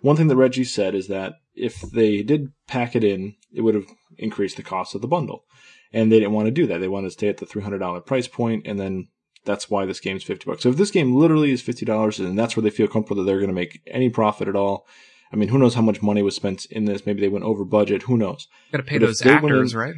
[0.00, 3.74] one thing that Reggie said is that if they did pack it in, it would
[3.74, 3.86] have
[4.18, 5.44] increased the cost of the bundle.
[5.92, 6.78] And they didn't want to do that.
[6.78, 9.08] They wanted to stay at the $300 price point, and then
[9.44, 10.62] that's why this game's 50 bucks.
[10.62, 13.38] So if this game literally is $50 and that's where they feel comfortable that they're
[13.38, 14.86] going to make any profit at all,
[15.32, 17.06] I mean, who knows how much money was spent in this?
[17.06, 18.02] Maybe they went over budget.
[18.02, 18.48] Who knows?
[18.72, 19.94] Gotta pay But those actors, in- right?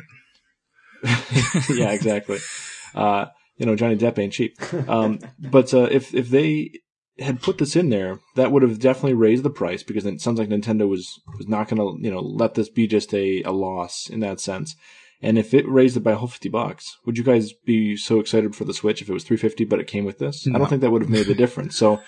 [1.71, 2.39] yeah, exactly.
[2.97, 3.27] Uh,
[3.57, 4.57] you know, Johnny Depp ain't cheap.
[4.89, 6.71] Um, but uh, if if they
[7.19, 10.39] had put this in there, that would have definitely raised the price because it sounds
[10.39, 13.53] like Nintendo was was not going to you know let this be just a, a
[13.53, 14.77] loss in that sense.
[15.23, 18.21] And if it raised it by a whole fifty bucks, would you guys be so
[18.21, 20.47] excited for the Switch if it was three fifty but it came with this?
[20.47, 21.77] I don't think that would have made the difference.
[21.77, 22.01] So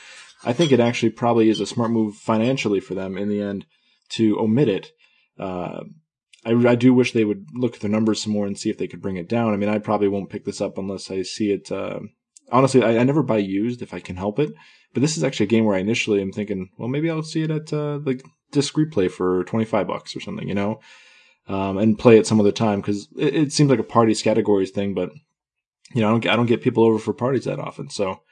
[0.45, 3.67] I think it actually probably is a smart move financially for them in the end
[4.11, 4.93] to omit it.
[5.39, 5.85] Uh,
[6.49, 8.79] I, I do wish they would look at the numbers some more and see if
[8.79, 9.53] they could bring it down.
[9.53, 11.71] I mean, I probably won't pick this up unless I see it.
[11.71, 12.01] Uh,
[12.51, 14.53] honestly, I, I, never buy used if I can help it.
[14.95, 17.43] But this is actually a game where I initially am thinking, well, maybe I'll see
[17.43, 20.81] it at uh, like disc replay for twenty five bucks or something, you know,
[21.47, 24.71] um, and play it some other time because it, it, seems like a parties categories
[24.71, 24.95] thing.
[24.95, 25.11] But
[25.95, 28.23] you know, I don't I don't get people over for parties that often, so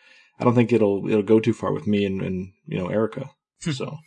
[0.40, 3.30] I don't think it'll it'll go too far with me and, and you know Erica.
[3.62, 3.72] Hmm.
[3.72, 3.98] so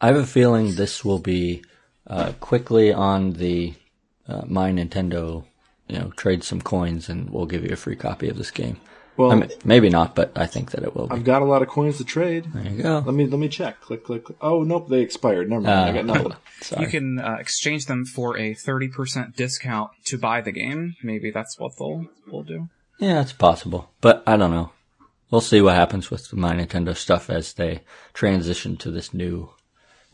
[0.00, 1.64] I have a feeling this will be
[2.06, 3.74] uh, quickly on the
[4.28, 5.44] uh, my Nintendo.
[5.88, 8.80] You know, trade some coins and we'll give you a free copy of this game.
[9.16, 11.06] Well, I mean, maybe not, but I think that it will.
[11.06, 11.14] Be.
[11.14, 12.46] I've got a lot of coins to trade.
[12.52, 13.02] There you go.
[13.04, 13.80] Let me let me check.
[13.80, 14.24] Click click.
[14.24, 14.36] click.
[14.42, 15.48] Oh nope, they expired.
[15.48, 15.78] Never mind.
[15.78, 16.32] Uh, I got nothing.
[16.80, 20.96] you can uh, exchange them for a thirty percent discount to buy the game.
[21.02, 22.68] Maybe that's what they'll will do.
[22.98, 24.72] Yeah, it's possible, but I don't know.
[25.30, 27.82] We'll see what happens with the my Nintendo stuff as they
[28.12, 29.50] transition to this new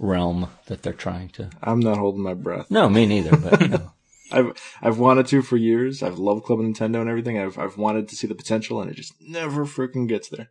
[0.02, 1.48] realm that they're trying to.
[1.62, 2.70] I'm not holding my breath.
[2.70, 3.34] No, me neither.
[3.36, 3.92] But know.
[4.32, 6.02] I've I've wanted to for years.
[6.02, 7.38] I've loved Club Nintendo and everything.
[7.38, 10.50] I've I've wanted to see the potential, and it just never freaking gets there.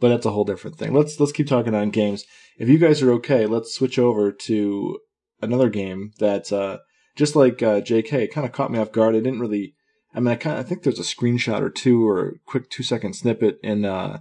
[0.00, 0.92] But that's a whole different thing.
[0.92, 2.24] Let's let's keep talking on games.
[2.58, 4.98] If you guys are okay, let's switch over to
[5.42, 6.78] another game that uh,
[7.16, 8.28] just like uh, J.K.
[8.28, 9.14] kind of caught me off guard.
[9.14, 9.74] I didn't really.
[10.14, 12.70] I mean, I kind of I think there's a screenshot or two or a quick
[12.70, 14.20] two second snippet in uh,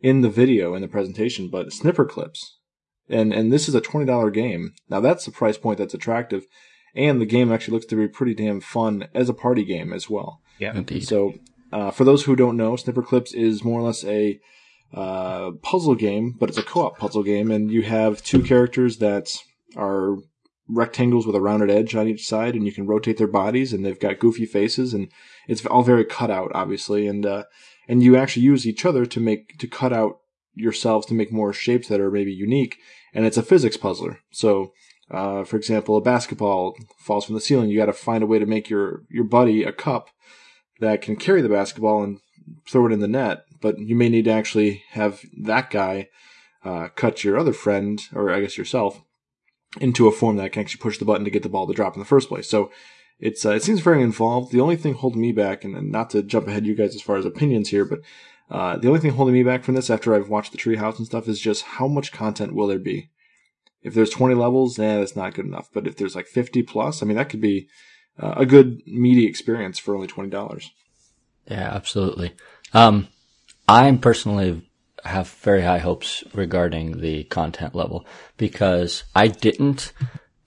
[0.00, 2.57] in the video in the presentation, but Snipperclips
[3.08, 4.74] and and this is a twenty dollar game.
[4.88, 6.46] Now that's the price point that's attractive,
[6.94, 10.08] and the game actually looks to be pretty damn fun as a party game as
[10.08, 10.40] well.
[10.58, 11.06] Yeah, indeed.
[11.06, 11.34] So
[11.72, 14.40] uh, for those who don't know, Snipperclips is more or less a
[14.94, 19.36] uh, puzzle game, but it's a co-op puzzle game, and you have two characters that
[19.76, 20.16] are
[20.68, 23.84] rectangles with a rounded edge on each side, and you can rotate their bodies, and
[23.84, 25.10] they've got goofy faces, and
[25.46, 27.44] it's all very cut out, obviously, and uh,
[27.86, 30.20] and you actually use each other to make to cut out
[30.54, 32.78] yourselves to make more shapes that are maybe unique,
[33.14, 34.20] and it's a physics puzzler.
[34.30, 34.72] So,
[35.10, 37.70] uh, for example, a basketball falls from the ceiling.
[37.70, 40.10] You got to find a way to make your your buddy a cup
[40.80, 42.18] that can carry the basketball and
[42.68, 43.44] throw it in the net.
[43.60, 46.08] But you may need to actually have that guy
[46.64, 49.02] uh, cut your other friend, or I guess yourself,
[49.80, 51.94] into a form that can actually push the button to get the ball to drop
[51.94, 52.48] in the first place.
[52.48, 52.70] So
[53.18, 54.52] it's uh, it seems very involved.
[54.52, 57.02] The only thing holding me back, and, and not to jump ahead you guys as
[57.02, 58.00] far as opinions here, but
[58.50, 61.06] uh, the only thing holding me back from this after I've watched the treehouse and
[61.06, 63.10] stuff is just how much content will there be?
[63.82, 65.68] If there's 20 levels, eh, that's not good enough.
[65.72, 67.68] But if there's like 50 plus, I mean, that could be
[68.18, 70.70] uh, a good meaty experience for only $20.
[71.46, 72.34] Yeah, absolutely.
[72.72, 73.08] Um,
[73.68, 74.68] I personally
[75.04, 79.92] have very high hopes regarding the content level because I didn't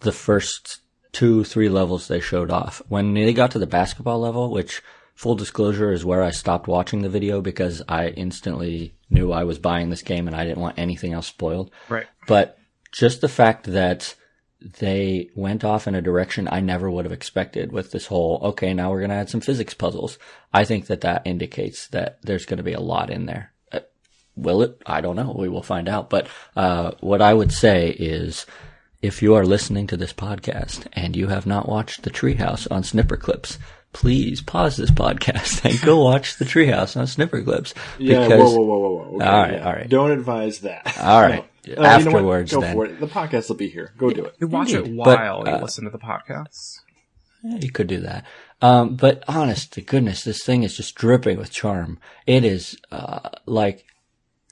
[0.02, 0.82] the first
[1.12, 2.82] two, three levels they showed off.
[2.88, 4.82] When they got to the basketball level, which
[5.22, 9.60] full disclosure is where I stopped watching the video because I instantly knew I was
[9.60, 11.70] buying this game and I didn't want anything else spoiled.
[11.90, 12.08] Right.
[12.26, 12.58] But
[12.92, 14.16] just the fact that
[14.80, 18.74] they went off in a direction I never would have expected with this whole, okay,
[18.74, 20.18] now we're going to add some physics puzzles.
[20.56, 23.54] I think that that indicates that there's going to be a lot in there.
[23.72, 23.82] Uh,
[24.36, 24.82] will it?
[24.88, 25.36] I don't know.
[25.38, 26.10] We will find out.
[26.10, 28.48] But, uh, what I would say is,
[29.04, 32.82] if you are listening to this podcast and you have not watched the Treehouse on
[32.82, 33.60] Snipperclips,
[33.94, 37.74] please pause this podcast and go watch the Treehouse on Snipperclips.
[38.00, 39.16] Yeah, whoa, whoa, whoa, whoa, whoa.
[39.16, 39.66] Okay, all right, yeah.
[39.66, 39.90] all right.
[39.90, 40.98] Don't advise that.
[41.00, 41.46] All right.
[41.68, 41.84] No.
[41.84, 42.76] Uh, Afterwards, you know then.
[42.76, 43.00] for it.
[43.00, 43.94] The podcast will be here.
[43.96, 44.36] Go do it.
[44.40, 44.94] You watch Indeed.
[44.94, 46.80] it while but, uh, you listen to the podcast.
[47.44, 48.26] Yeah, you could do that.
[48.64, 52.00] Um, but honest to goodness, this thing is just dripping with charm.
[52.26, 53.86] It is, uh, like,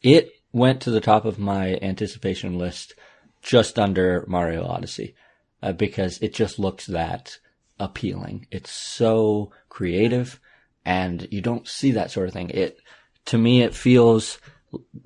[0.04, 2.94] it went to the top of my anticipation list
[3.42, 5.16] just under Mario Odyssey,
[5.64, 7.40] uh, because it just looks that
[7.80, 8.48] appealing.
[8.52, 10.40] It's so creative
[10.86, 12.50] and you don't see that sort of thing.
[12.50, 12.80] It,
[13.26, 14.40] to me, it feels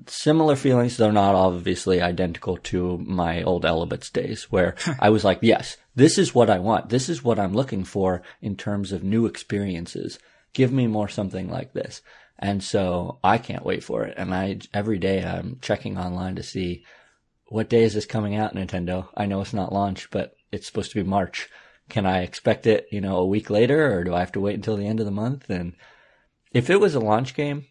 [0.08, 0.98] similar feelings.
[0.98, 6.18] They're not obviously identical to my old Elebits days where I was like, yes, this
[6.18, 6.90] is what I want.
[6.90, 10.20] This is what I'm looking for in terms of new experiences.
[10.54, 12.02] Give me more something like this.
[12.40, 14.16] And so I can't wait for it.
[14.18, 16.84] And I, every day I'm checking online to see
[17.48, 19.08] what day is this coming out, Nintendo?
[19.16, 21.50] I know it's not launch, but it's supposed to be March
[21.90, 24.56] can I expect it, you know, a week later or do I have to wait
[24.56, 25.50] until the end of the month?
[25.50, 25.74] And
[26.52, 27.66] if it was a launch game,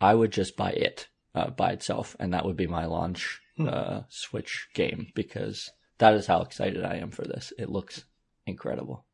[0.00, 3.68] I would just buy it uh, by itself and that would be my launch hmm.
[3.68, 7.52] uh, Switch game because that is how excited I am for this.
[7.58, 8.04] It looks
[8.46, 9.06] incredible.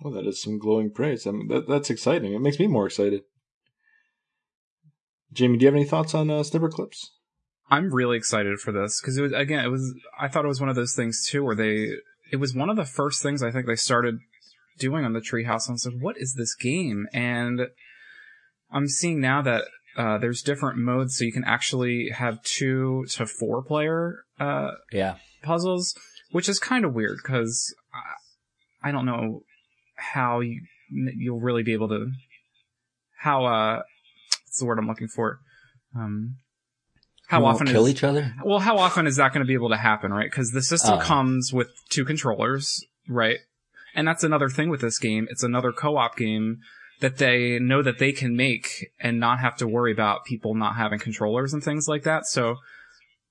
[0.00, 1.26] Well, that is some glowing praise.
[1.26, 2.32] I mean, that, that's exciting.
[2.34, 3.22] It makes me more excited.
[5.32, 7.06] Jamie, do you have any thoughts on uh, Snipperclips?
[7.70, 10.60] I'm really excited for this because it was again, it was I thought it was
[10.60, 11.92] one of those things too where they
[12.32, 14.18] it was one of the first things I think they started
[14.78, 15.68] doing on the Treehouse.
[15.68, 17.06] And I was like, what is this game?
[17.12, 17.60] And
[18.70, 19.64] I'm seeing now that
[19.96, 25.16] uh, there's different modes, so you can actually have two to four player uh, Yeah.
[25.42, 25.94] puzzles,
[26.30, 27.74] which is kind of weird because
[28.82, 29.42] I, I don't know
[29.96, 32.10] how you you'll really be able to
[33.20, 33.82] how uh
[34.46, 35.38] what's the word I'm looking for
[35.94, 36.36] um
[37.32, 38.34] how won't often kill is each other?
[38.44, 40.94] well how often is that going to be able to happen right because the system
[40.98, 41.00] Oh.
[41.00, 43.38] comes with two controllers right
[43.94, 46.58] and that's another thing with this game it's another co-op game
[47.00, 50.76] that they know that they can make and not have to worry about people not
[50.76, 52.56] having controllers and things like that so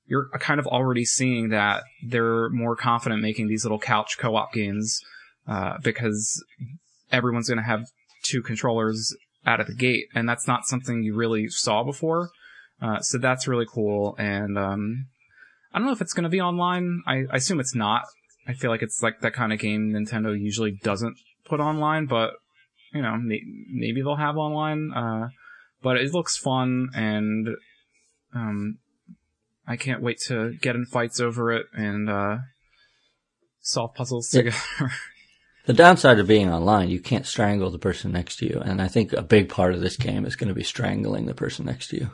[0.07, 4.99] you're kind of already seeing that they're more confident making these little couch co-op games
[5.47, 6.43] uh, because
[7.11, 7.85] everyone's going to have
[8.23, 12.29] two controllers out of the gate, and that's not something you really saw before.
[12.81, 15.07] Uh, so that's really cool, and um,
[15.71, 17.03] I don't know if it's going to be online.
[17.05, 18.03] I, I assume it's not.
[18.47, 22.31] I feel like it's like that kind of game Nintendo usually doesn't put online, but
[22.93, 24.91] you know, may- maybe they'll have online.
[24.93, 25.29] Uh,
[25.83, 27.49] but it looks fun, and
[28.33, 28.79] um,
[29.67, 32.37] I can't wait to get in fights over it and uh,
[33.61, 34.57] solve puzzles together.
[35.65, 38.59] The downside of being online, you can't strangle the person next to you.
[38.65, 41.35] And I think a big part of this game is going to be strangling the
[41.35, 42.09] person next to you.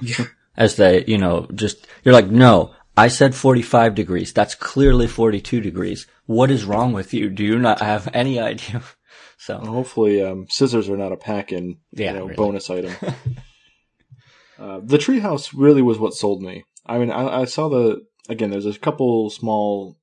[0.00, 0.26] Yeah.
[0.56, 4.32] As they, you know, just, you're like, no, I said 45 degrees.
[4.32, 6.06] That's clearly 42 degrees.
[6.26, 7.30] What is wrong with you?
[7.30, 8.82] Do you not have any idea?
[9.38, 12.36] So, Hopefully, um, scissors are not a pack-in, Yeah, you know, really.
[12.36, 12.94] bonus item.
[14.58, 16.62] uh, the treehouse really was what sold me.
[16.86, 18.50] I mean, I, I saw the again.
[18.50, 19.96] There's a couple small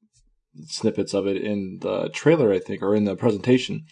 [0.65, 3.85] snippets of it in the trailer, I think, or in the presentation.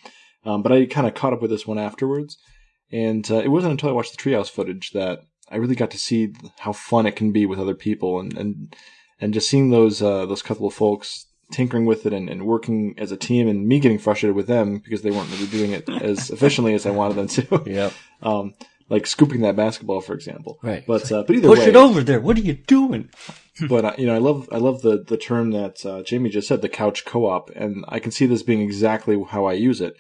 [0.45, 2.37] Um, but I kind of caught up with this one afterwards,
[2.91, 5.19] and uh, it wasn't until I watched the treehouse footage that
[5.49, 8.75] I really got to see how fun it can be with other people, and and
[9.19, 12.93] and just seeing those uh, those couple of folks tinkering with it and, and working
[12.97, 15.89] as a team, and me getting frustrated with them because they weren't really doing it
[15.89, 17.63] as efficiently as I wanted them to.
[17.65, 17.91] Yeah.
[18.21, 18.53] um,
[18.89, 20.59] like scooping that basketball, for example.
[20.63, 20.85] Right.
[20.85, 22.21] But uh, but either Push way, it over there.
[22.21, 23.09] What are you doing?
[23.69, 26.47] but uh, you know, I love I love the the term that uh, Jamie just
[26.47, 29.95] said, the couch co-op, and I can see this being exactly how I use it,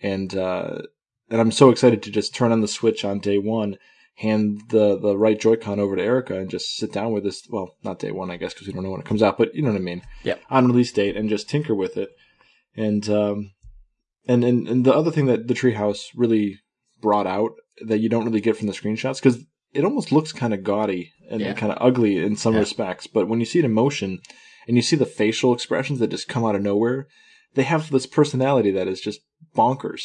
[0.00, 0.82] and uh,
[1.28, 3.78] and I'm so excited to just turn on the switch on day one,
[4.20, 7.46] hand the the right Joy-Con over to Erica, and just sit down with this.
[7.50, 9.54] Well, not day one, I guess, because we don't know when it comes out, but
[9.54, 10.02] you know what I mean.
[10.22, 10.36] Yeah.
[10.50, 12.10] On release date, and just tinker with it,
[12.76, 13.52] and um,
[14.26, 16.58] and and and the other thing that the Treehouse really
[17.00, 17.52] brought out
[17.86, 19.42] that you don't really get from the screenshots because
[19.72, 21.54] it almost looks kind of gaudy and Yeah.
[21.54, 22.60] kind of ugly in some Yeah.
[22.60, 23.06] respects.
[23.06, 24.20] But when you see it in motion
[24.68, 27.06] and you see the facial expressions that just come out of nowhere,
[27.54, 29.20] they have this personality that is just
[29.56, 30.02] bonkers.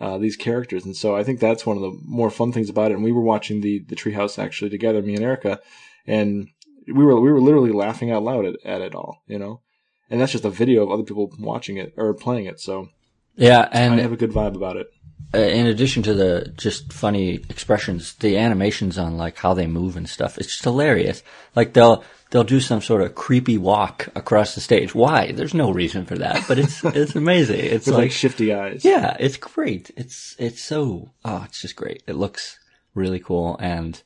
[0.00, 2.90] Uh, these characters, and so I think that's one of the more fun things about
[2.90, 2.94] it.
[2.94, 5.60] And we were watching the the Treehouse actually together, me and Erica,
[6.06, 6.48] and
[6.86, 9.60] we were we were literally laughing out loud at, at it all, you know.
[10.08, 12.60] And that's just a video of other people watching it or playing it.
[12.60, 12.88] So
[13.36, 13.68] Yeah.
[13.72, 14.88] And I have a good vibe about it.
[15.32, 19.96] Uh, in addition to the just funny expressions, the animations on like how they move
[19.96, 21.22] and stuff, it's just hilarious.
[21.54, 24.94] Like they'll they'll do some sort of creepy walk across the stage.
[24.94, 25.32] Why?
[25.32, 27.60] There's no reason for that, but it's it's amazing.
[27.60, 28.84] It's like, like shifty eyes.
[28.84, 29.90] yeah, it's great.
[29.96, 32.02] It's it's so oh, it's just great.
[32.06, 32.58] It looks
[32.94, 34.02] really cool and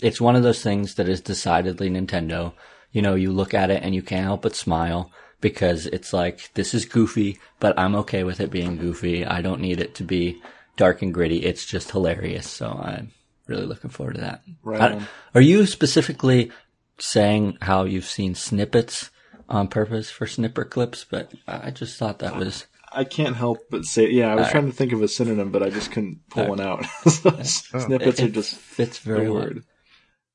[0.00, 2.52] it's one of those things that is decidedly Nintendo.
[2.90, 5.10] You know, you look at it and you can't help but smile
[5.44, 9.26] because it's like this is goofy, but I'm okay with it being goofy.
[9.26, 10.40] I don't need it to be
[10.78, 11.44] dark and gritty.
[11.44, 12.48] It's just hilarious.
[12.48, 13.12] So I'm
[13.46, 14.40] really looking forward to that.
[14.62, 15.02] Right
[15.34, 16.50] are you specifically
[16.98, 19.10] saying how you've seen snippets
[19.46, 21.04] on purpose for Snipperclips?
[21.10, 24.52] But I just thought that was I can't help but say, yeah, I was All
[24.52, 26.86] trying to think of a synonym, but I just couldn't pull All one out.
[27.04, 29.50] Snippets it, are just fits very well.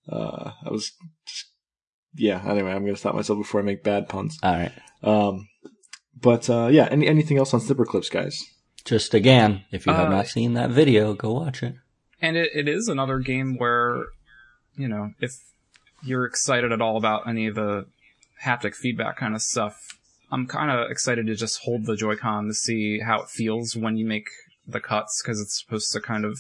[0.08, 0.92] Uh, I was,
[1.26, 1.49] just,
[2.16, 2.42] yeah.
[2.46, 4.38] Anyway, I'm going to stop myself before I make bad puns.
[4.44, 4.72] All right.
[5.04, 5.48] Um,
[6.20, 8.44] but uh, yeah, any anything else on Snipperclips, guys?
[8.86, 11.76] Just again, if you have Uh, not seen that video, go watch it.
[12.22, 14.06] And it, it is another game where,
[14.76, 15.32] you know, if
[16.04, 17.86] you're excited at all about any of the
[18.44, 19.76] haptic feedback kind of stuff,
[20.32, 23.98] I'm kind of excited to just hold the Joy-Con to see how it feels when
[23.98, 24.28] you make
[24.68, 26.40] the cuts, because it's supposed to kind of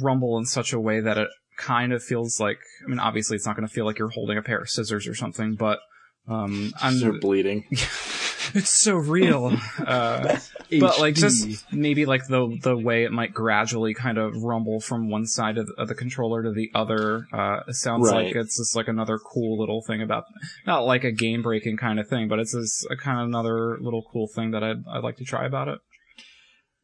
[0.00, 3.46] rumble in such a way that it kind of feels like, I mean, obviously it's
[3.46, 5.78] not going to feel like you're holding a pair of scissors or something, but,
[6.28, 7.64] um, I'm, They're bleeding.
[7.70, 9.52] it's so real.
[9.78, 10.38] Uh,
[10.80, 15.10] but like just maybe like the the way it might gradually kind of rumble from
[15.10, 17.26] one side of, of the controller to the other.
[17.32, 18.26] Uh, it sounds Right.
[18.28, 20.24] like it's just like another cool little thing about
[20.66, 23.76] not like a game breaking kind of thing, but it's just a kind of another
[23.80, 25.78] little cool thing that I'd I'd like to try about it.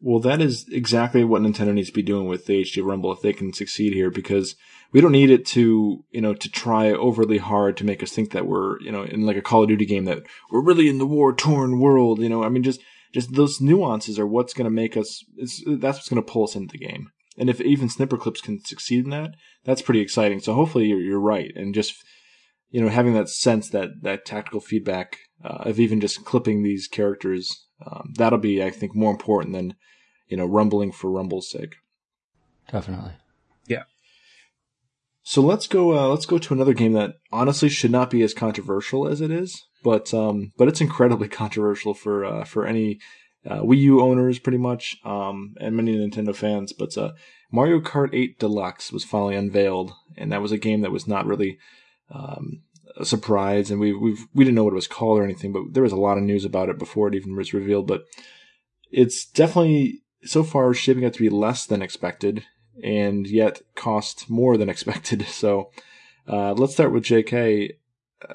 [0.03, 3.20] Well, that is exactly what Nintendo needs to be doing with the HD Rumble if
[3.20, 4.57] they can succeed here, because
[4.92, 8.32] we don't need it to, you know, to try overly hard to make us think
[8.32, 10.98] that we're, you know, in like a Call of Duty game that we're really in
[10.98, 12.20] the war torn world.
[12.20, 12.80] You know, I mean, just
[13.12, 15.22] just those nuances are what's going to make us.
[15.36, 17.11] That's what's going to pull us into the game.
[17.36, 19.34] and if even Snipperclips can succeed in that,
[19.64, 20.40] that's pretty exciting.
[20.40, 21.94] So hopefully you're, you're right, and just
[22.70, 26.88] you know having that sense that that tactical feedback uh, of even just clipping these
[26.88, 29.74] characters, um, that'll be I think more important than
[30.30, 31.76] you know rumbling for rumble's sake.
[32.70, 33.12] Definitely.
[33.66, 33.82] Yeah.
[35.22, 35.98] So let's go.
[35.98, 39.30] Uh, let's go to another game that honestly should not be as controversial as it
[39.30, 42.98] is, but um, but it's incredibly controversial for uh, for any
[43.48, 46.72] uh, Wii U owners, pretty much, um, and many Nintendo fans.
[46.72, 47.12] But uh,
[47.50, 51.26] Mario Kart 8 Deluxe was finally unveiled, and that was a game that was not
[51.26, 51.58] really
[52.10, 52.62] um,
[52.96, 55.62] a surprise, and we we we didn't know what it was called or anything, but
[55.72, 57.86] there was a lot of news about it before it even was revealed.
[57.86, 58.02] But
[58.90, 62.44] it's definitely so far shaping up to be less than expected,
[62.82, 65.26] and yet cost more than expected.
[65.26, 65.70] So
[66.28, 67.76] uh, let's start with J.K.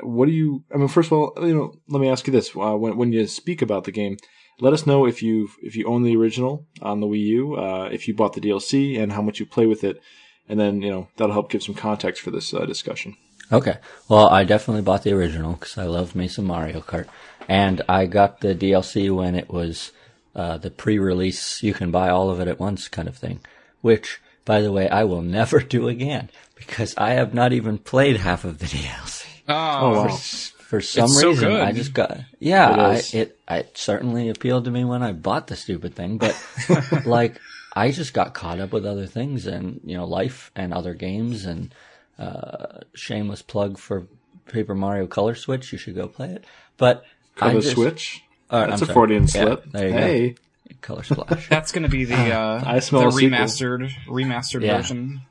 [0.01, 0.63] What do you?
[0.73, 3.13] I mean, first of all, you know, let me ask you this: uh, when when
[3.13, 4.17] you speak about the game,
[4.59, 7.89] let us know if you if you own the original on the Wii U, uh,
[7.91, 10.01] if you bought the DLC, and how much you play with it,
[10.49, 13.15] and then you know that'll help give some context for this uh, discussion.
[13.51, 13.77] Okay.
[14.09, 17.07] Well, I definitely bought the original because I love me some Mario Kart,
[17.47, 19.91] and I got the DLC when it was
[20.36, 21.63] uh, the pre-release.
[21.63, 23.39] You can buy all of it at once, kind of thing.
[23.81, 28.17] Which, by the way, I will never do again because I have not even played
[28.17, 29.25] half of the DLC.
[29.47, 30.17] Oh, wow.
[30.65, 31.61] For some It's so reason, good.
[31.61, 32.93] I just got yeah.
[32.93, 36.36] It I, it it certainly appealed to me when I bought the stupid thing, but
[37.05, 37.39] like
[37.75, 41.45] I just got caught up with other things and you know life and other games
[41.45, 41.73] and
[42.17, 44.07] uh, shameless plug for
[44.47, 45.71] Paper Mario Color Switch.
[45.71, 46.45] You should go play it.
[46.77, 47.03] But
[47.36, 48.93] Color I just, Switch, uh, that's I'm a sorry.
[48.93, 49.71] Freudian Yeah, slip.
[49.71, 50.35] there you go.
[50.81, 51.49] Color Splash.
[51.49, 53.29] That's gonna be the uh, I smell the a sequel.
[53.37, 54.77] remastered remastered Yeah.
[54.77, 55.21] version.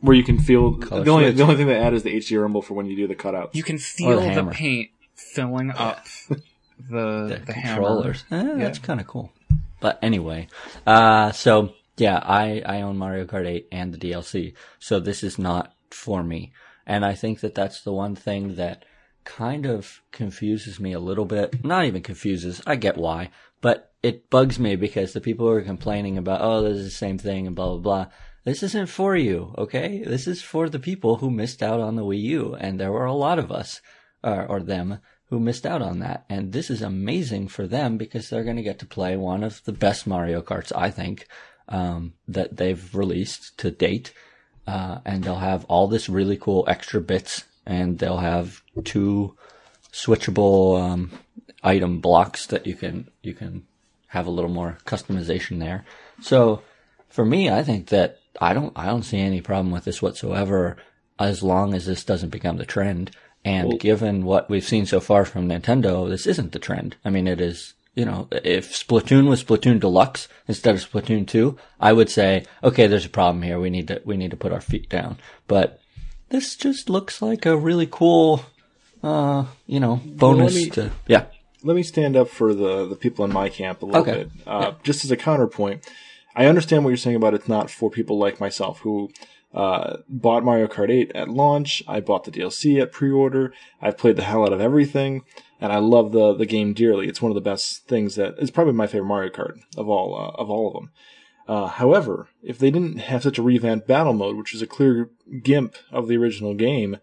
[0.00, 1.36] where you can feel Color the only switch.
[1.36, 3.54] the only thing they add is the HD rumble for when you do the cutouts.
[3.54, 4.52] You can feel the, hammer.
[4.52, 6.42] paint filling up the
[6.90, 7.76] the the, hammer.
[7.76, 8.24] controllers.
[8.30, 9.32] Eh, That's kind of cool.
[9.80, 10.48] But anyway,
[10.86, 15.38] uh, so yeah, I, I own Mario Kart 8 and the DLC, so this is
[15.38, 16.52] not for me.
[16.86, 18.84] And I think that that's the one thing that
[19.24, 21.64] kind of confuses me a little bit.
[21.64, 25.62] Not even confuses, I get why, but it bugs me because the people who are
[25.62, 28.06] complaining about, oh, this is the same thing and blah, blah, blah.
[28.44, 30.04] This isn't for you, okay?
[30.06, 33.06] This is for the people who missed out on the Wii U, and there were
[33.06, 33.80] a lot of us,
[34.22, 34.98] or, or them,
[35.30, 36.26] who missed out on that.
[36.28, 39.64] And this is amazing for them because they're going to get to play one of
[39.64, 41.26] the best Mario Karts, I think,
[41.68, 44.12] um, that they've released to date.
[44.66, 49.36] Uh, and they'll have all this really cool extra bits and they'll have two
[49.92, 51.10] switchable, um,
[51.62, 53.66] item blocks that you can, you can
[54.08, 55.84] have a little more customization there.
[56.20, 56.62] So
[57.08, 60.76] for me, I think that I don't, I don't see any problem with this whatsoever
[61.18, 63.10] as long as this doesn't become the trend.
[63.44, 66.96] And given what we've seen so far from Nintendo, this isn't the trend.
[67.04, 71.56] I mean, it is, you know, if Splatoon was Splatoon Deluxe instead of Splatoon 2,
[71.78, 73.60] I would say, okay, there's a problem here.
[73.60, 75.18] We need to, we need to put our feet down.
[75.46, 75.80] But
[76.34, 78.44] this just looks like a really cool,
[79.02, 81.26] uh, you know, bonus me- to, yeah.
[81.62, 84.24] let me stand up for the the people in my camp a little Okay.
[84.24, 84.30] bit.
[84.46, 85.86] Uh, Just as a counterpoint,
[86.34, 89.10] I understand what you're saying about it's not for people like myself who
[89.54, 91.82] uh, bought Mario Kart 8 at launch.
[91.86, 93.52] I bought the DLC at pre-order.
[93.80, 95.22] I've played the hell out of everything,
[95.60, 97.06] and I love the the game dearly.
[97.06, 100.08] It's one of the best things that it's probably my favorite Mario Kart of all
[100.22, 100.90] uh, of all of them.
[101.46, 105.10] Uh, however, if they didn't have such a revamped battle mode, which is a clear
[105.42, 106.98] gimp of the original game,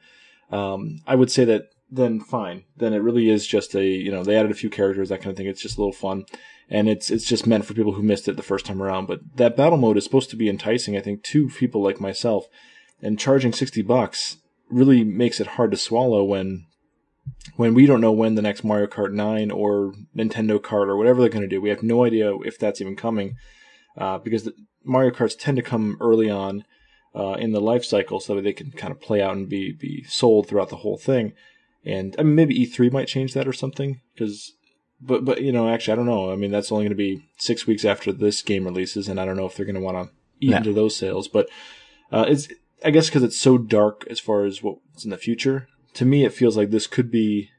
[0.52, 2.64] um, I would say that then fine.
[2.78, 5.32] Then it really is just a you know they added a few characters that kind
[5.32, 5.48] of thing.
[5.48, 6.26] It's just a little fun,
[6.70, 9.08] and it's it's just meant for people who missed it the first time around.
[9.08, 12.48] But that battle mode is supposed to be enticing, I think, to people like myself,
[13.02, 14.38] and charging sixty bucks
[14.70, 16.66] really makes it hard to swallow when
[17.56, 21.22] when we don't know when the next Mario Kart 9 or Nintendo Kart or whatever
[21.22, 21.62] they're going to do.
[21.62, 23.36] We have no idea if that's even coming
[23.98, 24.54] uh, because the
[24.84, 26.64] Mario Karts tend to come early on
[27.16, 29.72] uh, in the life cycle so that they can kind of play out and be
[29.72, 31.34] be sold throughout the whole thing.
[31.86, 34.54] And I mean, maybe E3 might change that or something because.
[35.04, 37.26] But but you know actually I don't know I mean that's only going to be
[37.40, 39.98] six weeks after this game releases and I don't know if they're going to want
[39.98, 40.58] to eat Yeah.
[40.58, 41.50] into those sales but
[42.12, 42.48] uh, it's
[42.86, 45.68] I guess because it's so dark as far as what's in the future.
[45.96, 47.50] To me, it feels like this could be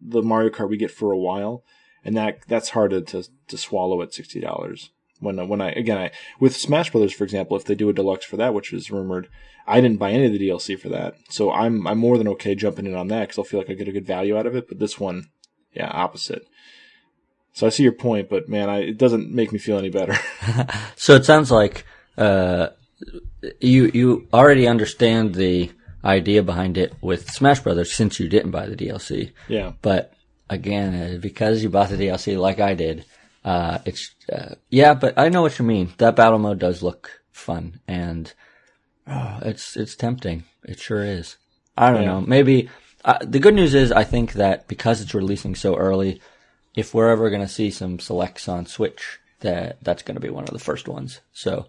[0.00, 1.62] the Mario Kart we get for a while,
[2.02, 4.88] and that that's hard to to, to swallow at sixty dollars.
[5.20, 6.10] When when I again I
[6.40, 9.28] with Smash Brothers for example, if they do a deluxe for that, which is rumored,
[9.66, 12.54] I didn't buy any of the DLC for that, so I'm I'm more than okay
[12.54, 14.54] jumping in on that because I'll feel like I get a good value out of
[14.54, 14.68] it.
[14.68, 15.28] But this one,
[15.72, 16.46] yeah, opposite.
[17.52, 20.16] So I see your point, but man, I, it doesn't make me feel any better.
[20.96, 21.86] So it sounds like
[22.18, 22.68] uh,
[23.60, 25.70] you you already understand the
[26.04, 29.32] idea behind it with Smash Brothers since you didn't buy the DLC.
[29.48, 30.12] yeah, But
[30.48, 33.04] again, uh, because you bought the DLC like I did,
[33.46, 35.92] Uh, it's uh, yeah, but I know what you mean.
[35.98, 38.32] That battle mode does look fun, and
[39.06, 40.42] oh, it's it's tempting.
[40.64, 41.36] It sure is.
[41.78, 42.08] I don't Yeah.
[42.08, 42.20] know.
[42.22, 42.68] Maybe
[43.04, 46.20] uh, the good news is I think that because it's releasing so early,
[46.74, 50.30] if we're ever going to see some selects on Switch, that that's going to be
[50.30, 51.20] one of the first ones.
[51.32, 51.66] So,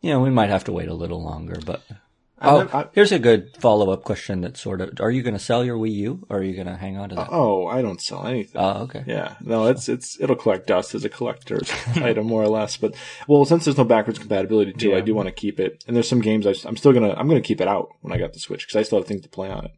[0.00, 1.60] you know, we might have to wait a little longer.
[1.64, 1.82] But
[2.42, 4.40] oh, never- I- here's a good follow up question.
[4.42, 6.66] That sort of: Are you going to sell your Wii U, or are you going
[6.66, 7.28] to hang on to that?
[7.30, 8.60] Oh, I don't sell anything.
[8.60, 9.04] Oh, okay.
[9.06, 12.76] Yeah, no, it's it's it'll collect dust as a collector's item more or less.
[12.76, 12.94] But
[13.26, 15.82] well, since there's no backwards compatibility too, I do want to keep it.
[15.86, 18.18] And there's some games I, am still gonna I'm gonna keep it out when I
[18.18, 19.72] got the Switch because I still have things to play on it.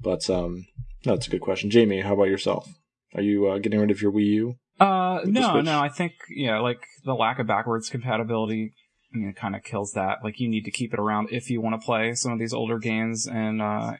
[0.00, 0.66] But um,
[1.04, 2.00] no, it's a good question, Jamie.
[2.00, 2.68] How about yourself?
[3.14, 4.54] Are you uh, getting rid of your Wii U?
[4.78, 5.80] Uh, no, no.
[5.80, 8.74] I think yeah, like the lack of backwards compatibility,
[9.12, 10.18] you know, kind of kills that.
[10.22, 12.52] Like you need to keep it around if you want to play some of these
[12.52, 13.94] older games, and uh,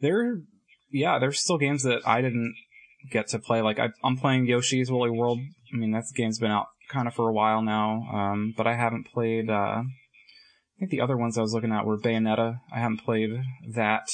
[0.00, 0.40] there,
[0.90, 2.54] yeah, there's still games that I didn't
[3.10, 3.62] get to play.
[3.62, 5.40] Like I, I'm playing Yoshi's Woolly World.
[5.72, 8.74] I mean, that game's been out kind of for a while now, um, but I
[8.74, 9.50] haven't played.
[9.50, 12.60] Uh, I think the other ones I was looking at were Bayonetta.
[12.72, 13.30] I haven't played
[13.74, 14.10] that.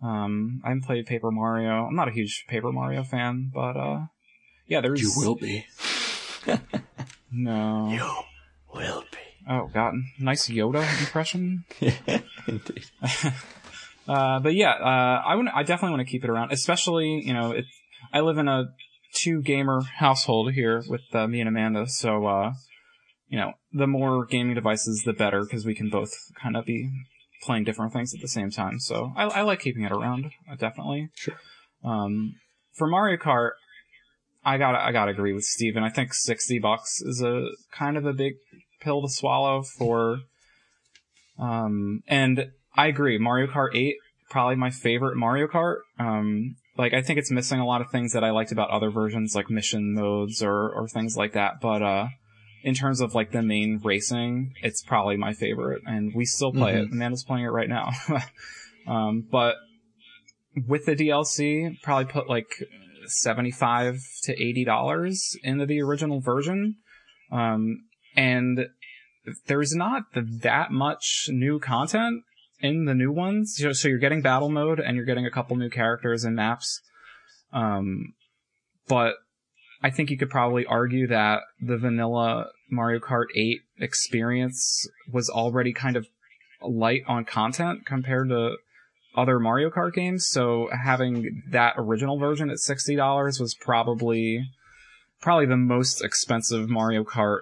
[0.00, 1.86] Um, I haven't played Paper Mario.
[1.86, 4.06] I'm not a huge Paper Mario fan, but uh,
[4.66, 5.66] yeah, there's You will be.
[7.32, 7.90] no.
[7.90, 8.27] You
[8.74, 9.18] will be.
[9.48, 11.64] Oh god, nice Yoda impression.
[12.46, 12.84] Indeed.
[14.08, 17.34] Uh, but yeah, uh, I want I definitely want to keep it around, especially you
[17.34, 17.66] know, it.
[18.10, 18.68] I live in a
[19.12, 22.52] two gamer household here with uh, me and Amanda, so uh,
[23.28, 26.90] you know, the more gaming devices, the better, because we can both kind of be
[27.42, 28.80] playing different things at the same time.
[28.80, 31.10] So I, I like keeping it around, uh, definitely.
[31.14, 31.36] Sure.
[31.84, 32.34] Um,
[32.74, 33.52] for Mario Kart,
[34.48, 35.82] I gotta I gotta agree with Steven.
[35.82, 38.34] I think sixty bucks is a kind of a big
[38.80, 40.20] pill to swallow for.
[41.38, 43.18] Um, and I agree.
[43.18, 43.94] Mario Kart 8
[44.30, 45.78] probably my favorite Mario Kart.
[45.98, 48.90] Um, like I think it's missing a lot of things that I liked about other
[48.90, 51.60] versions, like mission modes or or things like that.
[51.60, 52.08] But uh,
[52.62, 56.74] in terms of like the main racing, it's probably my favorite, and we still play
[56.74, 56.92] it.
[56.92, 57.90] Amanda's playing it right now.
[58.86, 59.56] um, but
[60.66, 62.48] with the DLC, probably put like
[63.08, 66.76] seventy-five to eighty dollars into the original version,
[67.32, 67.84] um,
[68.16, 68.66] and
[69.46, 72.22] there's not that much new content
[72.60, 73.56] in the new ones.
[73.58, 76.80] So, so you're getting battle mode and you're getting a couple new characters and maps.
[77.52, 78.14] Um,
[78.88, 79.14] but
[79.82, 85.72] I think you could probably argue that the vanilla Mario Kart 8 experience was already
[85.72, 86.08] kind of
[86.60, 88.56] light on content compared to
[89.18, 90.28] other Mario Kart games.
[90.28, 94.44] So having that original version at $60 was probably
[95.20, 97.40] probably the most expensive Mario Kart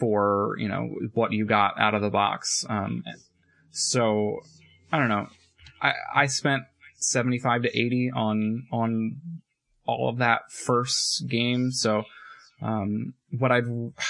[0.00, 2.66] for, you know, what you got out of the box.
[2.68, 3.04] Um,
[3.70, 4.40] so
[4.92, 5.28] I don't know.
[5.80, 6.64] I I spent
[6.96, 9.20] 75 to 80 on on
[9.86, 11.70] all of that first game.
[11.70, 12.02] So
[12.60, 13.68] um, what I'd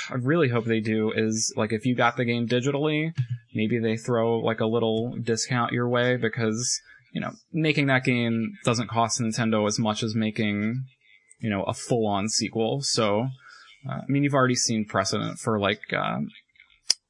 [0.09, 3.13] I really hope they do is like if you got the game digitally,
[3.55, 6.81] maybe they throw like a little discount your way because
[7.13, 10.85] you know making that game doesn't cost Nintendo as much as making
[11.41, 12.81] you know a full on sequel.
[12.83, 13.29] So
[13.89, 16.29] uh, I mean you've already seen precedent for like um,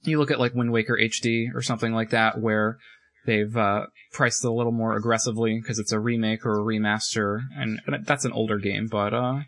[0.02, 2.78] you look at like Wind Waker HD or something like that where
[3.26, 7.42] they've uh, priced it a little more aggressively because it's a remake or a remaster,
[7.56, 8.88] and, and that's an older game.
[8.90, 9.40] But uh,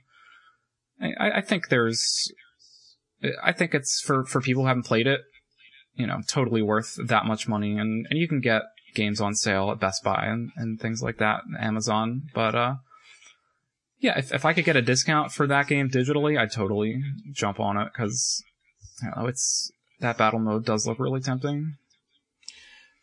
[1.01, 2.31] I, I think there's,
[3.43, 5.21] I think it's for for people who haven't played it,
[6.01, 8.63] you know, totally worth that much money, and and you can get
[8.95, 12.23] games on sale at Best Buy and and things like that, Amazon.
[12.35, 12.75] But uh,
[13.99, 17.03] yeah, if if I could get a discount for that game digitally, I'd totally
[17.33, 18.43] jump on it because
[19.03, 19.71] you know, it's
[20.01, 21.77] that battle mode does look really tempting.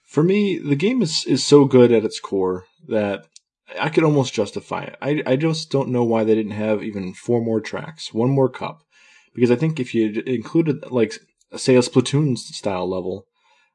[0.04, 3.26] For me, the game is, is so good at its core that
[3.80, 4.96] I could almost justify it.
[5.02, 8.50] I, I just don't know why they didn't have even four more tracks, one more
[8.50, 8.84] cup.
[9.36, 11.20] Because I think if you included, like,
[11.56, 13.26] say, a Splatoon style level,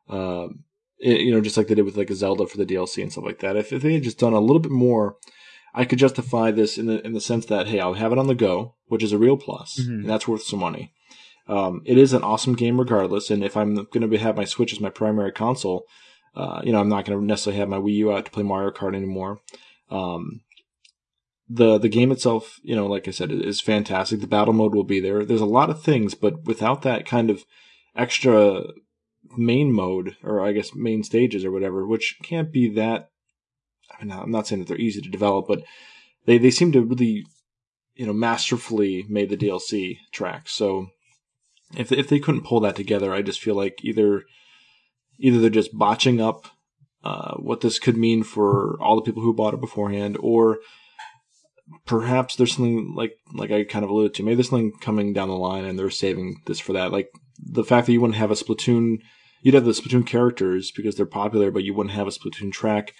[0.09, 0.65] um,
[0.99, 3.11] it- you know, just like they did with like a Zelda for the DLC and
[3.12, 5.16] stuff like that, if, if they had just done a little bit more,
[5.74, 8.27] I could justify this in the in the sense that hey, I'll have it on
[8.27, 9.89] the go, which is a real plus, Mhm.
[10.03, 10.93] and that's worth some money.
[11.49, 14.73] Um, it is an awesome game regardless, and if I'm going to have my Switch
[14.73, 15.85] as my primary console,
[16.36, 18.43] uh, you know, I'm not going to necessarily have my Wii U out to play
[18.43, 19.40] Mario Kart anymore.
[19.90, 20.43] Um,
[21.54, 24.20] the the game itself, you know, like I said, is fantastic.
[24.20, 25.24] The battle mode will be there.
[25.24, 27.44] There's a lot of things, but without that kind of
[27.94, 28.64] extra
[29.36, 33.10] main mode, or I guess main stages or whatever, which can't be that.
[33.98, 35.62] I mean, I'm not saying that they're easy to develop, but
[36.24, 37.26] they they seem to really,
[37.94, 40.52] you know, masterfully made the DLC tracks.
[40.52, 40.88] So
[41.76, 44.22] if if they couldn't pull that together, I just feel like either
[45.18, 46.46] either they're just botching up
[47.04, 50.60] uh, what this could mean for all the people who bought it beforehand, or
[51.86, 54.23] perhaps there's something like like I kind of alluded to.
[54.23, 56.93] Maybe there's something coming down the line, and they're saving this for that.
[56.93, 58.99] Like the fact that you wouldn't have a Splatoon,
[59.43, 62.94] you'd have the Splatoon characters because they're popular, but you wouldn't have a Splatoon track.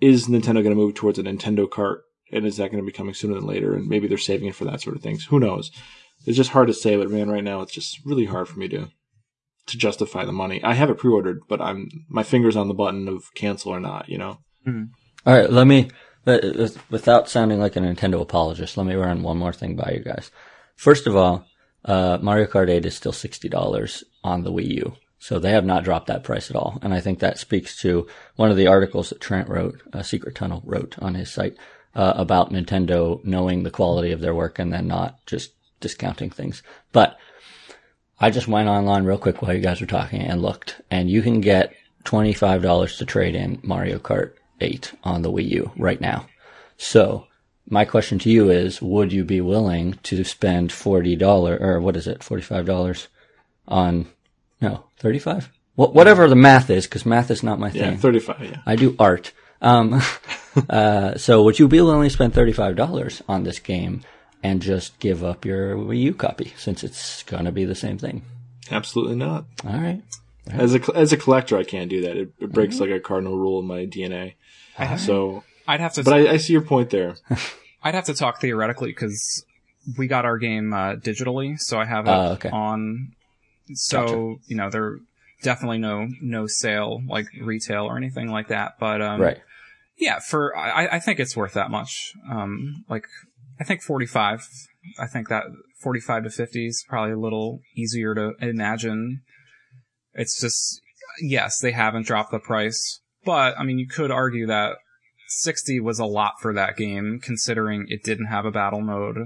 [0.00, 1.98] Is Nintendo going to move towards a Nintendo Kart,
[2.32, 3.74] and is that going to be coming sooner than later?
[3.74, 5.26] And maybe they're saving it for that sort of things.
[5.26, 5.70] Who knows?
[6.26, 8.68] It's just hard to say, but man, right now it's just really hard for me
[8.68, 8.90] to
[9.64, 10.62] to justify the money.
[10.64, 14.08] I have it pre-ordered, but I'm my fingers on the button of cancel or not.
[14.08, 14.38] You know.
[14.64, 14.84] Hmm.
[15.24, 15.88] All right, let me,
[16.26, 20.04] uh, without sounding like a Nintendo apologist, let me run one more thing by you
[20.04, 20.30] guys.
[20.76, 21.46] First of all,
[21.84, 24.96] uh, Mario Kart 8 is still $60 on the Wii U.
[25.18, 26.78] So they have not dropped that price at all.
[26.82, 30.34] And I think that speaks to one of the articles that Trent wrote, uh, Secret
[30.34, 31.56] Tunnel wrote on his site,
[31.94, 36.62] uh, about Nintendo knowing the quality of their work and then not just discounting things.
[36.92, 37.16] But
[38.18, 41.22] I just went online real quick while you guys were talking and looked, and you
[41.22, 41.74] can get
[42.04, 46.26] $25 to trade in Mario Kart 8 on the Wii U right now.
[46.76, 47.26] So,
[47.68, 52.06] my question to you is, would you be willing to spend $40 or what is
[52.06, 53.06] it, $45
[53.68, 54.06] on,
[54.60, 55.50] no, 35?
[55.74, 57.80] Wh- whatever the math is, cause math is not my thing.
[57.80, 57.98] Yeah, thing.
[57.98, 58.42] thirty-five.
[58.42, 58.62] Yeah.
[58.66, 59.32] I do art.
[59.60, 60.02] Um,
[60.70, 64.02] uh, so would you be willing to spend $35 on this game
[64.42, 67.96] and just give up your Wii U copy since it's going to be the same
[67.98, 68.22] thing?
[68.70, 69.44] Absolutely not.
[69.64, 70.02] All right.
[70.50, 72.16] As a as a collector, I can't do that.
[72.16, 74.34] It, it breaks like a cardinal rule in my DNA.
[74.98, 76.02] So, I'd have to.
[76.04, 77.16] but I, I see your point there.
[77.82, 79.44] I'd have to talk theoretically because
[79.98, 82.50] we got our game uh, digitally, so I have it Oh, okay.
[82.50, 83.12] on.
[83.74, 84.98] So you know, there
[85.42, 88.72] definitely no no sale like retail or anything like that.
[88.78, 89.38] But um, Right.
[89.98, 92.12] yeah, for I, I think it's worth that much.
[92.30, 93.04] Um, like
[93.60, 94.46] I think forty five.
[94.98, 95.44] I think that
[95.80, 99.22] forty five to fifty is probably a little easier to imagine.
[100.14, 100.80] It's just
[101.20, 104.76] yes, they haven't dropped the price, but I mean, you could argue that
[105.28, 109.18] sixty was a lot for that game, considering it didn't have a battle mode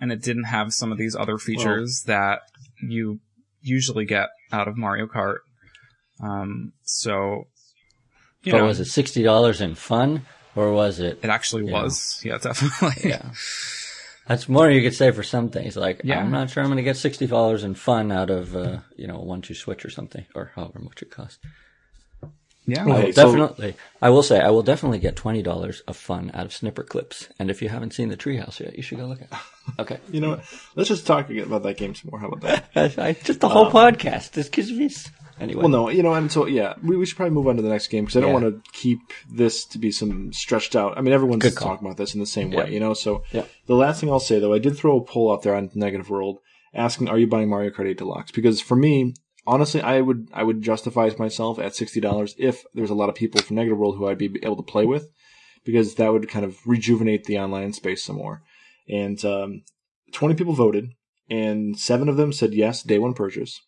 [0.00, 2.40] and it didn't have some of these other features that
[2.82, 3.20] you
[3.60, 5.38] usually get out of Mario Kart.
[6.22, 7.44] Um, so.
[8.42, 11.18] You but know, was it $60 in fun or was it?
[11.22, 11.82] it actually Yeah.
[11.82, 12.20] was.
[12.22, 13.08] Yeah, definitely.
[13.10, 13.30] Yeah.
[14.26, 15.76] That's more you could say for some things.
[15.76, 16.20] Like, Yeah.
[16.20, 19.16] I'm not sure I'm going to get $60 in fun out of, uh, you know,
[19.16, 21.38] a one, two switch or something, or however much it costs.
[22.66, 22.84] Yeah.
[22.86, 25.96] Well, I Hey, will so- definitely, I will say, I will definitely get $20 of
[25.96, 27.28] fun out of Snipperclips.
[27.38, 29.38] And if you haven't seen the treehouse yet, you should go look at it.
[29.78, 29.98] Okay.
[30.10, 30.44] You know what?
[30.74, 32.20] Let's just talk about that game some more.
[32.20, 32.42] How about
[32.74, 32.98] that?
[32.98, 34.32] I, just the whole um, podcast.
[34.32, 34.90] This gives me,
[35.40, 35.60] anyway.
[35.62, 37.70] Well, no, you know, and so yeah, we, we should probably move on to the
[37.70, 38.48] next game because I don't Yeah.
[38.48, 38.98] want to keep
[39.32, 40.98] this to be some stretched out.
[40.98, 42.64] I mean, everyone's talking about this in the same Yeah.
[42.64, 42.92] way, you know.
[42.92, 43.44] So Yeah.
[43.66, 46.10] the last thing I'll say though, I did throw a poll out there on Negative
[46.10, 46.40] World
[46.74, 49.14] asking, "Are you buying Mario Kart 8 Deluxe?" Because for me,
[49.46, 53.14] honestly, I would I would justify myself at sixty dollars if there's a lot of
[53.14, 55.08] people from Negative World who I'd be able to play with,
[55.64, 58.42] because that would kind of rejuvenate the online space some more.
[58.88, 59.62] And um,
[60.12, 60.90] twenty people voted,
[61.28, 63.60] and seven of them said yes, day one purchase.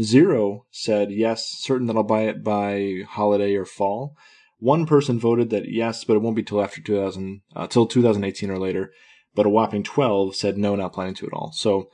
[0.00, 4.14] Zero said yes, certain that I'll buy it by holiday or fall.
[4.58, 8.50] One person voted that yes, but it won't be till after 2000, uh, till 2018
[8.50, 8.92] or later.
[9.34, 11.52] But a whopping 12 said no, not planning to at all.
[11.52, 11.90] So,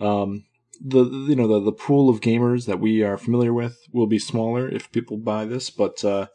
[0.00, 0.44] um,
[0.80, 4.18] the you know the the pool of gamers that we are familiar with will be
[4.18, 6.26] smaller if people buy this, but uh,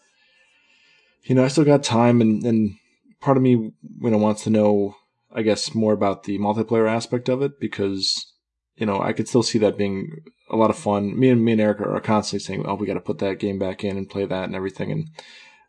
[1.23, 2.75] you know I still got time, and and
[3.19, 3.73] part of me you
[4.09, 4.95] know wants to know
[5.33, 8.33] I guess more about the multiplayer aspect of it because
[8.75, 10.11] you know I could still see that being
[10.49, 11.19] a lot of fun.
[11.19, 13.57] Me and me and Eric are constantly saying, "Oh, we got to put that game
[13.57, 15.09] back in and play that and everything." And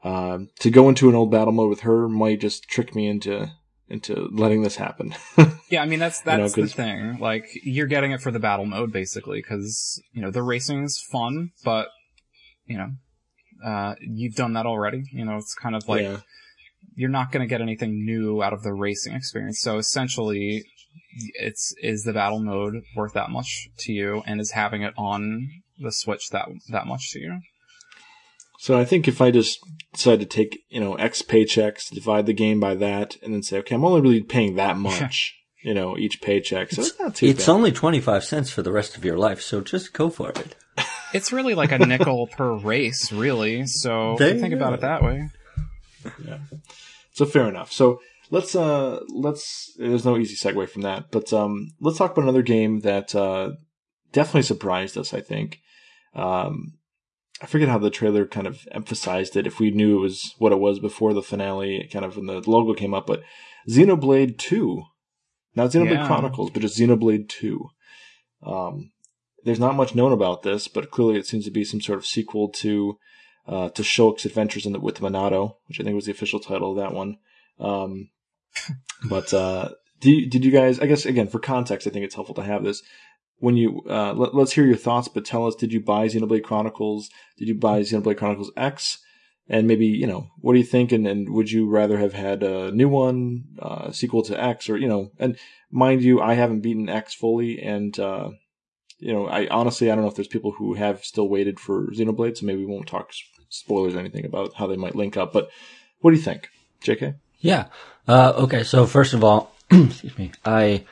[0.05, 3.51] uh, to go into an old battle mode with her might just trick me into
[3.88, 5.14] into letting this happen.
[5.68, 7.18] Yeah, I mean that's You know, that's the thing.
[7.18, 11.04] Like you're getting it for the battle mode basically, because you know the racing is
[11.10, 11.88] fun, but
[12.66, 12.90] you know
[13.64, 15.02] uh, you've done that already.
[15.10, 16.18] You know it's kind of like yeah.
[16.94, 19.60] you're not going to get anything new out of the racing experience.
[19.60, 20.64] So essentially,
[21.34, 25.48] it's is the battle mode worth that much to you, and is having it on
[25.80, 27.40] the Switch that that much to you?
[28.59, 29.59] So I think if I just
[29.93, 33.59] decide to take you know X paychecks, divide the game by that, and then say,
[33.59, 36.70] okay, I'm only really paying that much, you know, each paycheck.
[36.70, 37.53] So it's, not too it's bad.
[37.53, 40.55] only 25 cents for the rest of your life, so just go for it.
[41.15, 43.66] It's really like a nickel per race, really.
[43.66, 44.57] So if There you you think go.
[44.59, 45.31] about it that way.
[46.27, 46.39] Yeah.
[47.12, 47.73] So fair enough.
[47.73, 48.01] So
[48.31, 52.43] let's uh let's there's no easy segue from that, but um let's talk about another
[52.43, 53.53] game that uh
[54.12, 55.61] definitely surprised us, I think.
[56.12, 56.74] Um
[57.42, 60.52] I forget how the trailer kind of emphasized it if we knew it was what
[60.52, 63.22] it was before the finale, kind of when the logo came up, but
[63.68, 64.82] Xenoblade 2.
[65.54, 66.06] Not Xenoblade Yeah.
[66.06, 67.68] Chronicles, but just Xenoblade 2.
[68.42, 68.92] Um
[69.46, 72.04] there's not much known about this, but clearly it seems to be some sort of
[72.04, 72.98] sequel to
[73.46, 76.72] uh, to Shulk's Adventures in the, with Monado, which I think was the official title
[76.72, 77.18] of that one.
[77.60, 78.10] Um,
[79.08, 79.68] but uh,
[80.02, 80.80] you, did you guys?
[80.80, 82.82] I guess again for context, I think it's helpful to have this.
[83.38, 86.44] When you uh, let, us hear your thoughts, but tell us: Did you buy Xenoblade
[86.44, 87.10] Chronicles?
[87.38, 88.98] Did you buy Xenoblade Chronicles X?
[89.48, 90.90] And maybe you know what do you think?
[90.90, 94.76] And, and would you rather have had a new one, uh, sequel to X, or
[94.76, 95.12] you know?
[95.18, 95.36] And
[95.70, 98.30] mind you, I haven't beaten X fully, and uh,
[98.98, 101.88] you know, I honestly I don't know if there's people who have still waited for
[101.88, 103.10] Xenoblade, so maybe we won't talk
[103.48, 105.32] spoilers or anything about how they might link up.
[105.32, 105.50] But
[106.00, 106.48] what do you think,
[106.82, 107.16] JK?
[107.40, 107.66] Yeah.
[108.08, 108.62] Uh, okay.
[108.62, 110.84] So first of all, excuse me, I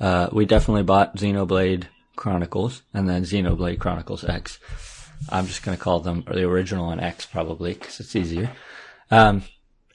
[0.00, 1.84] uh, we definitely bought Xenoblade
[2.16, 4.58] Chronicles and then Xenoblade Chronicles X.
[5.28, 8.50] I'm just going to call them the original and X probably because it's easier.
[9.10, 9.42] Um,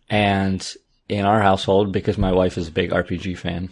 [0.09, 0.65] and
[1.07, 3.69] in our household, because my wife is a big RPG fan,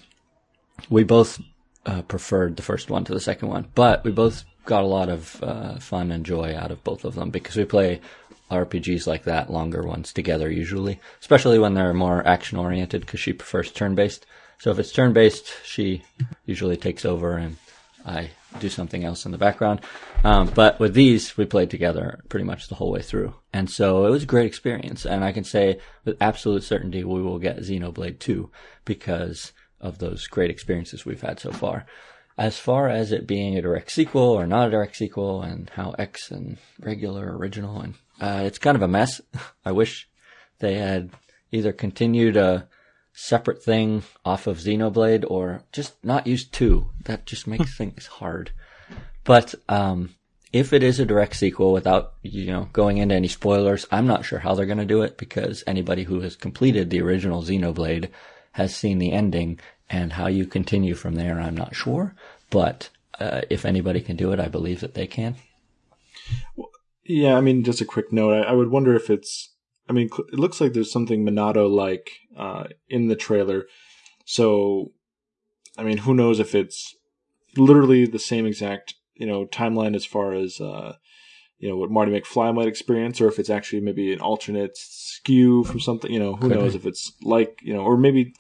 [0.90, 1.42] we both
[1.86, 5.10] uh, preferred the first one to the second one, but we both got a lot
[5.10, 8.02] of uh, fun and joy out of both of them because we play
[8.52, 13.34] RPGs like that, longer ones together usually, especially when they're more action oriented because she
[13.34, 14.26] prefers turn based.
[14.60, 16.04] So if it's turn based, she
[16.46, 17.58] usually takes over and
[18.06, 19.82] I do something else in the background.
[20.24, 23.36] Um, but with these, we played together pretty much the whole way through.
[23.54, 25.06] And so it was a great experience.
[25.06, 28.50] And I can say with absolute certainty we will get Xenoblade 2
[28.86, 31.86] because of those great experiences we've had so far.
[32.38, 35.96] As far as it being a direct sequel or not a direct sequel and how
[35.98, 39.22] X and regular, original, and uh, it's kind of a mess.
[39.66, 40.08] I wish
[40.60, 41.12] they had
[41.52, 42.68] either continued a
[43.20, 46.92] separate thing off of Xenoblade or just not use two.
[47.06, 48.52] That just makes things hard.
[49.24, 50.16] But um,
[50.54, 54.24] if it is a direct sequel without you know going into any spoilers, I'm not
[54.24, 58.10] sure how they're going to do it because anybody who has completed the original Xenoblade
[58.52, 62.16] has seen the ending, and how you continue from there, I'm not sure.
[62.50, 62.90] But
[63.20, 65.36] uh, if anybody can do it, I believe that they can.
[66.56, 66.70] Well,
[67.04, 68.34] yeah, I mean, just a quick note.
[68.34, 69.50] I, I would wonder if it's.
[69.90, 73.66] I mean, it looks like there's something Monado like uh, in the trailer.
[74.26, 74.92] So,
[75.78, 76.96] I mean, who knows if it's
[77.56, 80.96] literally the same exact you know timeline as far as uh,
[81.60, 85.64] you know what Marty McFly might experience, or if it's actually maybe an alternate skew
[85.64, 86.12] from something.
[86.12, 86.80] You know, who Could knows be.
[86.80, 88.34] if it's like you know, or maybe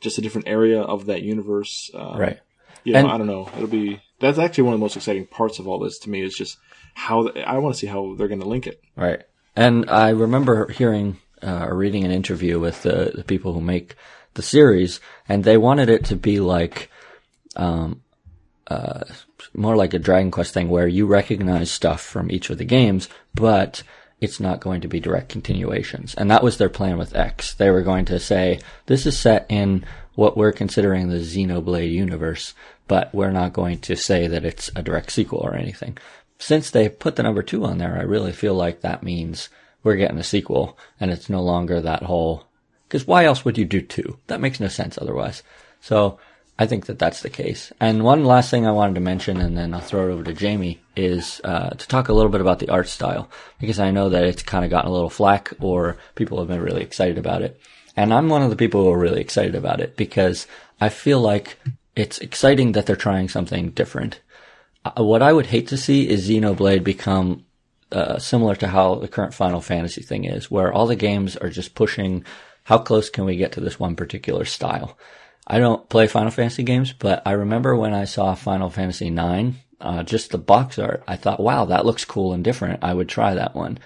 [0.00, 1.90] just a different area of that universe.
[1.94, 2.40] Uh, right.
[2.84, 3.48] You know, and, I don't know.
[3.56, 6.22] It'll be that's actually one of the most exciting parts of all this to me
[6.22, 6.58] is just
[6.94, 8.80] how I want to see how they're going to link it.
[8.96, 9.22] Right.
[9.56, 13.94] And I remember hearing uh, or reading an interview with the, the people who make
[14.34, 16.90] the series, and they wanted it to be like,
[17.56, 18.02] um,
[18.66, 19.04] uh,
[19.52, 23.08] more like a Dragon Quest thing where you recognize stuff from each of the games,
[23.34, 23.82] but
[24.20, 26.14] it's not going to be direct continuations.
[26.14, 27.54] And that was their plan with X.
[27.54, 32.54] They were going to say, this is set in what we're considering the Xenoblade universe,
[32.88, 35.98] but we're not going to say that it's a direct sequel or anything
[36.38, 39.48] since they put the number two on there, I really feel like that means
[39.82, 42.44] we're getting a sequel and it's no longer that whole,
[42.88, 44.18] cause why else would you do two?
[44.26, 45.42] That makes no sense otherwise.
[45.80, 46.18] So
[46.58, 47.72] I think that that's the case.
[47.80, 50.32] And one last thing I wanted to mention, and then I'll throw it over to
[50.32, 53.28] Jamie, is uh, to talk a little bit about the art style,
[53.58, 56.62] because I know that it's kind of gotten a little flack, or people have been
[56.62, 57.60] really excited about it.
[57.96, 60.46] And I'm one of the people who are really excited about it because
[60.80, 61.58] I feel like
[61.96, 64.20] it's exciting that they're trying something different.
[64.96, 67.46] What I would hate to see is Xenoblade become
[67.90, 71.48] uh, similar to how the current Final Fantasy thing is, where all the games are
[71.48, 72.24] just pushing
[72.64, 74.98] how close can we get to this one particular style.
[75.46, 79.56] I don't play Final Fantasy games, but I remember when I saw Final Fantasy IX,
[79.80, 82.82] uh, just the box art, I thought, wow, that looks cool and different.
[82.82, 83.78] I would try that one.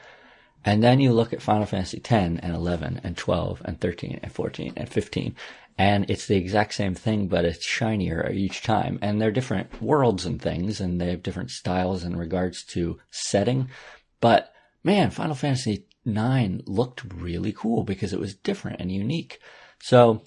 [0.65, 4.33] And then you look at Final Fantasy X and 11 and 12 and 13 and
[4.33, 5.35] 14 and 15,
[5.79, 8.99] and it's the exact same thing, but it's shinier each time.
[9.01, 13.69] And they're different worlds and things, and they have different styles in regards to setting.
[14.21, 14.53] But
[14.83, 19.41] man, Final Fantasy IX looked really cool because it was different and unique.
[19.79, 20.23] So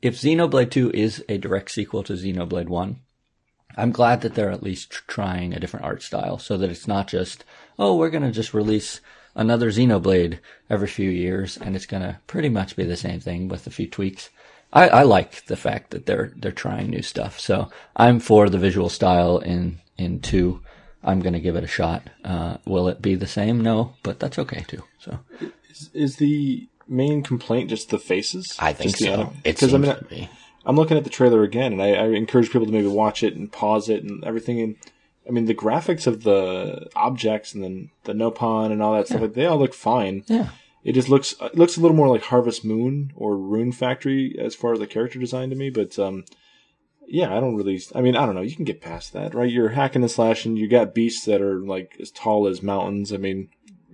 [0.00, 2.96] if Xenoblade 2 is a direct sequel to Xenoblade 1,
[3.76, 7.08] I'm glad that they're at least trying a different art style so that it's not
[7.08, 7.44] just,
[7.78, 9.00] oh, we're going to just release
[9.34, 10.38] another Xenoblade
[10.70, 13.70] every few years and it's going to pretty much be the same thing with a
[13.70, 14.30] few tweaks.
[14.74, 17.38] I, I like the fact that they're they're trying new stuff.
[17.38, 20.60] So I'm for the visual style in in two.
[21.02, 22.08] I'm going to give it a shot.
[22.24, 23.60] Uh, will it be the same?
[23.60, 24.82] No, but that's okay too.
[24.98, 25.18] So
[25.70, 28.56] is, is the main complaint just the faces?
[28.58, 29.32] I think just so.
[29.42, 30.30] Because I mean, I,
[30.66, 33.34] I'm looking at the trailer again, and I, I, encourage people to maybe watch it
[33.36, 34.60] and pause it and everything.
[34.60, 34.76] And
[35.28, 39.18] I mean, the graphics of the objects and then the Nopon and all that yeah.
[39.18, 40.24] stuff, they all look fine.
[40.26, 40.48] Yeah.
[40.84, 44.54] It just looks it looks a little more like Harvest Moon or Rune Factory as
[44.54, 46.24] far as the character design to me, but um,
[47.06, 47.80] yeah, I don't really.
[47.94, 48.42] I mean, I don't know.
[48.42, 49.50] You can get past that, right?
[49.50, 50.56] You're hacking and slashing.
[50.56, 53.12] You got beasts that are like as tall as mountains.
[53.12, 53.48] I mean,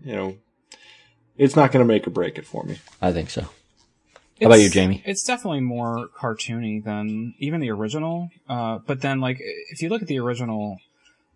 [0.04, 0.36] you know,
[1.36, 2.78] it's not going to make or break it for me.
[3.00, 3.46] I think so.
[4.40, 5.02] How about you, Jamie?
[5.04, 8.30] It's definitely more cartoony than even the original.
[8.48, 9.38] Uh, but then, like,
[9.70, 10.78] if you look at the original,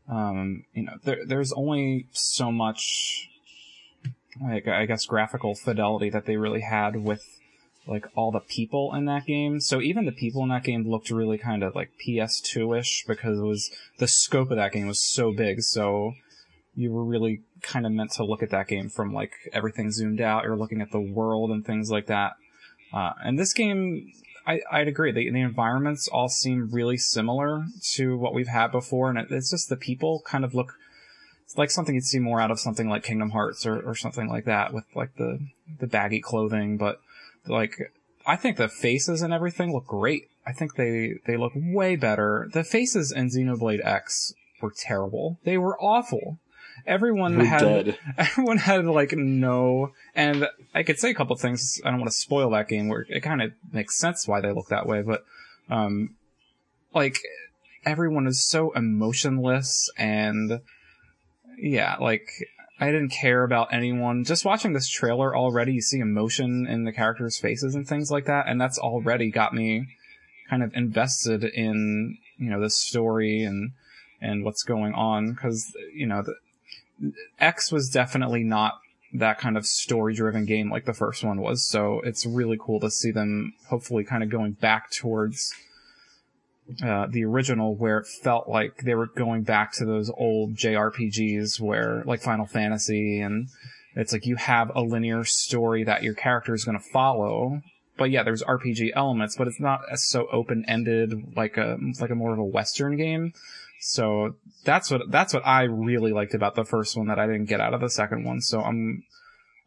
[0.08, 3.28] um, you know, there, there's only so much,
[4.40, 7.22] like, I guess, graphical fidelity that they really had with,
[7.86, 9.60] like, all the people in that game.
[9.60, 13.44] So even the people in that game looked really kind of like PS2-ish because it
[13.44, 15.62] was, the scope of that game was so big.
[15.62, 16.14] So
[16.74, 20.20] you were really kind of meant to look at that game from, like, everything zoomed
[20.20, 20.44] out.
[20.44, 22.32] You're looking at the world and things like that.
[22.92, 24.12] Uh, and this game,
[24.46, 25.10] I, I'd agree.
[25.12, 29.50] The, the environments all seem really similar to what we've had before, and it, it's
[29.50, 30.74] just the people kind of look
[31.54, 34.28] it's like something you'd see more out of something like Kingdom Hearts or, or something
[34.28, 35.38] like that with like the
[35.78, 36.76] the baggy clothing.
[36.76, 36.98] But
[37.46, 37.92] like,
[38.26, 40.24] I think the faces and everything look great.
[40.44, 42.48] I think they they look way better.
[42.52, 45.38] The faces in Xenoblade X were terrible.
[45.44, 46.38] They were awful.
[46.88, 47.98] Everyone We're had dead.
[48.18, 52.16] everyone had like no and i could say a couple things i don't want to
[52.16, 55.24] spoil that game where it kind of makes sense why they look that way but
[55.70, 56.16] um
[56.92, 57.20] like
[57.86, 60.60] everyone is so emotionless and
[61.58, 62.28] yeah like
[62.80, 66.92] i didn't care about anyone just watching this trailer already you see emotion in the
[66.92, 69.86] characters faces and things like that and that's already got me
[70.48, 73.72] kind of invested in you know this story and
[74.20, 76.34] and what's going on because you know the,
[77.38, 78.80] X was definitely not
[79.12, 81.64] that kind of story driven game like the first one was.
[81.64, 85.52] So it's really cool to see them hopefully kind of going back towards
[86.82, 91.60] uh, the original where it felt like they were going back to those old JRPGs
[91.60, 93.48] where like Final Fantasy and
[93.94, 97.60] it's like you have a linear story that your character is going to follow.
[97.96, 102.16] But yeah, there's RPG elements, but it's not so open ended like a like a
[102.16, 103.34] more of a Western game.
[103.80, 107.44] So that's what that's what I really liked about the first one that I didn't
[107.44, 108.40] get out of the second one.
[108.40, 109.04] So I'm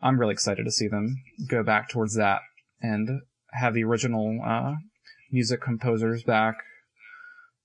[0.02, 2.42] I'm really excited to see them go back towards that
[2.82, 3.22] and
[3.54, 4.76] have the original uh,
[5.32, 6.58] music composers back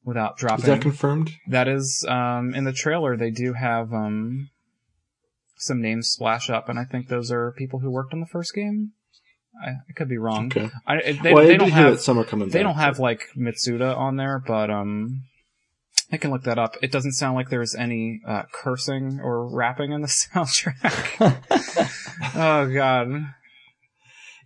[0.04, 0.64] without dropping.
[0.64, 1.30] Is that confirmed?
[1.48, 3.16] that is um, in the trailer.
[3.16, 4.50] They do have um,
[5.56, 8.54] some names splash up, and I think those are people who worked on the first
[8.54, 8.92] game.
[9.64, 10.46] I, I could be wrong.
[10.46, 10.70] Okay.
[10.86, 12.62] I, they, well, they did don't have some are coming they back.
[12.64, 15.24] don't have like Mitsuda on there, but um,
[16.10, 16.76] I can look that up.
[16.82, 21.38] It doesn't sound like there's any uh, cursing or rapping in the soundtrack.
[22.34, 23.26] oh god,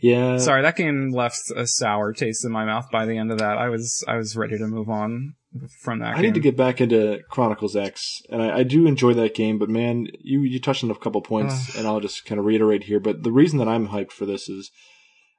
[0.01, 0.39] Yeah.
[0.39, 3.59] sorry, that game left a sour taste in my mouth by the end of that.
[3.59, 5.35] I was I was ready to move on
[5.83, 6.13] from that.
[6.13, 6.23] I game.
[6.23, 9.59] need to get back into Chronicles X, and I, I do enjoy that game.
[9.59, 12.85] But man, you you touched on a couple points, and I'll just kind of reiterate
[12.85, 13.01] here.
[13.01, 14.71] But the reason that I'm hyped for this is,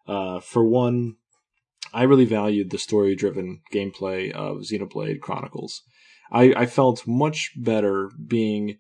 [0.08, 1.16] uh, for one,
[1.94, 5.82] I really valued the story driven gameplay of Xenoblade Chronicles.
[6.32, 8.78] I, I felt much better being,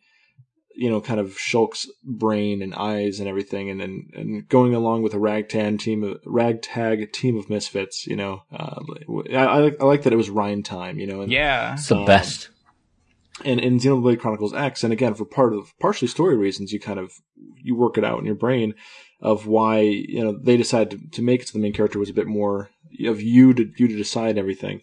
[0.79, 5.01] you know, kind of Shulk's brain and eyes and everything, and and, and going along
[5.01, 8.05] with a ragtag team of ragtag team of misfits.
[8.05, 8.79] You know, uh,
[9.31, 10.99] I, I like I like that it was Reyn time.
[10.99, 12.49] You know, and Yeah, It's the Um, best.
[13.45, 16.99] and in Xenoblade Chronicles X, and again for part of partially story reasons, you kind
[16.99, 17.11] of
[17.55, 18.73] you work it out in your brain
[19.19, 22.09] of why you know they decided to, to make it so the main character was
[22.09, 22.69] a bit more
[23.05, 24.81] of you to you to decide everything,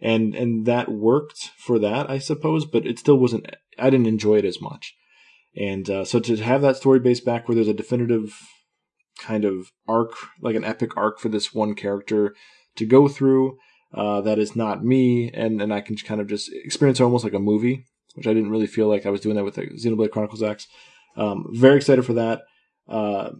[0.00, 3.46] and and that worked for that I suppose, but it still wasn't.
[3.78, 4.94] I didn't enjoy it as much,
[5.56, 8.38] and uh, so to have that story base back where there's a definitive
[9.18, 12.34] kind of arc, like an epic arc for this one character
[12.76, 13.56] to go through.
[13.92, 17.32] Uh, that is not me, and, and I can kind of just experience almost like
[17.32, 20.10] a movie which I didn't really feel like I was doing that with the Xenoblade
[20.10, 20.66] Chronicles X.
[21.16, 22.42] Um, very excited for that.
[22.88, 23.30] Uh,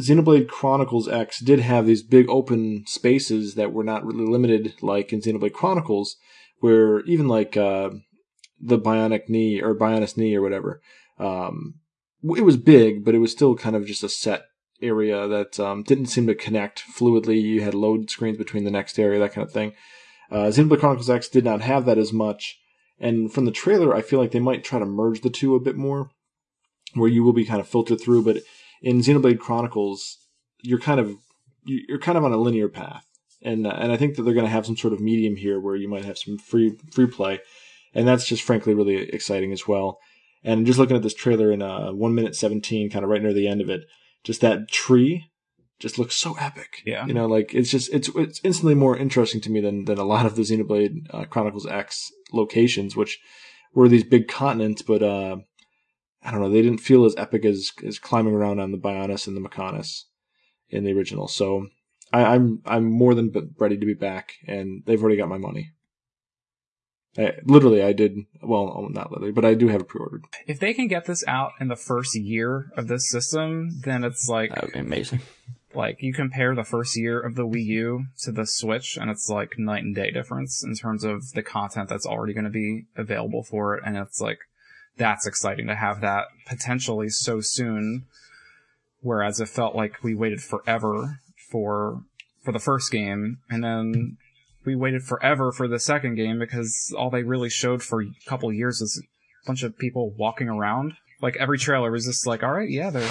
[0.00, 5.12] Xenoblade Chronicles X did have these big open spaces that were not really limited, like
[5.12, 6.16] in Xenoblade Chronicles,
[6.60, 7.90] where even like uh,
[8.60, 10.80] the Bionic Knee or Bionis Knee or whatever,
[11.18, 11.74] um,
[12.36, 14.44] it was big, but it was still kind of just a set
[14.80, 17.40] area that um, didn't seem to connect fluidly.
[17.40, 19.74] You had load screens between the next area, that kind of thing.
[20.30, 22.58] Uh, Xenoblade Chronicles X did not have that as much.
[22.98, 25.60] And from the trailer, I feel like they might try to merge the two a
[25.60, 26.10] bit more,
[26.94, 28.24] where you will be kind of filtered through.
[28.24, 28.38] But
[28.80, 30.18] in Xenoblade Chronicles,
[30.62, 31.16] you're kind of
[31.64, 33.06] you're kind of on a linear path,
[33.42, 35.60] and uh, and I think that they're going to have some sort of medium here
[35.60, 37.40] where you might have some free free play,
[37.94, 39.98] and that's just frankly really exciting as well.
[40.44, 43.32] And just looking at this trailer in uh, one minute seventeen, kind of right near
[43.32, 43.82] the end of it,
[44.24, 45.30] just that tree
[45.78, 46.82] just looks so epic.
[46.86, 47.06] Yeah.
[47.06, 50.04] you know, like it's just it's it's instantly more interesting to me than than a
[50.04, 53.18] lot of the Xenoblade uh, Chronicles X locations, which
[53.74, 55.36] were these big continents, but uh,
[56.22, 59.26] I don't know, they didn't feel as epic as as climbing around on the Bionis
[59.26, 60.02] and the Mechonis
[60.68, 61.26] in the original.
[61.28, 61.66] So
[62.12, 65.72] I, I'm I'm more than ready to be back, and they've already got my money.
[67.18, 70.24] I, literally, I did well, oh, not literally, but I do have it pre-ordered.
[70.46, 74.28] if they can get this out in the first year of this system, then it's
[74.28, 75.20] like That would be amazing.
[75.74, 79.28] like you compare the first year of the Wii U to the Switch and it's
[79.28, 82.86] like night and day difference in terms of the content that's already going to be
[82.96, 83.82] available for it.
[83.84, 84.38] And it's like,
[84.96, 88.04] that's exciting to have that potentially so soon.
[89.00, 91.20] Whereas it felt like we waited forever
[91.50, 92.04] for,
[92.42, 94.16] for the first game and then
[94.64, 98.52] we waited forever for the second game because all they really showed for a couple
[98.52, 100.94] years was a bunch of people walking around.
[101.20, 103.10] Like every trailer was just like, all right, yeah, they're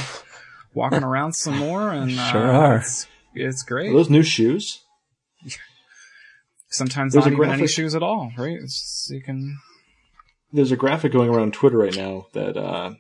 [0.73, 2.75] walking around some more and uh, Sure are.
[2.77, 3.89] It's, it's great.
[3.91, 4.79] Are those new shoes?
[6.69, 8.57] Sometimes There's not a even any graphic- shoes at all, right?
[8.61, 9.57] It's just, you can.
[10.53, 12.93] There's a graphic going around Twitter right now that uh,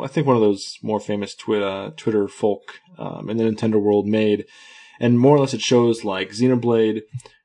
[0.00, 2.62] I think one of those more famous twi- uh, Twitter folk
[2.98, 4.44] um, in the Nintendo world made,
[5.00, 7.02] and more or less it shows like Xenoblade,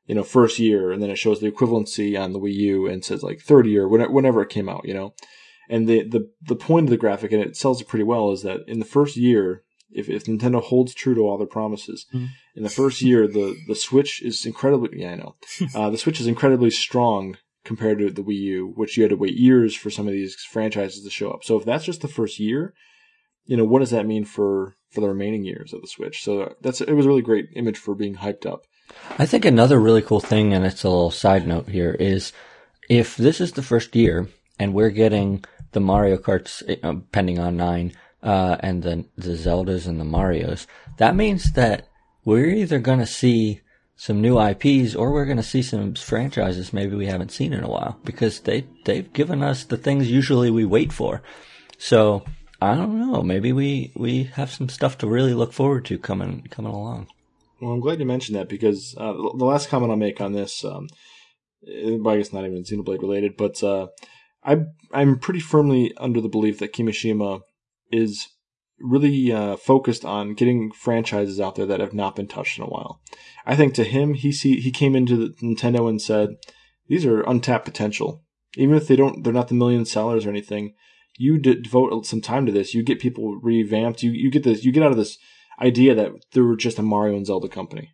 [0.10, 3.06] you know, first year, and then it shows the equivalency on the Wii U and
[3.06, 5.14] says like third year, whenever, it came out, you know.
[5.70, 8.42] And the, the the point of the graphic, and it sells it pretty well, is
[8.42, 12.08] that in the first year, if, if Nintendo holds true to all their promises,
[12.56, 15.36] in the first year, the, the Switch is incredibly, yeah, I know,
[15.76, 19.16] uh, the Switch is incredibly strong compared to the Wii U, which you had to
[19.16, 21.44] wait years for some of these franchises to show up.
[21.44, 22.74] So if that's just the first year,
[23.46, 26.24] you know, what does that mean for, for the remaining years of the Switch?
[26.24, 28.66] So that's, it was a really great image for being hyped up.
[29.18, 32.32] I think another really cool thing, and it's a little side note here, is
[32.90, 37.58] if this is the first year and we're getting the Mario Karts, uh, pending on
[37.58, 37.94] nine,
[38.24, 40.66] uh, and then the Zeldas and the Marios,
[40.98, 41.88] that means that
[42.26, 43.62] we're either going to see
[43.96, 47.64] some new IPs or we're going to see some franchises maybe we haven't seen in
[47.64, 51.22] a while because they, they've given us the things usually we wait for.
[51.78, 52.24] So
[52.62, 53.22] I don't know.
[53.22, 57.08] Maybe we, we have some stuff to really look forward to coming, coming along.
[57.62, 60.64] Well, I'm glad you mentioned that because uh, the last comment I'll make on this,
[60.64, 60.88] um,
[61.68, 63.88] eh, I guess not even Xenoblade related, but uh,
[64.44, 64.60] I
[64.94, 67.42] I'm pretty firmly under the belief that Kimishima
[67.92, 68.28] is
[68.80, 72.70] really uh, focused on getting franchises out there that have not been touched in a
[72.70, 73.02] while.
[73.46, 76.38] I think to him, he see he came into Nintendo and said,
[76.88, 78.24] "These are untapped potential.
[78.56, 80.76] Even if they don't, they're not the million sellers or anything.
[81.18, 82.74] You de- devote some time to this.
[82.74, 84.02] You get people revamped.
[84.02, 84.64] You you get this.
[84.64, 85.18] You get out of this."
[85.62, 87.92] Idea that they were just a Mario and Zelda company.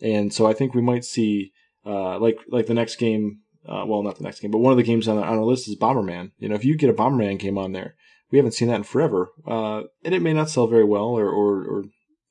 [0.00, 1.52] And so I think we might see,
[1.84, 4.76] uh, like, like the next game, uh, well, not the next game, but one of
[4.76, 6.32] the games on, on our list is Bomberman.
[6.38, 7.94] You know, if you get a Bomberman game on there,
[8.30, 9.30] we haven't seen that in forever.
[9.46, 11.84] Uh, and it may not sell very well, or, or, or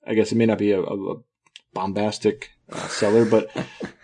[0.05, 1.15] I guess it may not be a, a,
[1.73, 3.49] bombastic uh, seller, but,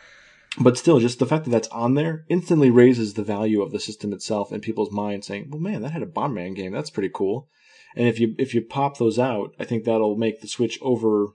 [0.60, 3.80] but still, just the fact that that's on there instantly raises the value of the
[3.80, 6.72] system itself in people's minds saying, well, man, that had a Bomberman game.
[6.72, 7.50] That's pretty cool.
[7.96, 11.28] And if you if you pop those out, I think that'll make the Switch over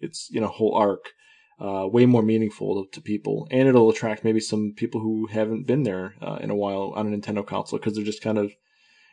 [0.00, 1.12] its you know whole arc
[1.60, 5.84] uh, way more meaningful to, people, and it'll attract maybe some people who haven't been
[5.84, 8.52] there uh, in a while on a Nintendo console because they're just kind of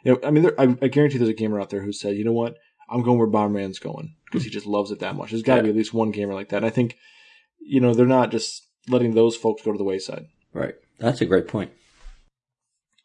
[0.04, 2.18] you know I mean there, I, I, guarantee there's a gamer out there who said
[2.18, 2.58] you know what
[2.90, 5.32] I'm going where Bomberman's going because he just loves it that much.
[5.32, 5.64] There's got to Yeah.
[5.64, 6.58] be at least one gamer like that.
[6.58, 6.98] And I think
[7.60, 10.26] you know they're not just letting those folks go to the wayside.
[10.54, 10.76] Right.
[11.00, 11.72] That's a great point.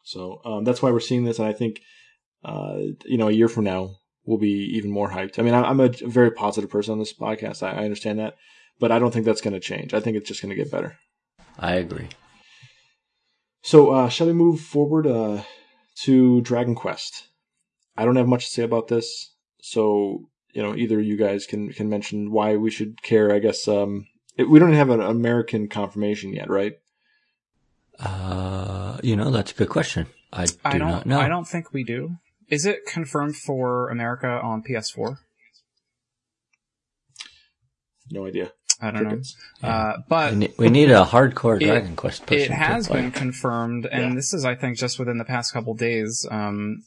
[0.03, 1.81] So um, that's why we're seeing this, and I think
[2.45, 3.95] uh, you know a year from now
[4.25, 5.39] we'll be even more hyped.
[5.39, 7.63] I mean, I- I'm a very positive person on this podcast.
[7.63, 8.35] I, I understand that,
[8.79, 9.93] but I don't think that's going to change.
[9.93, 10.97] I think it's just going to get better.
[11.59, 12.07] I agree.
[13.63, 15.43] So uh, shall we move forward uh,
[16.03, 17.27] to Dragon Quest?
[17.97, 21.73] I don't have much to say about this, so you know either you guys can
[21.73, 23.33] can mention why we should care.
[23.33, 26.73] I guess um, it, we don't have an American confirmation yet, right?
[27.99, 30.07] Uh, you know, that's a good question.
[30.31, 30.89] I do I don't.
[30.91, 31.19] not know.
[31.19, 32.17] I don't think we do.
[32.49, 35.17] Is it confirmed for America on PS4?
[38.11, 38.51] No idea.
[38.79, 39.35] I don't Crickets.
[39.61, 39.69] know.
[39.69, 42.51] Uh, but we, need, we need a hardcore It- Dragon Quest person.
[42.53, 44.15] it has been confirmed, and Yeah.
[44.15, 46.25] this is, I think, just within the past couple days.
[46.29, 46.83] Um,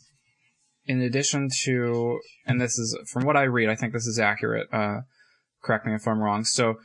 [0.86, 4.68] in addition to, and this is from what I read, I think this is accurate.
[4.72, 5.00] Uh,
[5.62, 6.44] correct me if I'm wrong.
[6.44, 6.76] So,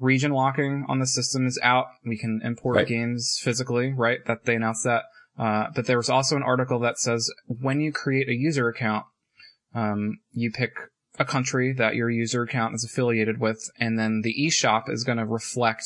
[0.00, 1.86] region locking on the system is out.
[2.04, 2.86] We can import Right.
[2.86, 4.24] games physically, right?
[4.26, 5.04] That they announced that.
[5.38, 9.04] Uh, but there was also an article that says when you create a user account,
[9.74, 10.72] um, you pick
[11.18, 15.18] a country that your user account is affiliated with, and then the eShop is going
[15.18, 15.84] to reflect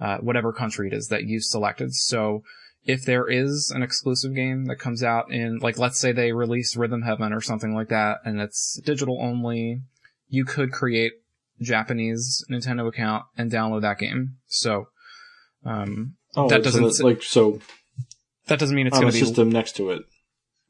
[0.00, 1.94] uh, whatever country it is that you selected.
[1.94, 2.42] So
[2.84, 6.76] if there is an exclusive game that comes out in, like, let's say they release
[6.76, 9.80] Rhythm Heaven or something like that, and it's digital only,
[10.28, 11.12] you could create
[11.60, 14.36] Japanese Nintendo account and download that game.
[14.46, 14.86] So,
[15.64, 17.60] um, Oh, That doesn't that's s- like so
[18.46, 20.02] that doesn't mean it's going to be system next to it.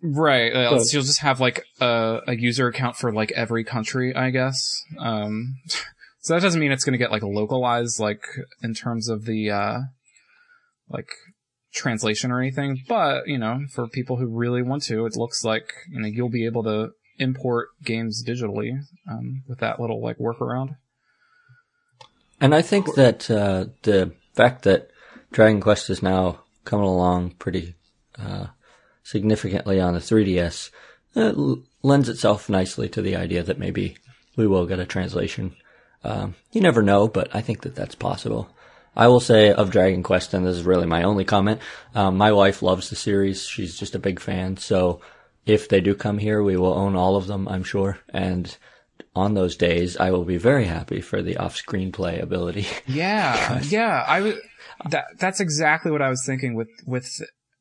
[0.01, 0.53] Right.
[0.53, 4.31] Uh, so you'll just have like a, a user account for like every country, I
[4.31, 4.81] guess.
[4.99, 5.57] Um,
[6.21, 8.23] so that doesn't mean it's going to get like localized, like
[8.63, 9.79] in terms of the, uh,
[10.89, 11.09] like
[11.75, 12.83] translation or anything.
[12.89, 16.29] But, you know, for people who really want to, it looks like, you know, you'll
[16.31, 18.81] be able to import games digitally
[19.11, 20.77] um, with that little like workaround.
[22.41, 24.91] And I think that uh, the fact that
[25.33, 27.75] Dragon Quest is now coming along pretty
[28.19, 28.47] uh,
[29.03, 30.71] significantly on the 3DS
[31.15, 31.33] uh,
[31.83, 33.97] lends itself nicely to the idea that maybe
[34.37, 35.57] we will get a translation.
[36.05, 38.51] Um, you never know, but I think that that's possible.
[38.95, 41.61] I will say of Dragon Quest, and this is really my only comment.
[41.95, 44.57] Um, my wife loves the series; she's just a big fan.
[44.57, 45.01] So
[45.47, 47.99] if they do come here, we will own all of them, I'm sure.
[48.13, 48.55] And
[49.15, 52.67] on those days, I will be very happy for the off-screen play ability.
[52.87, 54.05] Yeah, yeah.
[54.07, 54.35] I was
[54.91, 55.07] that.
[55.19, 57.09] That's exactly what I was thinking with with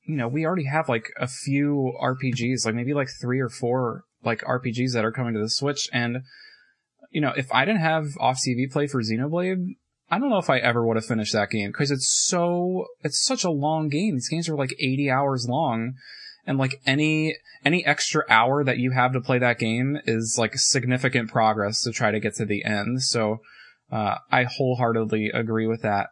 [0.05, 4.03] you know we already have like a few RPGs, like maybe like three or four
[4.23, 6.23] like RPGs that are coming to the Switch, and
[7.11, 9.75] you know if I didn't have off TV play for Xenoblade,
[10.09, 13.25] I don't know if I ever would have finished that game because it's so it's
[13.25, 14.15] such a long game.
[14.15, 15.95] These games are like 80 hours long
[16.45, 20.53] and like any any extra hour that you have to play that game is like
[20.55, 23.01] significant progress to try to get to the end.
[23.01, 23.39] So
[23.91, 26.09] uh, I wholeheartedly agree with that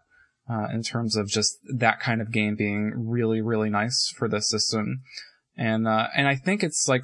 [0.50, 4.50] uh, in terms of just that kind of game being really really nice for this
[4.50, 5.02] system.
[5.56, 7.04] And uh, and I think it's like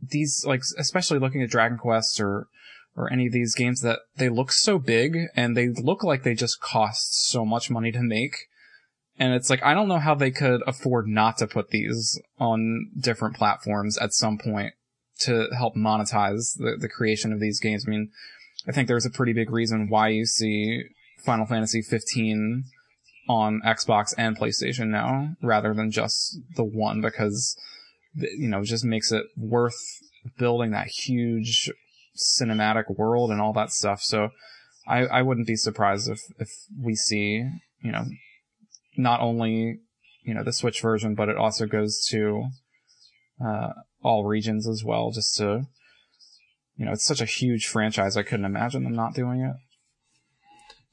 [0.00, 2.48] these like especially looking at Dragon Quest or
[2.96, 6.34] or any of these games that they look so big and they look like they
[6.34, 8.36] just cost so much money to make.
[9.18, 12.90] And it's like, I don't know how they could afford not to put these on
[12.98, 14.74] different platforms at some point
[15.20, 17.84] to help monetize the, the creation of these games.
[17.86, 18.10] I mean,
[18.66, 20.82] I think there's a pretty big reason why you see
[21.24, 22.64] Final Fantasy 15
[23.28, 27.56] on Xbox and PlayStation now, rather than just the one, because,
[28.14, 29.78] you know, just makes it worth
[30.38, 31.70] building that huge
[32.16, 34.02] cinematic world and all that stuff.
[34.02, 34.30] So
[34.86, 36.50] I, I wouldn't be surprised if, if
[36.80, 37.48] we see,
[37.80, 38.04] you know,
[38.96, 39.80] not only,
[40.22, 42.46] you know, the Switch version, but it also goes to,
[43.44, 43.70] uh,
[44.02, 45.66] all regions as well, just to,
[46.76, 48.16] you know, it's such a huge franchise.
[48.16, 49.56] I couldn't imagine them not doing it.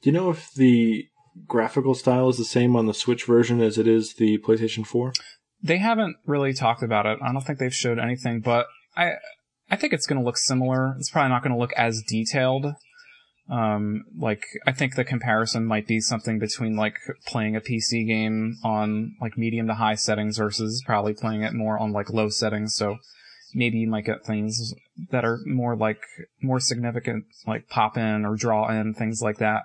[0.02, 1.06] Do you know if the
[1.46, 5.12] graphical style is the same on the Switch version as it is the PlayStation 4?
[5.62, 7.18] They haven't really talked about it.
[7.22, 8.66] I don't think they've showed anything, but
[8.96, 9.12] I
[9.70, 10.96] I think it's going to look similar.
[10.98, 12.66] It's probably not going to look as detailed.
[13.50, 16.96] Um, like I think the comparison might be something between like
[17.26, 21.78] playing a PC game on like medium to high settings versus probably playing it more
[21.78, 22.74] on like low settings.
[22.74, 22.98] So
[23.54, 24.74] maybe you might get things
[25.10, 26.00] that are more like
[26.40, 29.62] more significant, like pop in or draw in things like that.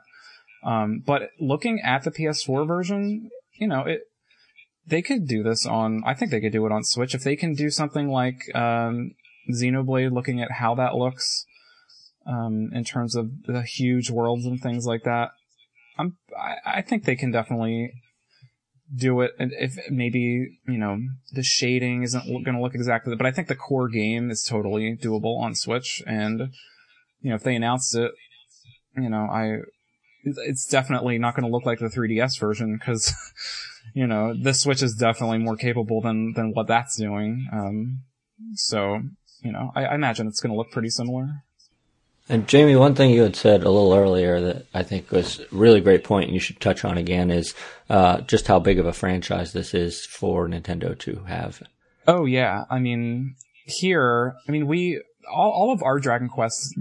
[0.64, 4.02] Um, but looking at the PS4 version, you know, it
[4.86, 6.02] they could do this on.
[6.06, 9.12] I think they could do it on Switch if they can do something like um,
[9.52, 11.46] Xenoblade, looking at how that looks
[12.28, 15.32] um, in terms of the huge worlds and things like that.
[15.98, 17.92] I'm, I, I think they can definitely
[18.96, 19.32] do it.
[19.40, 21.00] And if maybe you know
[21.34, 24.98] the shading isn't going to look exactly, but I think the core game is totally
[25.02, 26.04] doable on Switch.
[26.06, 26.52] And
[27.22, 28.12] you know if they announced it,
[28.96, 29.58] you know I,
[30.24, 33.14] it's definitely not going to look like the 3DS version because.
[33.94, 37.48] you know, this Switch is definitely more capable than than what that's doing.
[37.52, 38.02] Um,
[38.54, 39.02] so
[39.42, 41.44] you know, I, I imagine it's going to look pretty similar.
[42.30, 45.46] And Jamie, one thing you had said a little earlier that I think was a
[45.52, 47.56] really great point, and you should touch on again, is
[47.90, 51.64] uh, just how big of a franchise this is for Nintendo to have.
[52.06, 53.36] Oh yeah, I mean,
[53.66, 55.02] here, I mean, we
[55.32, 56.76] all, all of our Dragon Quest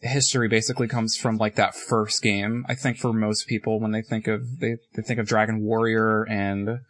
[0.00, 2.64] history basically comes from like that first game.
[2.68, 6.24] I think for most people, when they think of they, they think of Dragon Warrior,
[6.24, 6.80] and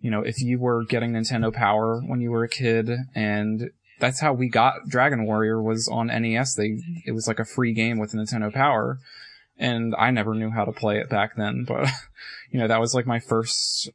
[0.00, 4.20] you know, if you were getting Nintendo Power when you were a kid, and that's
[4.20, 6.54] how we got Dragon Warrior was on NES.
[6.54, 8.98] They it was like a free game with Nintendo Power,
[9.58, 11.64] and I never knew how to play it back then.
[11.68, 11.88] But
[12.50, 13.90] you know that was like my first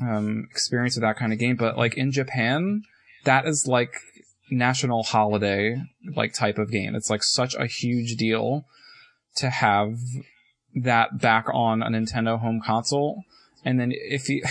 [0.00, 1.56] um, experience with that kind of game.
[1.56, 2.82] But like in Japan,
[3.24, 3.94] that is like
[4.50, 5.82] national holiday
[6.14, 6.94] like type of game.
[6.94, 8.64] It's like such a huge deal
[9.36, 9.98] to have
[10.74, 13.24] that back on a Nintendo home console.
[13.64, 14.42] And then if you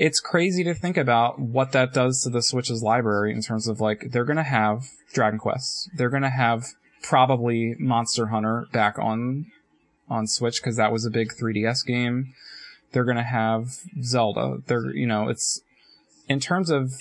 [0.00, 3.82] it's crazy to think about what that does to the Switch's library in terms of
[3.82, 6.64] like they're gonna have Dragon Quest, they're gonna have
[7.02, 9.52] probably Monster Hunter back on
[10.08, 12.32] on Switch because that was a big 3DS game.
[12.92, 13.66] They're gonna have
[14.02, 14.62] Zelda.
[14.66, 15.60] They're you know it's
[16.30, 16.94] in terms of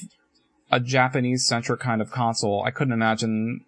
[0.69, 2.63] a Japanese centric kind of console.
[2.65, 3.63] I couldn't imagine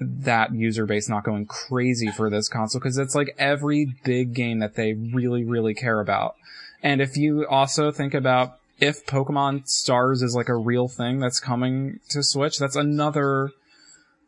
[0.00, 4.60] that user base not going crazy for this console because it's like every big game
[4.60, 6.34] that they really really care about.
[6.82, 11.40] And if you also think about if Pokemon Stars is like a real thing that's
[11.40, 13.50] coming to Switch, that's another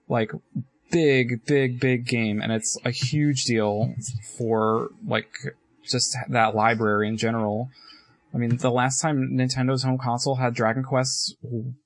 [0.09, 0.33] like
[0.91, 3.95] big, big, big game, and it's a huge deal
[4.37, 5.33] for like
[5.85, 7.71] just that library in general.
[8.35, 11.37] I mean, the last time Nintendo's home console had Dragon Quest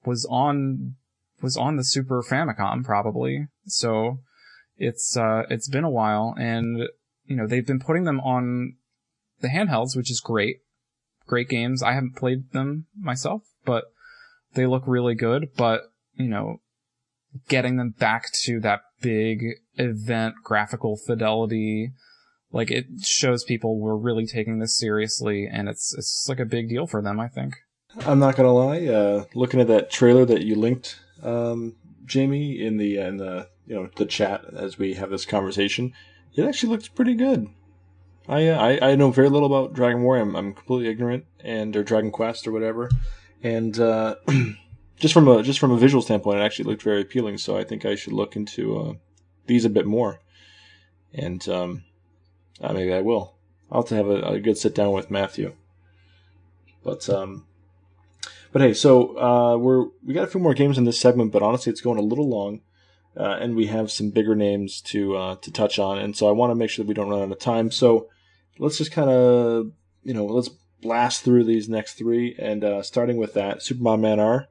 [0.04, 0.96] was on
[1.40, 3.46] was on the Super Famicom probably.
[3.66, 4.18] So
[4.76, 6.82] it's uh, it's been a while, and
[7.24, 8.74] you know they've been putting them on
[9.40, 10.58] the handhelds, which is great.
[11.26, 11.82] Great games.
[11.82, 13.84] I haven't played them myself, but
[14.54, 15.48] they look really good.
[15.56, 15.82] But
[16.14, 16.58] you know,
[17.48, 19.44] getting them back to that big
[19.74, 21.92] event graphical fidelity
[22.50, 26.66] like it shows people we're really taking this seriously and it's it's like a big
[26.70, 27.56] deal for them i think
[28.04, 28.86] I'm not gonna lie.
[28.86, 33.74] Uh, looking at that trailer that you linked, um, Jamie, in the in the you
[33.74, 35.92] know the chat as we have this conversation,
[36.34, 37.48] it actually looks pretty good.
[38.28, 40.16] I uh, I, I know very little about Dragon War.
[40.16, 42.90] I'm, I'm completely ignorant, and or Dragon Quest or whatever.
[43.42, 44.16] And uh,
[44.98, 47.38] just from a just from a visual standpoint, it actually looked very appealing.
[47.38, 48.92] So I think I should look into uh,
[49.46, 50.20] these a bit more.
[51.14, 51.84] And um,
[52.60, 53.34] uh, maybe I will.
[53.70, 55.54] I'll have to have a, a good sit down with Matthew.
[56.82, 57.46] But um,
[58.52, 61.42] but hey, so uh, we're we got a few more games in this segment, but
[61.42, 62.60] honestly, it's going a little long,
[63.16, 66.32] uh, and we have some bigger names to uh, to touch on, and so I
[66.32, 67.70] want to make sure that we don't run out of time.
[67.70, 68.08] So
[68.58, 69.72] let's just kind of
[70.02, 70.50] you know let's
[70.80, 74.48] blast through these next three, and uh, starting with that Super Bomberman R.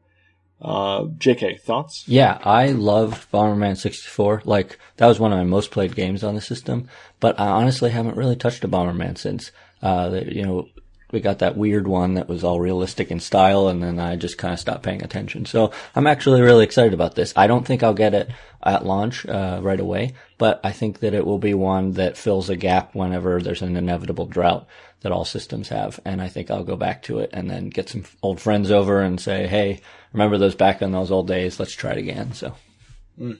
[0.62, 2.08] Uh, JK, thoughts?
[2.08, 4.44] Yeah, I love Bomberman 64.
[4.46, 6.88] Like, that was one of my most played games on the system.
[7.20, 9.52] But I honestly haven't really touched a Bomberman since,
[9.82, 10.70] uh, you know,
[11.16, 14.38] we got that weird one that was all realistic in style, and then I just
[14.38, 15.46] kind of stopped paying attention.
[15.46, 17.32] So I'm actually really excited about this.
[17.38, 18.30] I don't think I'll get it
[18.62, 22.50] at launch uh, right away, but I think that it will be one that fills
[22.50, 24.68] a gap whenever there's an inevitable drought
[25.02, 26.02] that all systems have.
[26.04, 29.02] And I think I'll go back to it and then get some old friends over
[29.02, 29.80] and say, hey,
[30.12, 31.62] remember those back in those old days?
[31.62, 32.34] Let's try it again.
[32.34, 32.56] So.
[33.18, 33.40] Mm.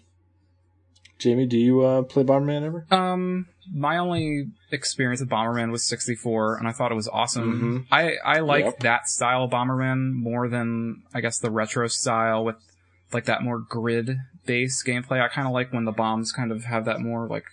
[1.20, 2.88] Jamie, do you uh, play Bomberman ever?
[2.90, 7.54] Um, my only experience with Bomberman was 64, and I thought it was awesome.
[7.54, 7.94] Mm-hmm.
[7.94, 8.80] I I like yep.
[8.80, 12.56] that style of Bomberman more than I guess the retro style with
[13.14, 15.22] like that more grid based gameplay.
[15.22, 17.46] I kind of like when the bombs kind of have that more like.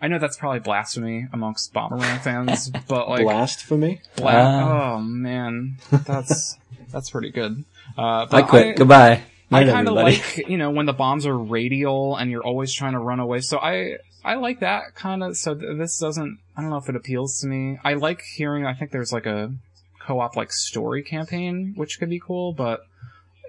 [0.00, 4.00] I know that's probably blasphemy amongst Bomberman fans, but like blasphemy.
[4.16, 4.94] Bla- uh.
[4.94, 6.56] Oh man, that's
[6.92, 7.64] that's pretty good.
[7.96, 8.66] Uh, I quit.
[8.66, 9.22] I, Goodbye.
[9.50, 12.92] I kind of like, you know, when the bombs are radial and you're always trying
[12.92, 13.40] to run away.
[13.40, 16.88] So I, I like that kind of, so th- this doesn't, I don't know if
[16.88, 17.78] it appeals to me.
[17.84, 19.54] I like hearing, I think there's like a
[20.00, 22.80] co-op like story campaign, which could be cool, but,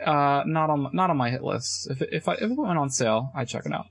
[0.05, 1.89] uh, not on, not on my hit list.
[1.89, 3.87] If it, if I, if it went on sale, I'd check it out.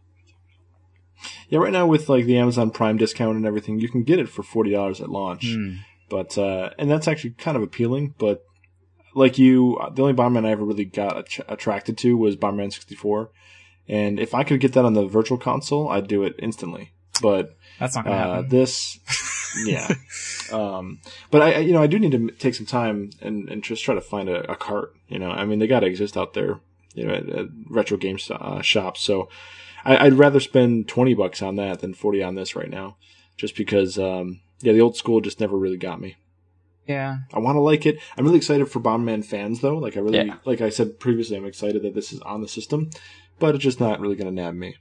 [1.49, 4.29] Yeah, right now with like the Amazon Prime discount and everything, you can get it
[4.29, 5.47] for $40 at launch.
[5.47, 5.79] Mm.
[6.09, 8.45] But, uh, and that's actually kind of appealing, but
[9.15, 13.31] like you, the only Bomberman I ever really got attracted to was Bomberman 64.
[13.89, 16.93] And if I could get that on the virtual console, I'd do it instantly.
[17.23, 18.49] But that's not gonna uh, happen.
[18.49, 18.99] This,
[19.65, 19.89] yeah.
[20.53, 21.01] um,
[21.31, 23.95] but I, you know, I do need to take some time and, and just try
[23.95, 24.95] to find a, a cart.
[25.09, 26.61] You know, I mean, they got to exist out there,
[26.95, 29.01] you know, at, at retro game uh, shops.
[29.01, 29.29] So
[29.85, 32.97] I, would rather spend twenty bucks on that than forty on this right now,
[33.37, 36.17] just because, um, yeah, the old school just never really got me.
[36.89, 37.19] Yeah.
[37.35, 37.99] I want to like it.
[38.17, 39.77] I'm really excited for Bomberman fans though.
[39.77, 40.37] Like I really, yeah.
[40.47, 42.91] like I said previously, I'm excited that this is on the system,
[43.39, 44.77] but it's just not really going to nab me.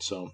[0.00, 0.32] So,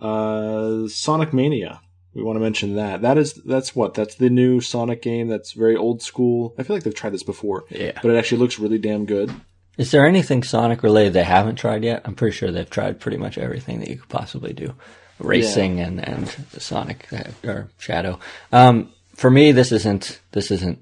[0.00, 1.80] uh, Sonic Mania.
[2.14, 3.00] We want to mention that.
[3.00, 3.94] That is, that's what?
[3.94, 6.54] That's the new Sonic game that's very old school.
[6.58, 7.64] I feel like they've tried this before.
[7.70, 7.98] Yeah.
[8.02, 9.32] But it actually looks really damn good.
[9.78, 12.02] Is there anything Sonic related they haven't tried yet?
[12.04, 14.74] I'm pretty sure they've tried pretty much everything that you could possibly do.
[15.18, 15.86] Racing yeah.
[15.86, 16.28] and, and
[16.58, 18.18] Sonic uh, or Shadow.
[18.52, 20.80] Um, for me, this isn't this isn't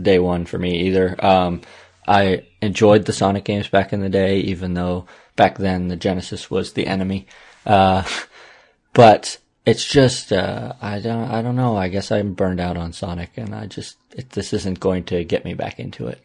[0.00, 1.16] day one for me either.
[1.24, 1.62] Um,
[2.10, 5.06] I enjoyed the Sonic games back in the day, even though
[5.36, 7.28] back then the Genesis was the enemy.
[7.64, 8.02] Uh,
[8.92, 11.76] but it's just uh, I don't I don't know.
[11.76, 15.22] I guess I'm burned out on Sonic, and I just it, this isn't going to
[15.22, 16.20] get me back into it.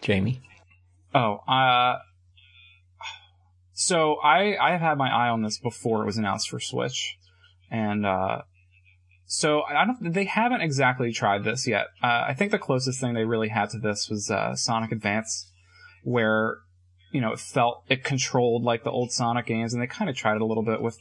[0.00, 0.40] Jamie.
[1.14, 1.98] Oh, uh,
[3.74, 7.18] so I I have had my eye on this before it was announced for Switch,
[7.70, 8.42] and uh,
[9.30, 10.14] so I don't.
[10.14, 11.88] They haven't exactly tried this yet.
[12.02, 15.52] Uh, I think the closest thing they really had to this was uh, Sonic Advance,
[16.02, 16.56] where
[17.12, 20.16] you know it felt it controlled like the old Sonic games, and they kind of
[20.16, 20.96] tried it a little bit with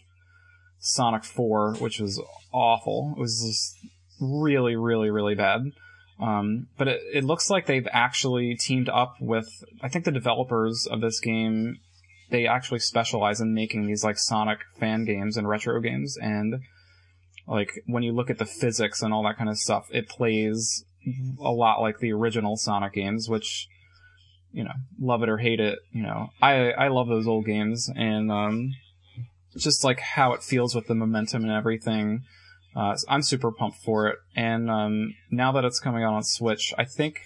[0.79, 2.21] Sonic Four, which was
[2.51, 3.13] awful.
[3.15, 3.77] It was just
[4.19, 5.61] really, really, really bad.
[6.19, 9.47] Um, but it, it looks like they've actually teamed up with.
[9.81, 11.77] I think the developers of this game,
[12.29, 16.55] they actually specialize in making these like Sonic fan games and retro games, and
[17.47, 20.83] like when you look at the physics and all that kind of stuff, it plays
[21.39, 23.67] a lot like the original Sonic games, which
[24.51, 27.91] you know, love it or hate it, you know, I I love those old games
[27.95, 28.71] and um,
[29.55, 32.23] just like how it feels with the momentum and everything.
[32.75, 36.73] Uh, I'm super pumped for it, and um, now that it's coming out on Switch,
[36.77, 37.19] I think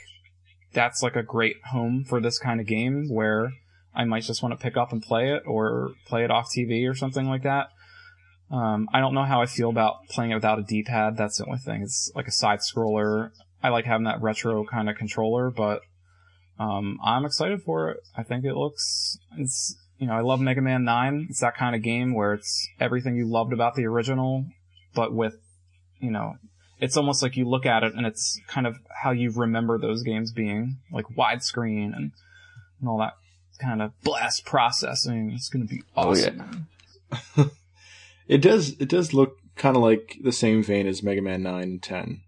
[0.74, 3.52] that's like a great home for this kind of game where
[3.94, 6.90] I might just want to pick up and play it or play it off TV
[6.90, 7.70] or something like that.
[8.52, 11.16] Um, I don't know how I feel about playing it without a D-pad.
[11.16, 11.82] That's the only thing.
[11.84, 13.32] It's like a side scroller.
[13.64, 15.82] I like having that retro kind of controller, but
[16.60, 17.98] um, I'm excited for it.
[18.16, 21.28] I think it looks it's you know I love Mega Man Nine.
[21.30, 24.46] It's that kind of game where it's everything you loved about the original,
[24.94, 25.38] but with
[26.00, 26.36] you know
[26.82, 30.02] it's almost like you look at it and it's kind of how you remember those
[30.02, 32.12] games being like widescreen and,
[32.80, 33.14] and all that
[33.62, 35.32] kind of blast processing.
[35.34, 36.68] It's going to be awesome.
[37.12, 37.46] Oh, yeah.
[38.32, 38.70] it does.
[38.80, 42.22] It does look kind of like the same vein as Mega Man Nine and Ten,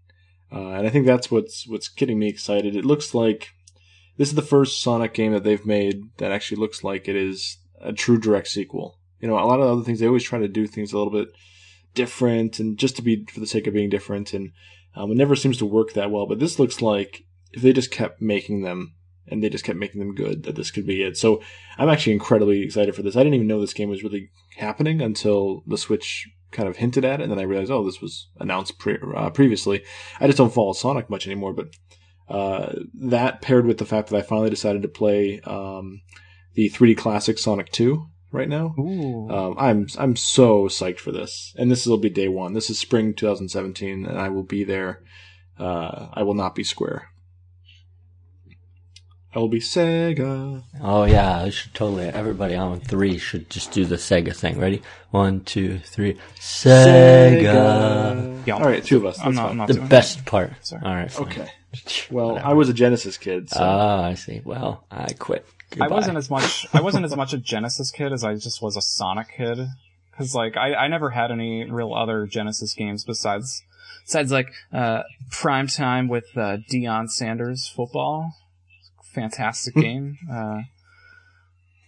[0.52, 2.76] uh, and I think that's what's what's getting me excited.
[2.76, 3.52] It looks like
[4.18, 7.56] this is the first Sonic game that they've made that actually looks like it is
[7.80, 8.98] a true direct sequel.
[9.18, 11.12] You know, a lot of other things they always try to do things a little
[11.12, 11.28] bit
[11.94, 14.52] different and just to be for the sake of being different, and
[14.94, 16.26] um, it never seems to work that well.
[16.26, 18.92] But this looks like if they just kept making them
[19.28, 21.16] and they just kept making them good, that this could be it.
[21.16, 21.42] So
[21.78, 23.16] I'm actually incredibly excited for this.
[23.16, 27.04] I didn't even know this game was really happening until the Switch kind of hinted
[27.04, 29.82] at it, and then I realized, oh, this was announced pre- uh, previously.
[30.20, 31.68] I just don't follow Sonic much anymore, but
[32.28, 36.00] uh, that paired with the fact that I finally decided to play um,
[36.54, 38.74] the 3D classic Sonic 2 right now.
[39.30, 42.54] Um, I'm I'm so psyched for this, and this will be day one.
[42.54, 45.02] This is spring 2017, and I will be there.
[45.58, 47.08] Uh, I will not be Square.
[49.34, 50.62] I will be Sega.
[50.80, 52.04] Oh yeah, I should totally.
[52.06, 54.58] Everybody on three should just do the Sega thing.
[54.60, 54.80] Ready?
[55.10, 56.18] One, two, three.
[56.38, 58.46] Sega.
[58.46, 59.18] Yeah, All right, two of us.
[59.20, 60.52] I'm not, I'm not The doing best part.
[60.64, 60.82] Sorry.
[60.84, 61.10] All right.
[61.10, 61.26] fine.
[61.26, 61.48] Okay.
[62.08, 62.46] Well, Whatever.
[62.46, 64.40] I was a Genesis kid, so Ah, I see.
[64.44, 65.44] Well, I quit.
[65.80, 66.68] I wasn't as much.
[66.72, 69.58] I wasn't as much a Genesis kid as I just was a Sonic kid.
[70.12, 73.64] Because like I, I never had any real other Genesis games besides
[74.06, 75.02] besides like uh,
[75.32, 78.36] Prime Time with uh, Deion Sanders football.
[79.14, 80.18] Fantastic game.
[80.30, 80.62] Uh,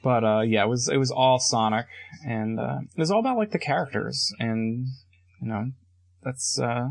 [0.03, 1.86] but uh, yeah, it was it was all Sonic,
[2.24, 4.86] and uh, it was all about like the characters, and
[5.43, 5.73] you know
[6.23, 6.90] that's uh,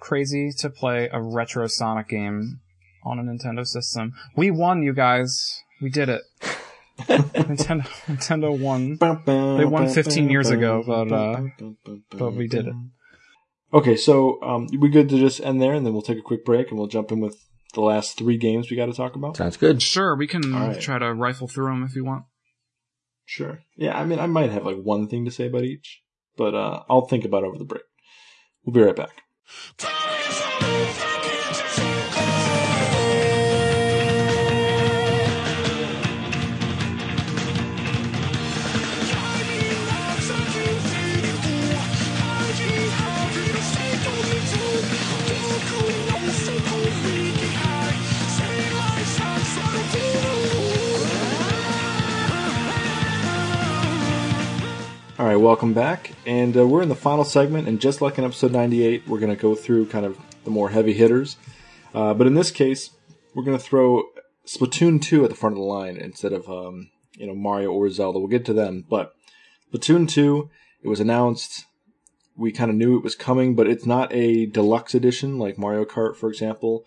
[0.00, 2.60] crazy to play a retro Sonic game
[3.04, 4.14] on a Nintendo system.
[4.34, 5.62] We won, you guys.
[5.82, 6.22] We did it.
[7.00, 8.96] Nintendo Nintendo won.
[9.56, 11.42] they won 15 years ago, but, uh,
[12.10, 12.74] but we did it.
[13.74, 16.44] Okay, so um, we good to just end there, and then we'll take a quick
[16.44, 17.36] break, and we'll jump in with
[17.76, 19.36] the last three games we got to talk about.
[19.36, 19.80] Sounds good.
[19.80, 20.80] Sure, we can All right.
[20.80, 22.24] try to rifle through them if you want.
[23.24, 23.60] Sure.
[23.76, 26.02] Yeah, I mean, I might have like one thing to say about each,
[26.36, 27.82] but uh, I'll think about it over the break.
[28.64, 29.22] We'll be right back.
[55.26, 57.66] All right, welcome back, and uh, we're in the final segment.
[57.66, 60.70] And just like in episode 98, we're going to go through kind of the more
[60.70, 61.36] heavy hitters.
[61.92, 62.90] Uh, but in this case,
[63.34, 64.04] we're going to throw
[64.46, 67.90] Splatoon 2 at the front of the line instead of um, you know Mario or
[67.90, 68.20] Zelda.
[68.20, 69.16] We'll get to them, but
[69.74, 70.48] Splatoon 2,
[70.84, 71.64] it was announced.
[72.36, 75.84] We kind of knew it was coming, but it's not a deluxe edition like Mario
[75.84, 76.86] Kart, for example.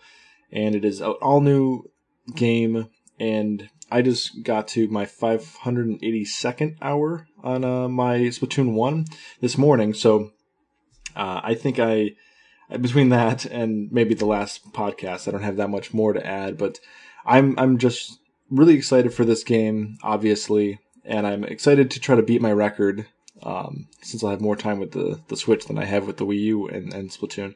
[0.50, 1.90] And it is an all new
[2.34, 2.88] game.
[3.18, 9.06] And I just got to my 582nd hour on uh, my Splatoon 1
[9.40, 9.94] this morning.
[9.94, 10.32] So
[11.16, 12.12] uh, I think I,
[12.80, 16.56] between that and maybe the last podcast, I don't have that much more to add.
[16.58, 16.80] But
[17.24, 18.18] I'm I'm just
[18.50, 23.06] really excited for this game, obviously, and I'm excited to try to beat my record
[23.42, 26.26] um, since I'll have more time with the, the Switch than I have with the
[26.26, 27.54] Wii U and, and Splatoon.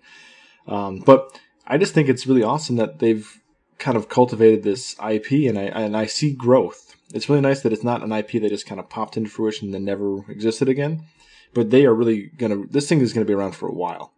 [0.66, 3.40] Um, but I just think it's really awesome that they've
[3.78, 6.93] kind of cultivated this IP, and I and I see growth.
[7.14, 9.68] It's really nice that it's not an IP that just kind of popped into fruition
[9.68, 11.06] and then never existed again.
[11.54, 12.66] But they are really gonna.
[12.68, 14.12] This thing is gonna be around for a while,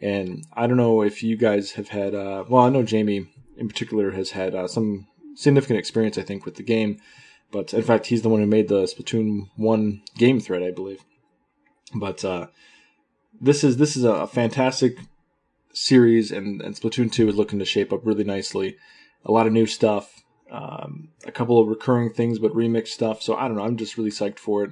[0.00, 2.14] and I don't know if you guys have had.
[2.14, 3.28] Uh, well, I know Jamie
[3.58, 6.98] in particular has had uh, some significant experience, I think, with the game.
[7.50, 11.04] But in fact, he's the one who made the Splatoon one game thread, I believe.
[11.94, 12.46] But uh,
[13.40, 14.96] this is this is a fantastic
[15.74, 18.76] series, and, and Splatoon 2 is looking to shape up really nicely.
[19.24, 20.21] A lot of new stuff,
[20.52, 23.22] um, a couple of recurring things, but remix stuff.
[23.22, 23.64] So I don't know.
[23.64, 24.70] I'm just really psyched for it.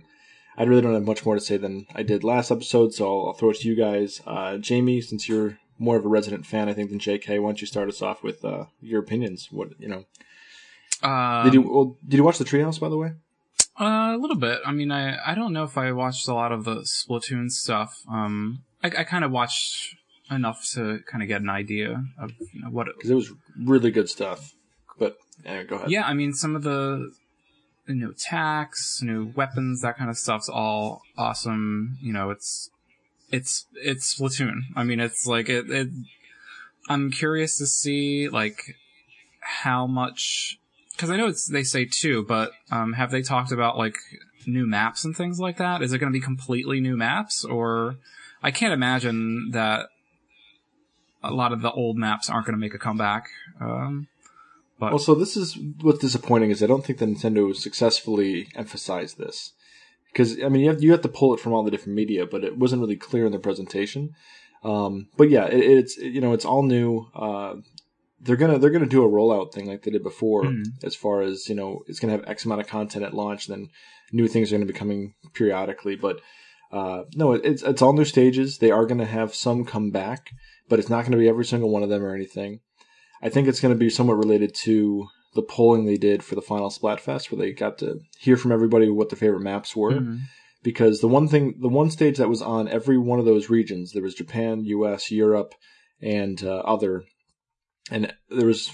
[0.57, 3.27] I really don't have much more to say than I did last episode, so I'll,
[3.29, 4.21] I'll throw it to you guys.
[4.27, 7.61] Uh, Jamie, since you're more of a resident fan, I think, than JK, why don't
[7.61, 9.49] you start us off with uh, your opinions?
[9.51, 10.05] What you know?
[11.03, 13.13] Uh, did you well, did you watch the Treehouse by the way?
[13.81, 14.61] Uh, a little bit.
[14.67, 18.03] I mean, I I don't know if I watched a lot of the Splatoon stuff.
[18.11, 19.97] Um, I, I kind of watched
[20.31, 23.33] enough to kind of get an idea of you know, what it, Because it was
[23.59, 24.53] really good stuff.
[24.99, 25.91] But anyway, go ahead.
[25.91, 27.13] Yeah, I mean, some of the
[27.89, 31.99] new attacks, new weapons, that kind of stuff's all awesome.
[32.01, 32.71] You know, it's
[33.31, 34.61] it's it's Splatoon.
[34.77, 35.71] I mean, it's like it.
[35.71, 35.89] it
[36.89, 38.77] I'm curious to see like
[39.41, 40.59] how much
[40.93, 43.97] because I know it's they say two, but um, have they talked about like
[44.47, 45.83] new maps and things like that?
[45.83, 47.97] Is it going to be completely new maps, or
[48.43, 49.89] I can't imagine that
[51.23, 53.29] a lot of the old maps aren't going to make a comeback.
[53.61, 54.09] Um,
[54.81, 59.19] but Well, so this is what's disappointing is I don't think that Nintendo successfully emphasized
[59.19, 59.53] this
[60.13, 62.27] because I mean you have you have to pull it from all the different media,
[62.27, 64.03] but it wasn't really clear in the presentation.
[64.65, 67.07] Um, but yeah, it, it's you know it's all new.
[67.15, 67.55] Uh,
[68.21, 70.65] they're gonna they're gonna do a rollout thing like they did before, Mhm.
[70.85, 73.69] as far as you know it's gonna have X amount of content at launch, then
[74.13, 75.97] new things are gonna be coming periodically.
[75.97, 76.21] But
[76.73, 78.59] uh, no, it- it's it's all new stages.
[78.59, 80.31] They are gonna have some come back,
[80.69, 82.61] but it's not gonna be every single one of them or anything.
[83.23, 86.43] I think it's going to be somewhat related to the polling they did for the
[86.43, 89.93] final Splatfest, where they got to hear from everybody what their favorite maps were.
[89.93, 90.21] Mhm.
[90.63, 93.93] Because the one thing, the one stage that was on every one of those regions,
[93.93, 95.55] there was Japan, U.S., Europe,
[96.03, 97.05] and uh, other,
[97.91, 98.71] and there was,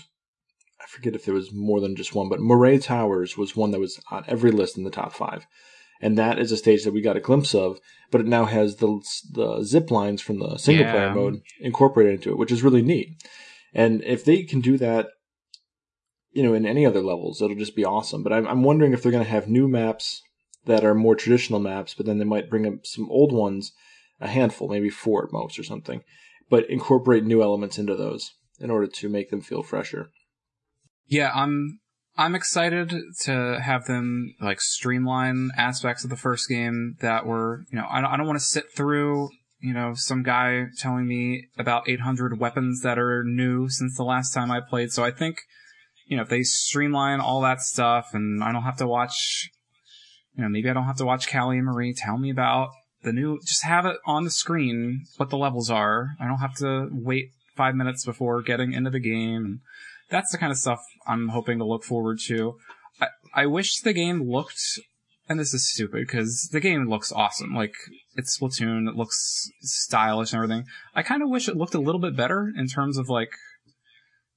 [0.81, 3.81] I forget if there was more than just one, but Moray Towers was one that
[3.81, 5.47] was on every list in the top five.
[6.01, 8.77] And that is a stage that we got a glimpse of, but it now has
[8.77, 9.01] the
[9.33, 13.23] the zip lines from the single player mode incorporated into it, which is really neat.
[13.75, 15.09] And if they can do that,
[16.33, 18.23] you know, in any other levels, it'll just be awesome.
[18.23, 20.23] But I'm, I'm wondering if they're going to have new maps
[20.67, 23.73] that are more traditional maps, but then they might bring up some old ones,
[24.21, 26.03] a handful, maybe four at most or something,
[26.51, 30.11] but incorporate new elements into those in order to make them feel fresher.
[31.07, 31.81] Yeah, I'm
[32.19, 32.93] I'm excited
[33.25, 38.01] to have them like streamline aspects of the first game that were, you know, I
[38.01, 39.31] don't, I don't want to sit through,
[39.61, 44.33] you know, some guy telling me about 800 weapons that are new since the last
[44.33, 44.93] time I played.
[44.93, 45.39] So I think,
[46.07, 49.51] you know, if they streamline all that stuff and I don't have to watch,
[50.35, 52.71] you know, maybe I don't have to watch Callie and Marie tell me about
[53.03, 56.11] the new, just have it on the screen what the levels are.
[56.21, 59.61] I don't have to wait five minutes before getting into the game
[60.11, 62.57] that's the kind of stuff I'm hoping to look forward to.
[63.01, 64.61] I, I wish the game looked,
[65.29, 67.55] and this is stupid because the game looks awesome.
[67.55, 67.75] Like
[68.15, 70.67] it's Splatoon, it looks stylish and everything.
[70.95, 73.31] I kind of wish it looked a little bit better in terms of like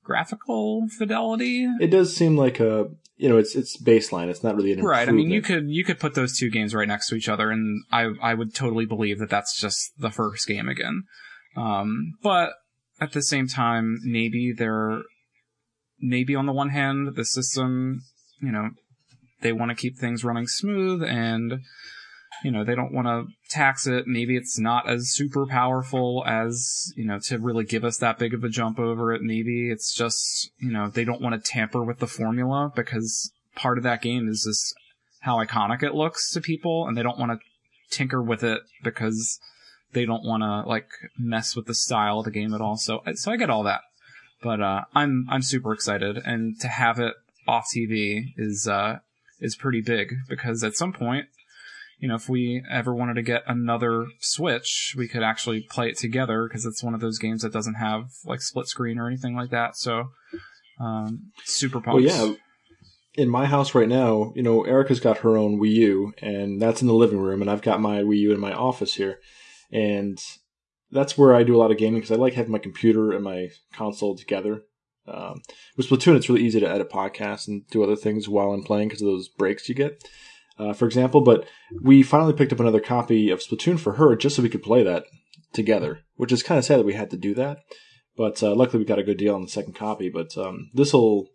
[0.04, 1.68] graphical fidelity.
[1.80, 2.88] It does seem like a,
[3.18, 4.30] you know, it's it's baseline.
[4.30, 5.08] It's not really an Right.
[5.08, 7.52] I mean, you could you could put those two games right next to each other,
[7.52, 11.04] and I I would totally believe that that's just the first game again.
[11.56, 12.54] Um, but
[13.02, 15.02] at the same time, maybe they're
[16.00, 18.02] maybe on the one hand, the system,
[18.42, 18.70] you know,
[19.42, 21.62] they want to keep things running smooth and
[22.44, 24.08] you know, they don't want to tax it.
[24.08, 28.34] Maybe it's not as super powerful as, you know, to really give us that big
[28.34, 29.22] of a jump over it.
[29.22, 33.78] Maybe it's just, you know, they don't want to tamper with the formula because part
[33.78, 34.74] of that game is just
[35.22, 39.40] how iconic it looks to people and they don't want to tinker with it because
[39.92, 42.78] they don't want to like mess with the style of the game at all.
[42.78, 43.82] So, so I get all that,
[44.42, 47.16] but, uh, I'm, I'm super excited and to have it
[47.48, 49.00] off TV is, uh,
[49.40, 51.26] is pretty big because at some point,
[52.00, 55.98] you know, if we ever wanted to get another Switch, we could actually play it
[55.98, 59.36] together because it's one of those games that doesn't have like split screen or anything
[59.36, 59.76] like that.
[59.76, 60.12] So,
[60.80, 61.96] um, super pumped.
[61.96, 62.34] Well, yeah.
[63.16, 66.82] In my house right now, you know, Erica's got her own Wii U, and that's
[66.82, 69.20] in the living room, and I've got my Wii U in my office here,
[69.74, 70.18] and
[70.92, 73.24] that's where I do a lot of gaming because I like having my computer and
[73.24, 74.64] my console together.
[75.12, 75.42] Um,
[75.76, 78.90] with Splatoon, it's really easy to edit podcasts and do other things while I'm playing
[78.90, 80.04] because of those breaks you get,
[80.58, 81.22] uh, for example.
[81.22, 81.48] But
[81.82, 84.84] we finally picked up another copy of Splatoon for her just so we could play
[84.84, 85.06] that
[85.54, 87.60] together, which is kind of sad that we had to do that.
[88.16, 90.10] But uh, luckily, we got a good deal on the second copy.
[90.10, 91.30] But um, this will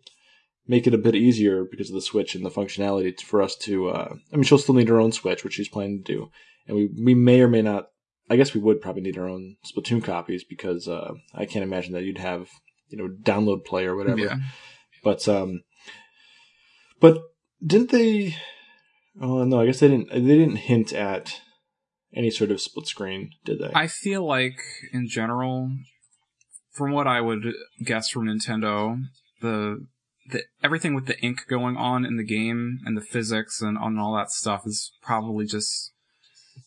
[0.67, 3.89] make it a bit easier because of the Switch and the functionality for us to.
[3.89, 6.31] Uh, I mean, she'll still need her own Switch, which she's planning to do,
[6.67, 7.87] and we we may or may not.
[8.29, 11.93] I guess we would probably need our own Splatoon copies because uh, I can't imagine
[11.93, 12.49] that you'd have
[12.89, 14.19] you know download play or whatever.
[14.19, 14.37] Yeah.
[15.03, 15.61] But um,
[16.99, 17.19] but
[17.65, 18.35] didn't they?
[19.21, 20.09] Oh no, I guess they didn't.
[20.09, 21.41] They didn't hint at
[22.15, 23.71] any sort of split screen, did they?
[23.73, 24.59] I feel like
[24.93, 25.71] in general,
[26.71, 27.53] from what I would
[27.83, 28.97] guess from Nintendo,
[29.41, 29.85] the
[30.29, 33.99] the everything with the ink going on in the game and the physics and on
[33.99, 35.91] all that stuff is probably just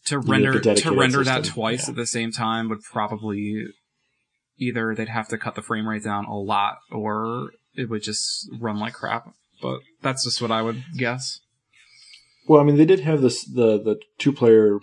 [0.05, 1.90] to render to render that system, twice yeah.
[1.90, 3.65] at the same time would probably
[4.59, 8.48] either they'd have to cut the frame rate down a lot or it would just
[8.59, 9.32] run like crap.
[9.62, 11.40] But that's just what I would guess.
[12.47, 14.78] Well, I mean, they did have this the the two player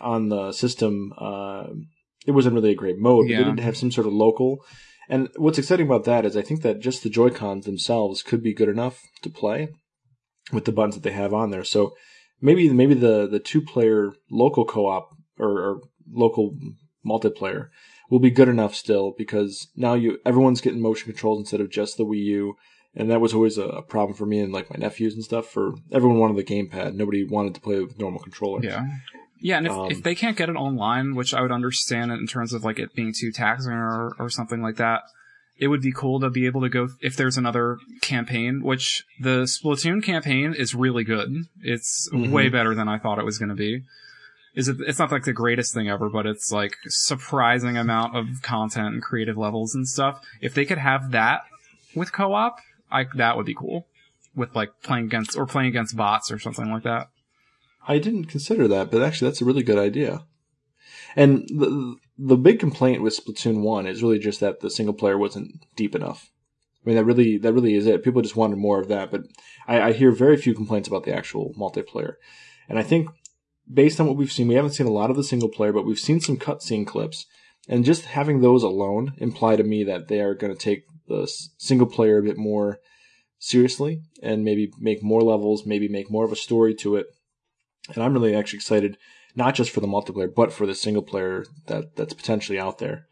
[0.00, 1.12] on the system.
[1.18, 1.68] Uh,
[2.26, 3.26] it wasn't really a great mode.
[3.26, 3.38] But Yeah.
[3.38, 4.64] They did have some sort of local,
[5.08, 8.42] And what's exciting about that is I think that just the Joy Cons themselves could
[8.42, 9.68] be good enough to play
[10.52, 11.64] with the buttons that they have on there.
[11.64, 11.94] So
[12.40, 15.80] maybe maybe the the two player local co op or, or
[16.12, 16.54] local
[17.04, 17.68] multiplayer
[18.10, 21.96] will be good enough still because now you everyone's getting motion controls instead of just
[21.96, 22.56] the Wii U.
[22.94, 25.46] And that was always a, problem for me and like my nephews and stuff.
[25.46, 28.64] For everyone wanted the gamepad, nobody wanted to play with normal controllers.
[28.64, 28.86] Yeah,
[29.40, 32.26] yeah, and if, Um, if they can't get it online, which I would understand in
[32.26, 35.02] terms of like it being too taxing or, or something like that,
[35.58, 39.42] it would be cool to be able to go if there's another campaign, which the
[39.42, 41.44] Splatoon campaign is really good.
[41.62, 42.30] It's Mhm.
[42.30, 43.82] way better than I thought it was going to be.
[44.58, 44.78] Is it?
[44.80, 49.00] It's not like the greatest thing ever, but it's like surprising amount of content and
[49.00, 50.20] creative levels and stuff.
[50.40, 51.42] If they could have that
[51.94, 52.58] with co-op,
[52.90, 53.86] I that would be cool.
[54.34, 57.08] With like playing against or playing against bots or something like that.
[57.86, 60.24] I didn't consider that, but actually that's a really good idea.
[61.14, 65.16] And the the big complaint with Splatoon one is really just that the single player
[65.16, 66.32] wasn't deep enough.
[66.84, 68.02] I mean that really that really is it.
[68.02, 69.20] People just wanted more of that, but
[69.68, 72.14] I, I hear very few complaints about the actual multiplayer.
[72.68, 73.08] And I think
[73.72, 75.84] based on what we've seen, we haven't seen a lot of the single player, but
[75.84, 77.26] we've seen some cutscene clips,
[77.68, 81.30] and just having those alone imply to me that they are going to take the
[81.58, 82.78] single player a bit more
[83.38, 87.06] seriously and maybe make more levels, maybe make more of a story to it.
[87.94, 88.98] And I'm really actually excited,
[89.34, 93.06] not just for the multiplayer, but for the single player that that's potentially out there.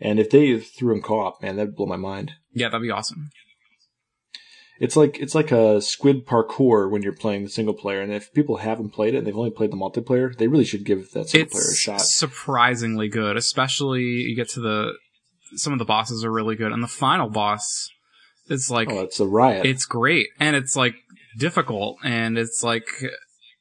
[0.00, 2.32] And if they threw in co-op, man, that'd blow my mind.
[2.52, 3.30] Yeah, that'd be awesome.
[4.78, 8.32] It's like it's like a squid parkour when you're playing the single player, and if
[8.34, 11.28] people haven't played it and they've only played the multiplayer, they really should give that
[11.28, 12.00] single player a shot.
[12.02, 14.92] surprisingly good, especially you get to the
[15.54, 17.88] some of the bosses are really good, and the final boss
[18.48, 19.64] is like Oh, it's a riot.
[19.64, 20.94] it's great, and it's like
[21.38, 22.86] difficult, and it's like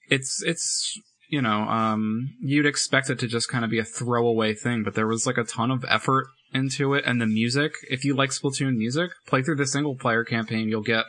[0.09, 4.53] it's it's you know um you'd expect it to just kind of be a throwaway
[4.53, 7.73] thing, but there was like a ton of effort into it, and the music.
[7.89, 11.05] If you like Splatoon music, play through the single player campaign, you'll get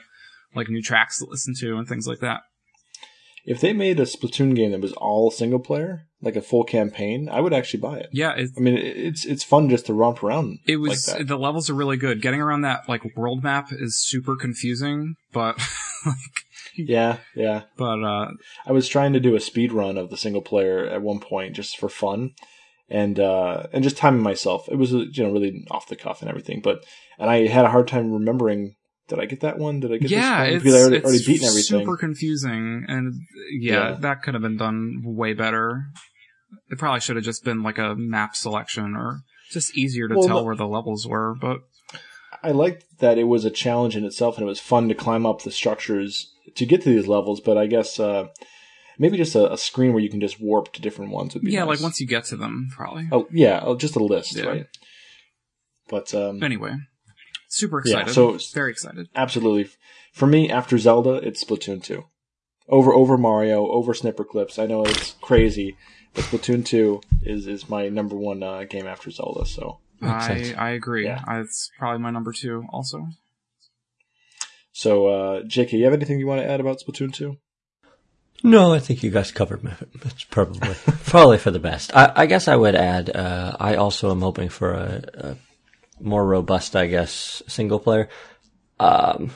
[0.55, 2.41] like new tracks to listen to and things like that.
[3.45, 7.29] if they made a Splatoon game that was all single player, like a full campaign,
[7.31, 8.09] I would actually buy it.
[8.13, 10.59] Yeah, I mean, it's it's fun just to romp around.
[10.67, 12.21] It was like the levels are really good.
[12.23, 15.59] Getting around that like world map is super confusing, but
[16.07, 16.17] like
[16.77, 17.63] yeah, yeah.
[17.77, 18.31] but uh
[18.67, 21.55] I was trying to do a speed run of the single player at one point
[21.55, 22.33] just for fun,
[22.89, 24.69] and uh, and just timing myself.
[24.71, 26.85] It was uh, you know really off the cuff and everything, but
[27.19, 28.75] and I had a hard time remembering.
[29.09, 29.79] Did I get that one?
[29.79, 30.55] Did I get yeah, this one?
[30.57, 31.79] it's, Because I already, already beaten everything.
[31.81, 33.15] super confusing and
[33.53, 33.97] yeah, Yeah.
[34.01, 35.85] that could have been done way better.
[36.71, 39.21] It probably should have just been like a map selection or
[39.53, 41.59] just easier to Well, tell the- where the levels were, but
[42.43, 45.25] I liked that it was a challenge in itself, and it was fun to climb
[45.25, 47.41] up the structures to get to these levels.
[47.41, 48.27] But I guess uh,
[48.99, 51.53] maybe just a, a screen where you can just warp to different ones would be
[51.53, 51.69] yeah, nice.
[51.69, 53.09] like once you get to them, probably.
[53.13, 54.45] oh yeah, oh, just a list, Yeah.
[54.47, 54.67] right?
[55.89, 56.75] But um, Anyway,
[57.49, 57.97] super excited.
[57.97, 58.41] Yeah, excited.
[58.41, 59.09] so- very excited.
[59.15, 59.71] absolutely,
[60.13, 62.05] for me, after Zelda, it's Splatoon two,
[62.69, 64.59] over over Mario, over Snipperclips.
[64.63, 65.77] I know it's crazy,
[66.15, 69.45] but Splatoon two is is my number one uh, game after Zelda.
[69.47, 70.55] So I.
[70.59, 71.05] I agree.
[71.05, 71.23] Yeah.
[71.27, 73.07] I, it's probably my number two also.
[74.73, 77.37] so uh, JK, you have anything you want to add about Splatoon two?
[78.43, 79.73] No, I think you guys covered me.
[80.05, 81.95] It's probably probably for the best.
[81.97, 83.15] I, I guess I would add.
[83.15, 85.37] Uh, I also am hoping for a, a
[86.01, 88.09] more robust, I guess, single player.
[88.79, 89.31] Um,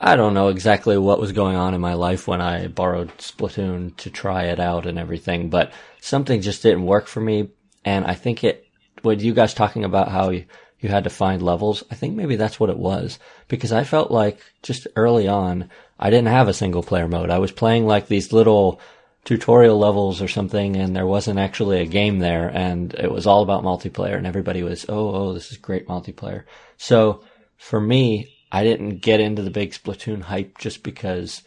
[0.00, 3.96] I don't know exactly what was going on in my life when I borrowed Splatoon
[3.98, 7.48] to try it out and everything, but something just didn't work for me.
[7.84, 8.66] And I think it,
[9.02, 10.44] with you guys talking about how you,
[10.80, 13.18] you had to find levels, I think maybe that's what it was.
[13.48, 17.30] Because I felt like just early on, I didn't have a single player mode.
[17.30, 18.80] I was playing like these little
[19.24, 23.42] tutorial levels or something and there wasn't actually a game there and it was all
[23.42, 26.44] about multiplayer and everybody was, oh, oh, this is great multiplayer.
[26.76, 27.24] So
[27.56, 31.42] for me, I didn't get into the big Splatoon hype just because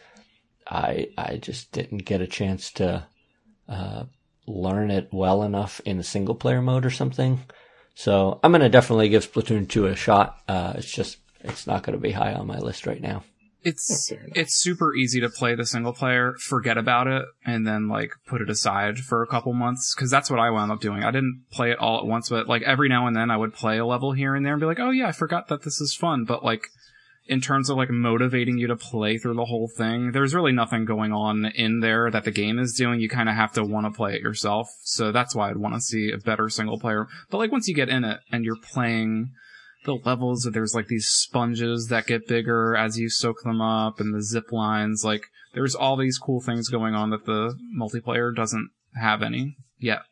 [0.68, 3.06] I, I just didn't get a chance to,
[3.68, 4.04] uh,
[4.46, 7.40] learn it well enough in a single player mode or something.
[7.94, 10.38] So I'm going to definitely give Splatoon 2 a shot.
[10.48, 13.22] Uh, it's just, it's not going to be high on my list right now.
[13.62, 14.28] It's enough.
[14.34, 18.40] it's super easy to play the single player, forget about it, and then like put
[18.40, 21.04] it aside for a couple months because that's what I wound up doing.
[21.04, 23.54] I didn't play it all at once, but like every now and then I would
[23.54, 25.80] play a level here and there and be like, oh yeah, I forgot that this
[25.80, 26.24] is fun.
[26.24, 26.68] But like
[27.26, 30.84] in terms of like motivating you to play through the whole thing, there's really nothing
[30.84, 33.00] going on in there that the game is doing.
[33.00, 34.68] You kind of have to want to play it yourself.
[34.82, 37.06] So that's why I'd want to see a better single player.
[37.30, 39.30] But like once you get in it and you're playing
[39.84, 44.00] the levels that there's like these sponges that get bigger as you soak them up
[44.00, 45.22] and the zip lines like
[45.54, 50.02] there's all these cool things going on that the multiplayer doesn't have any yet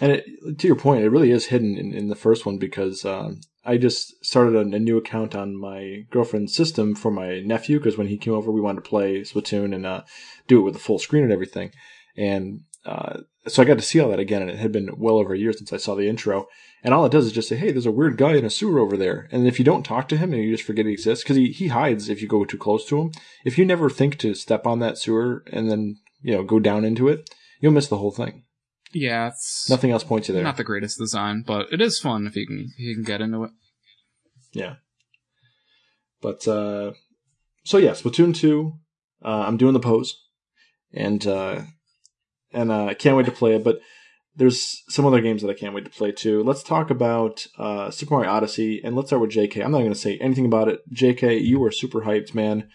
[0.00, 3.04] And it, to your point, it really is hidden in, in the first one because
[3.04, 7.78] um, I just started a, a, new account on my girlfriend's system for my nephew
[7.78, 10.02] because when he came over, we wanted to play Splatoon and uh,
[10.46, 11.72] do it with a full screen and everything.
[12.16, 15.16] And uh, so I got to see all that again, and it had been well
[15.16, 16.46] over a year since I saw the intro.
[16.84, 18.78] And all it does is just say, "Hey, there's a weird guy in a sewer
[18.78, 21.24] over there." And if you don't talk to him and you just forget he exists,
[21.24, 23.12] because he, he hides if you go too close to him.
[23.44, 26.84] If you never think to step on that sewer and then you know go down
[26.84, 27.28] into it,
[27.60, 28.44] you'll miss the whole thing.
[28.92, 30.44] Yeah, it's nothing else points you there.
[30.44, 33.20] Not the greatest design, but it is fun if you can if you can get
[33.20, 33.50] into it.
[34.52, 34.76] Yeah.
[36.20, 36.92] But uh
[37.68, 38.78] so yeah, Splatoon two.
[39.22, 40.16] Uh, I'm doing the pose,
[40.90, 41.60] and uh,
[42.50, 43.62] and uh, I can't wait to play it.
[43.62, 43.80] But
[44.38, 46.42] there's some other games that I can't wait to play too.
[46.44, 49.64] Let's talk about uh, Super Mario Odyssey, and let's start with JK.
[49.64, 50.80] I'm not going to say anything about it.
[50.94, 52.68] JK, you are super hyped, man.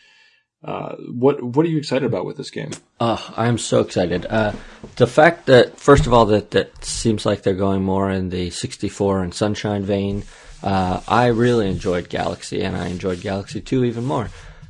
[0.64, 2.72] Uh, what what are you excited about with this game?
[2.99, 4.26] Oh, I'm so excited.
[4.26, 4.53] Uh,
[4.98, 8.49] the fact that first of all that that seems like they're going more in the
[8.49, 10.23] 64 and Sunshine vein.
[10.61, 14.30] Uh, I really enjoyed Galaxy, and I enjoyed Galaxy 2 even more.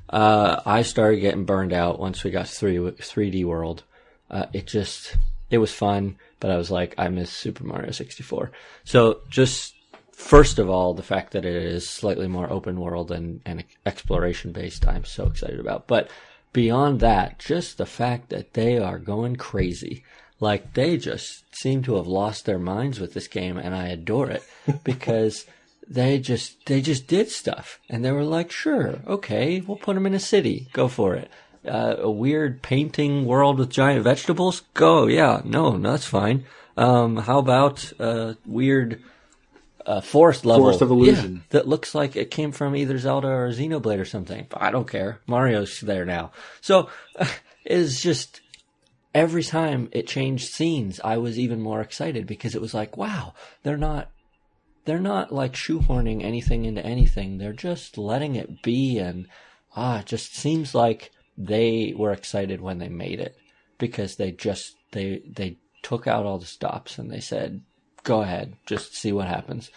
[0.10, 3.84] Uh, I started getting burned out once we got 3, 3D World.
[4.30, 5.15] Uh, it just
[5.52, 8.52] it was fun, but I was like, I miss Super Mario 64.
[8.84, 9.76] So just
[10.11, 14.52] first of all, the fact that it is slightly more open world and, and exploration
[14.52, 15.88] based, I'm so excited about.
[15.88, 16.10] But
[16.52, 20.03] beyond that, just the fact that they are going crazy.
[20.41, 24.30] Like they just seem to have lost their minds with this game and I adore
[24.30, 24.44] it
[24.84, 25.45] because
[25.88, 30.06] they just they just did stuff and they were like sure okay we'll put them
[30.06, 31.30] in a city go for it
[31.68, 34.61] uh, a weird painting world with giant vegetables?
[34.73, 35.41] Go yeah.
[35.44, 36.45] No, no that's fine.
[36.76, 39.02] Um, how about a weird
[39.85, 40.65] uh, forest level?
[40.65, 41.35] Forest of illusion.
[41.35, 44.48] yeah, that looks like it came from either zelda or xenoblade or something.
[44.53, 45.19] I don't care.
[45.27, 46.31] Mario's there now.
[46.61, 47.27] So uh,
[47.64, 48.41] it's just
[49.14, 53.31] every time it changed scenes i was even more excited because it was like wow
[53.61, 54.10] they're not
[54.85, 57.38] they're not like shoehorning anything into anything.
[57.38, 59.27] They're just letting it be, and
[59.76, 63.35] ah, it just seems like they were excited when they made it
[63.77, 67.61] because they just they they took out all the stops and they said,
[68.03, 69.69] "Go ahead, just see what happens."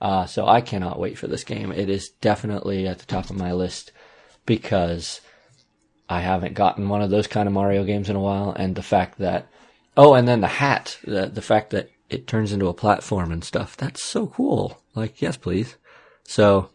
[0.00, 1.72] Uh, so I cannot wait for this game.
[1.72, 3.92] It is definitely at the top of my list
[4.46, 5.20] because
[6.08, 8.82] I haven't gotten one of those kind of Mario games in a while, and the
[8.82, 9.48] fact that
[9.96, 13.44] oh, and then the hat, the the fact that it turns into a platform and
[13.44, 13.76] stuff.
[13.76, 14.82] That's so cool.
[14.94, 15.76] Like, yes, please.
[16.24, 16.70] So,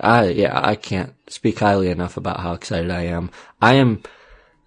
[0.00, 3.30] I, yeah, I can't speak highly enough about how excited I am.
[3.62, 4.02] I am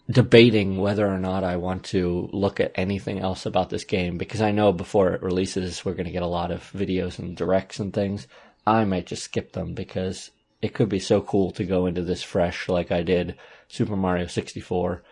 [0.09, 4.41] debating whether or not I want to look at anything else about this game because
[4.41, 7.79] I know before it releases, we're going to get a lot of videos and directs
[7.79, 8.27] and things.
[8.65, 10.31] I might just skip them because
[10.61, 13.35] it could be so cool to go into this fresh like I did
[13.67, 15.03] Super Mario 64.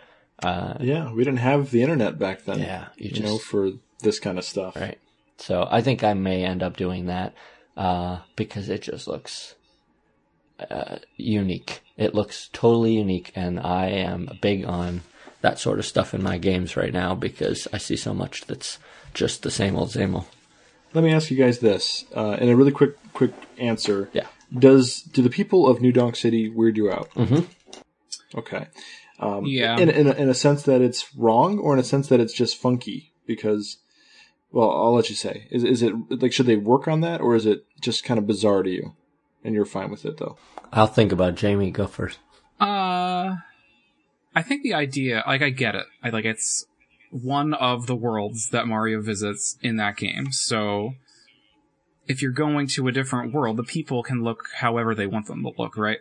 [0.43, 2.59] Uh, yeah, we didn't have the internet back then.
[2.59, 3.71] Yeah, you, just, know, for
[4.01, 4.75] this kind of stuff.
[4.75, 4.99] Right.
[5.37, 7.33] So I think I may end up doing that
[7.75, 9.55] uh, because it just looks
[10.59, 11.81] uh, unique.
[11.97, 15.01] It looks totally unique, and I am big on
[15.41, 18.79] that sort of stuff in my games right now because I see so much that's
[19.13, 20.25] just the same old, same old.
[20.93, 24.09] Let me ask you guys this uh, in a really quick, quick answer.
[24.13, 24.27] Yeah.
[24.57, 27.09] Does do the people of New Donk City weird you out?
[27.11, 27.41] Mm-hmm.
[28.37, 28.67] Okay.
[29.19, 29.77] Um, yeah.
[29.77, 32.33] In, in a, in a sense that it's wrong, or in a sense that it's
[32.33, 33.77] just funky because
[34.55, 35.47] well, I'll let you say.
[35.51, 38.25] Is is it like should they work on that, or is it just kind of
[38.25, 38.95] bizarre to you,
[39.45, 40.37] and you're fine with it though?
[40.73, 41.35] I'll think about.
[41.35, 41.71] Jamie.
[41.71, 42.19] Go first.
[42.59, 43.35] Uh,
[44.35, 45.85] I think the idea, like, I get it.
[46.03, 46.65] I like it's
[47.11, 50.31] one of the worlds that Mario visits in that game.
[50.31, 50.95] So
[52.07, 55.43] if you're going to a different world, the people can look however they want them
[55.43, 55.99] to look, right?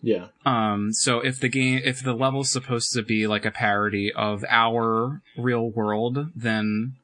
[0.00, 0.28] Yeah.
[0.44, 4.44] Um, so if the game, if the level's supposed to be like a parody of
[4.48, 6.96] our real world, then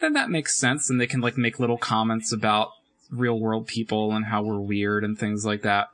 [0.00, 2.72] then that makes sense and they can like make little comments about
[3.12, 5.88] real world people and how we're weird and things like that.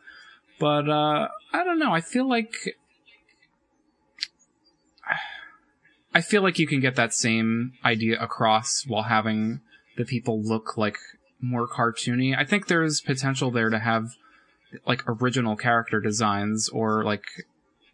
[0.58, 2.54] But uh I don't know, I feel like
[6.14, 9.60] I feel like you can get that same idea across while having
[9.96, 10.96] the people look like
[11.40, 12.36] more cartoony.
[12.36, 14.10] I think there's potential there to have
[14.86, 17.24] like original character designs or like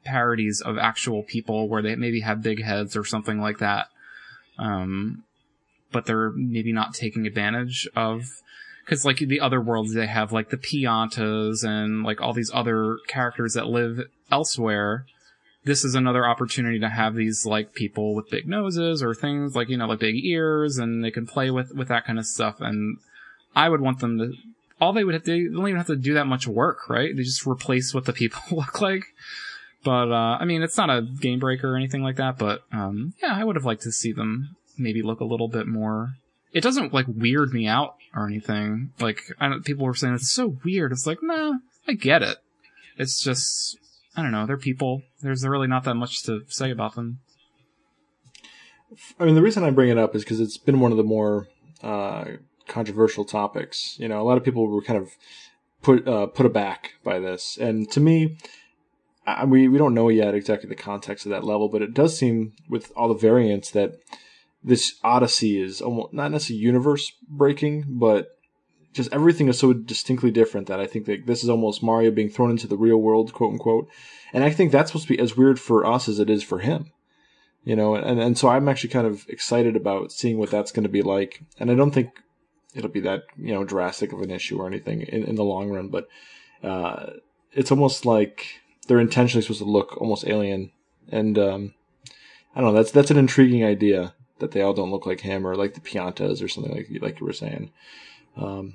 [0.04, 3.88] parodies of actual people where they maybe have big heads or something like that.
[4.58, 5.24] Um,
[5.92, 8.42] but they're maybe not taking advantage of
[8.84, 12.98] because like the other worlds they have like the Piantas and like all these other
[13.08, 15.06] characters that live elsewhere.
[15.64, 19.68] This is another opportunity to have these like people with big noses or things like
[19.70, 22.60] you know like big ears and they can play with with that kind of stuff
[22.60, 22.98] and
[23.56, 24.32] i would want them to
[24.80, 27.16] all they would have to, they don't even have to do that much work right?
[27.16, 29.04] They just replace what the people look like.
[29.82, 33.14] But uh i mean it's not a game breaker or anything like that but um
[33.22, 36.14] yeah i would have liked to see them maybe look a little bit more
[36.54, 38.92] it doesn't like weird me out or anything.
[39.00, 39.18] Like
[39.64, 40.92] people were saying it's so weird.
[40.92, 41.54] It's like, nah,
[41.86, 42.38] I get it.
[42.96, 43.76] It's just
[44.16, 44.46] I don't know.
[44.46, 45.02] They're people.
[45.20, 47.18] There's really not that much to say about them.
[49.18, 51.02] I mean, the reason I bring it up is because it's been one of the
[51.02, 51.48] more
[51.82, 52.24] uh,
[52.68, 53.98] controversial topics.
[53.98, 55.10] You know, a lot of people were kind of
[55.82, 58.38] put uh, put aback by this, and to me,
[59.26, 62.16] I, we we don't know yet exactly the context of that level, but it does
[62.16, 63.96] seem with all the variants that
[64.64, 68.28] this Odyssey is almost not necessarily universe breaking, but
[68.94, 72.30] just everything is so distinctly different that I think that this is almost Mario being
[72.30, 73.88] thrown into the real world, quote unquote.
[74.32, 76.60] And I think that's supposed to be as weird for us as it is for
[76.60, 76.92] him.
[77.64, 80.82] You know, and, and so I'm actually kind of excited about seeing what that's going
[80.82, 81.42] to be like.
[81.58, 82.10] And I don't think
[82.74, 85.70] it'll be that, you know, drastic of an issue or anything in, in the long
[85.70, 86.06] run, but
[86.62, 87.10] uh,
[87.52, 90.72] it's almost like they're intentionally supposed to look almost alien.
[91.08, 91.74] And um,
[92.54, 95.46] I don't know, that's that's an intriguing idea that they all don't look like him
[95.46, 97.70] or like the Piantas or something like like you were saying.
[98.36, 98.74] Um,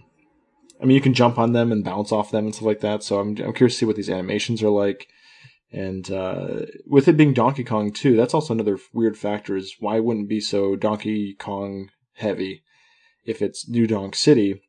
[0.82, 3.04] I mean, you can jump on them and bounce off them and stuff like that.
[3.04, 5.08] So I'm I'm curious to see what these animations are like.
[5.72, 9.56] And uh, with it being Donkey Kong too, that's also another weird factor.
[9.56, 12.64] Is why wouldn't it be so Donkey Kong heavy
[13.26, 14.64] if it's New Donk City?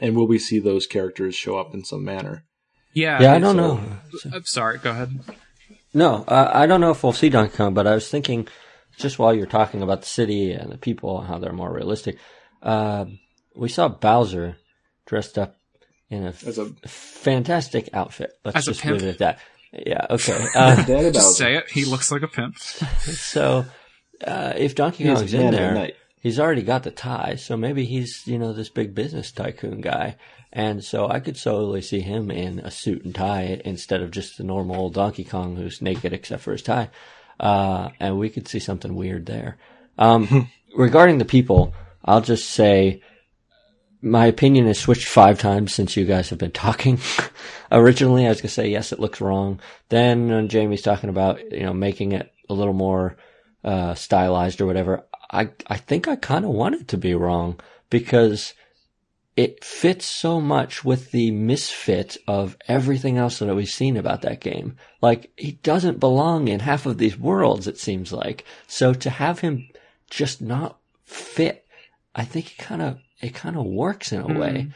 [0.00, 2.44] And will we see those characters show up in some manner?
[2.92, 3.20] Yeah.
[3.22, 3.80] Yeah, I don't so- know.
[4.32, 4.78] I'm sorry.
[4.78, 5.18] Go ahead.
[5.94, 8.46] No, uh, I don't know if we'll see Donkey Kong, but I was thinking,
[8.98, 12.18] just while you're talking about the city and the people and how they're more realistic,
[12.62, 13.06] uh,
[13.54, 14.56] we saw Bowser
[15.06, 15.56] dressed up
[16.10, 18.32] in a, As a fantastic outfit.
[18.44, 19.00] Let's As a just pimp?
[19.00, 19.38] leave it at that.
[19.72, 20.46] Yeah, okay.
[20.54, 21.68] Uh, Dad Just say it.
[21.70, 22.58] He looks like a pimp.
[22.58, 23.66] so,
[24.24, 25.90] uh, if Donkey He's Kong's in there,
[26.20, 30.16] he's already got the tie, so maybe he's, you know, this big business tycoon guy.
[30.52, 34.38] And so I could solely see him in a suit and tie instead of just
[34.38, 36.88] the normal old Donkey Kong who's naked except for his tie.
[37.38, 39.58] Uh, and we could see something weird there.
[39.98, 43.02] Um, regarding the people, I'll just say
[44.02, 46.98] my opinion has switched five times since you guys have been talking.
[47.72, 49.60] Originally, I was gonna say yes, it looks wrong.
[49.88, 53.16] Then when Jamie's talking about you know making it a little more
[53.64, 57.58] uh, stylized or whatever, I I think I kind of want it to be wrong
[57.90, 58.54] because
[59.36, 64.40] it fits so much with the misfit of everything else that we've seen about that
[64.40, 64.76] game.
[65.02, 67.66] Like he doesn't belong in half of these worlds.
[67.66, 69.68] It seems like so to have him
[70.08, 71.66] just not fit,
[72.14, 74.38] I think it kind of it kind of works in a hmm.
[74.38, 74.68] way.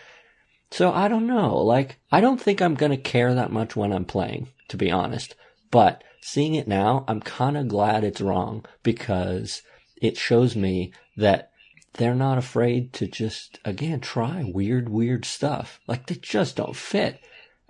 [0.70, 1.56] So I don't know.
[1.56, 5.34] Like I don't think I'm gonna care that much when I'm playing, to be honest.
[5.70, 9.62] But seeing it now, I'm kind of glad it's wrong because
[10.02, 11.49] it shows me that
[11.94, 15.80] they're not afraid to just again try weird, weird stuff.
[15.86, 17.20] Like they just don't fit.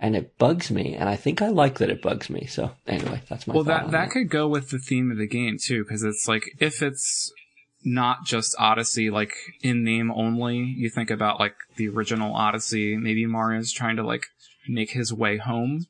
[0.03, 2.47] And it bugs me, and I think I like that it bugs me.
[2.47, 5.57] So anyway, that's my Well, that that could go with the theme of the game
[5.63, 7.31] too, because it's like if it's
[7.83, 12.97] not just Odyssey, like in name only, you think about like the original Odyssey.
[12.97, 14.25] Maybe Mario's trying to like
[14.67, 15.85] make his way home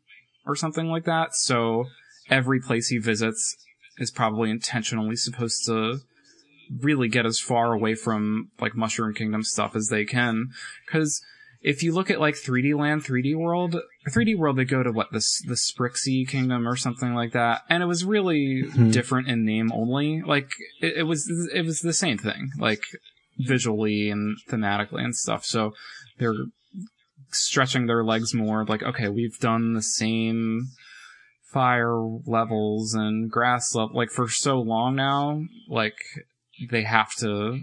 [0.46, 1.34] or something like that.
[1.34, 1.86] So
[2.30, 3.56] every place he visits
[3.98, 6.00] is probably intentionally supposed to
[6.80, 10.50] really get as far away from like Mushroom Kingdom stuff as they can.
[10.90, 11.22] Cause
[11.62, 13.76] if you look at like 3D Land, 3D World,
[14.10, 17.62] 3D World, they go to what, the, the Sprixie Kingdom or something like that.
[17.70, 18.90] And it was really mm-hmm.
[18.90, 20.22] different in name only.
[20.22, 20.50] Like,
[20.82, 22.84] it, it was, it was the same thing, like
[23.38, 25.46] visually and thematically and stuff.
[25.46, 25.74] So
[26.18, 26.34] they're
[27.30, 30.68] stretching their legs more like, okay, we've done the same
[31.52, 35.98] fire levels and grass level, like for so long now, like
[36.70, 37.60] they have to,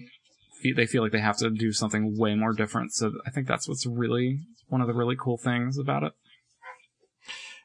[0.75, 2.93] they feel like they have to do something way more different.
[2.93, 6.12] So I think that's what's really one of the really cool things about it.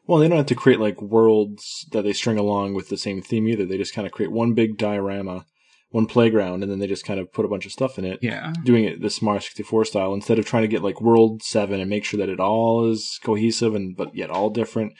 [0.05, 3.22] Well, they don't have to create like worlds that they string along with the same
[3.22, 3.65] theme either.
[3.65, 5.45] They just kind of create one big diorama,
[5.91, 8.19] one playground, and then they just kind of put a bunch of stuff in it.
[8.22, 8.51] Yeah.
[8.64, 11.89] Doing it the Mario 64 style instead of trying to get like World 7 and
[11.89, 14.93] make sure that it all is cohesive and but yet all different.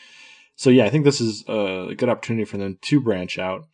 [0.56, 3.66] So yeah, I think this is a good opportunity for them to branch out.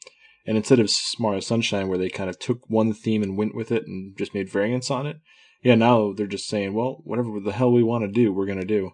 [0.49, 0.89] And instead of
[1.19, 4.33] Mario Sunshine, where they kind of took one theme and went with it and just
[4.33, 5.17] made variants on it,
[5.61, 8.59] yeah, now they're just saying, well, whatever the hell we want to do, we're going
[8.59, 8.93] to do.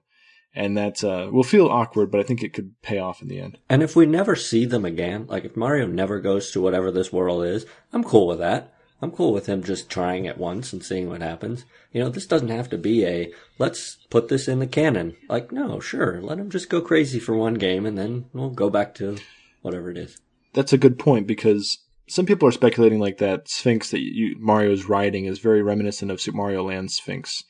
[0.53, 3.39] And that uh, will feel awkward, but I think it could pay off in the
[3.39, 3.57] end.
[3.69, 7.13] And if we never see them again, like if Mario never goes to whatever this
[7.13, 8.73] world is, I'm cool with that.
[9.01, 11.63] I'm cool with him just trying it once and seeing what happens.
[11.93, 15.15] You know, this doesn't have to be a let's put this in the canon.
[15.29, 18.69] Like, no, sure, let him just go crazy for one game and then we'll go
[18.69, 19.19] back to
[19.61, 20.19] whatever it is.
[20.55, 21.77] That's a good point because
[22.07, 26.19] some people are speculating like that Sphinx that you, Mario's riding is very reminiscent of
[26.19, 27.43] Super Mario Land Sphinx,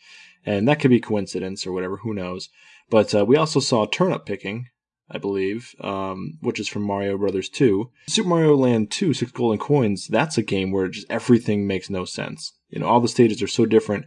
[0.46, 1.98] and that could be coincidence or whatever.
[1.98, 2.50] Who knows?
[2.90, 4.68] But uh, we also saw turnip picking
[5.10, 7.92] I believe, um, which is from Mario Brothers 2.
[8.08, 12.06] Super Mario Land 2, Six Golden Coins, that's a game where just everything makes no
[12.06, 12.54] sense.
[12.70, 14.06] You know, all the stages are so different.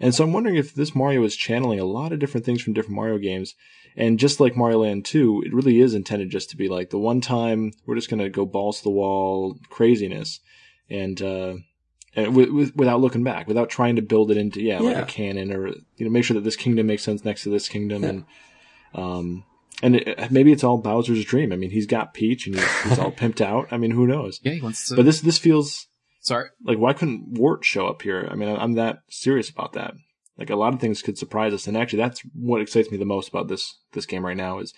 [0.00, 2.72] And so I'm wondering if this Mario is channeling a lot of different things from
[2.72, 3.54] different Mario games.
[3.98, 6.98] And just like Mario Land 2, it really is intended just to be like the
[6.98, 10.38] one time we're just going to go balls to the wall craziness.
[10.88, 11.54] And, uh,
[12.14, 15.04] and with, with, without looking back, without trying to build it into yeah, like a
[15.04, 18.02] canon or you know make sure that this kingdom makes sense next to this kingdom
[18.04, 18.08] Yeah.
[18.08, 18.24] and
[18.94, 19.44] um
[19.82, 21.52] and it, maybe it's all Bowser's dream.
[21.52, 23.68] I mean, he's got Peach and he's, he's all pimped out.
[23.70, 24.40] I mean, who knows?
[24.42, 24.96] Yeah, he wants to.
[24.96, 25.86] But this this feels
[26.20, 26.48] sorry.
[26.64, 28.26] like why couldn't Wart show up here?
[28.30, 29.94] I mean, I'm that serious about that.
[30.38, 33.04] Like a lot of things could surprise us, and actually, that's what excites me the
[33.04, 34.60] most about this this game right now.
[34.60, 34.72] Is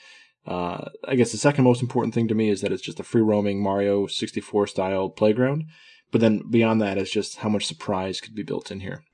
[0.47, 3.05] uh, I guess the second most important thing to me is that it's just a
[3.05, 5.65] free roaming Mario 64 style playground.
[6.11, 9.05] But then beyond that is just how much surprise could be built in here.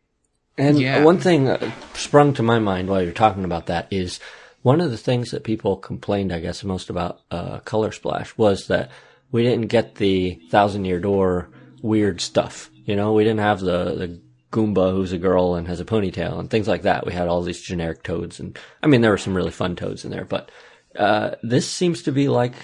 [0.57, 1.05] And Yeah.
[1.05, 4.19] one thing uh, sprung to my mind while you're talking about that is
[4.63, 8.69] one of the things that people complained, I guess, most about uh, Color Splash was
[8.69, 8.91] that
[9.31, 11.51] we didn't get the Thousand Year Door
[11.83, 12.71] weird stuff.
[12.85, 14.21] You know, we didn't have the the
[14.57, 17.05] Goomba who's a girl and has a ponytail and things like that.
[17.05, 20.05] We had all these generic toads, and I mean, there were some really fun toads
[20.05, 20.51] in there, but
[20.99, 22.55] uh, this seems to be like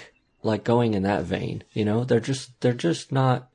[0.41, 1.63] like going in that vein.
[1.73, 3.49] You know, they're just they're just not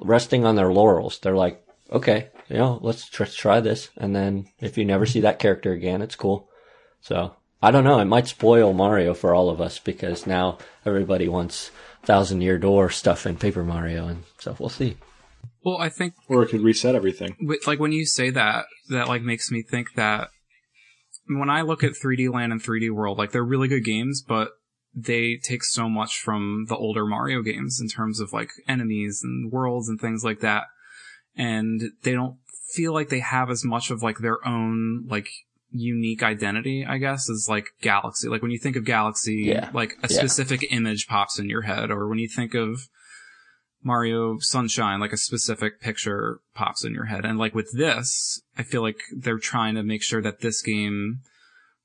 [0.00, 1.18] resting on their laurels.
[1.18, 5.20] They're like, okay, you know, let's tr- try this, and then if you never see
[5.20, 6.48] that character again, it's cool.
[7.00, 8.00] So I don't know.
[8.00, 11.70] It might spoil Mario for all of us because now everybody wants
[12.02, 14.96] Thousand Year Door stuff in Paper Mario, and so we'll see.
[15.64, 17.36] Well, I think Or it could reset everything.
[17.40, 20.28] with- like when you say that, that like makes me think that
[21.28, 24.50] when I look at 3D Land and 3D World, like they're really good games, but
[24.94, 29.50] they take so much from the older Mario games in terms of like enemies and
[29.52, 30.64] worlds and things like that.
[31.36, 32.36] And they don't
[32.74, 35.28] feel like they have as much of like their own like
[35.70, 38.28] unique identity, I guess, is like Galaxy.
[38.28, 39.70] Like when you think of Galaxy, Yeah.
[39.72, 40.18] like a Yeah.
[40.18, 42.88] specific image pops in your head, or when you think of
[43.82, 47.24] Mario Sunshine, like a specific picture pops in your head.
[47.24, 51.20] And like with this, I feel like they're trying to make sure that this game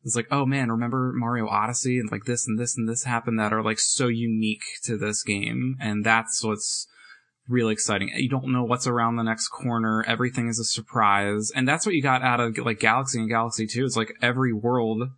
[0.03, 3.39] is like, oh man, remember Mario Odyssey and like this and this and this happened
[3.39, 5.75] that are like so unique to this game.
[5.79, 6.87] And that's what's
[7.47, 8.11] really exciting.
[8.15, 10.03] You don't know what's around the next corner.
[10.07, 11.51] Everything is a surprise.
[11.55, 13.85] And that's what you got out of like Galaxy and Galaxy 2.
[13.85, 15.09] It's like every world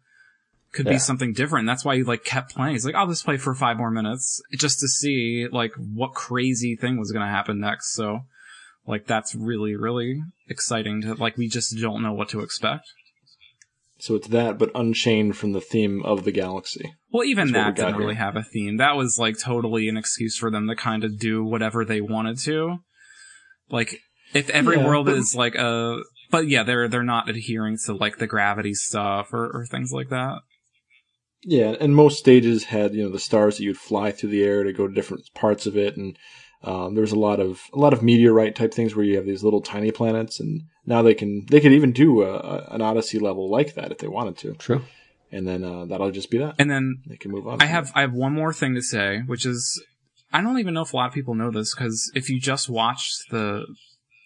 [0.74, 0.94] could Yeah.
[0.94, 1.66] be something different.
[1.68, 2.74] That's why you like kept playing.
[2.74, 6.76] He's like, I'll just play for five more minutes just to see like what crazy
[6.76, 7.94] thing was going to happen next.
[7.94, 8.20] So
[8.88, 12.86] like that's really, really exciting to like, we just don't know what to expect.
[14.02, 16.94] So it's that, but unchained from the theme of the galaxy.
[17.12, 18.24] Well, even That's that didn't really here.
[18.24, 18.78] have a theme.
[18.78, 22.38] That was like totally an excuse for them to kind of do whatever they wanted
[22.46, 22.78] to.
[23.70, 24.00] Like,
[24.34, 26.00] if every Yeah, world but- is like a,
[26.32, 30.10] but yeah, they're they're not adhering to like the gravity stuff or, or things like
[30.10, 30.38] that.
[31.44, 34.64] Yeah, and most stages had you know the stars that you'd fly through the air
[34.64, 36.18] to go to different parts of it, and
[36.64, 39.26] um, there was a lot of a lot of meteorite type things where you have
[39.26, 42.82] these little tiny planets, and now they can they could even do a, a, an
[42.82, 44.84] Odyssey level like that if they wanted to, True.
[45.32, 46.56] and then uh, that'll just be that.
[46.60, 47.62] And then They can move on.
[47.62, 47.92] I have it.
[47.96, 49.82] I have one more thing to say, which is
[50.34, 52.70] I don't even know if a lot of people know this because if you just
[52.70, 53.66] watched the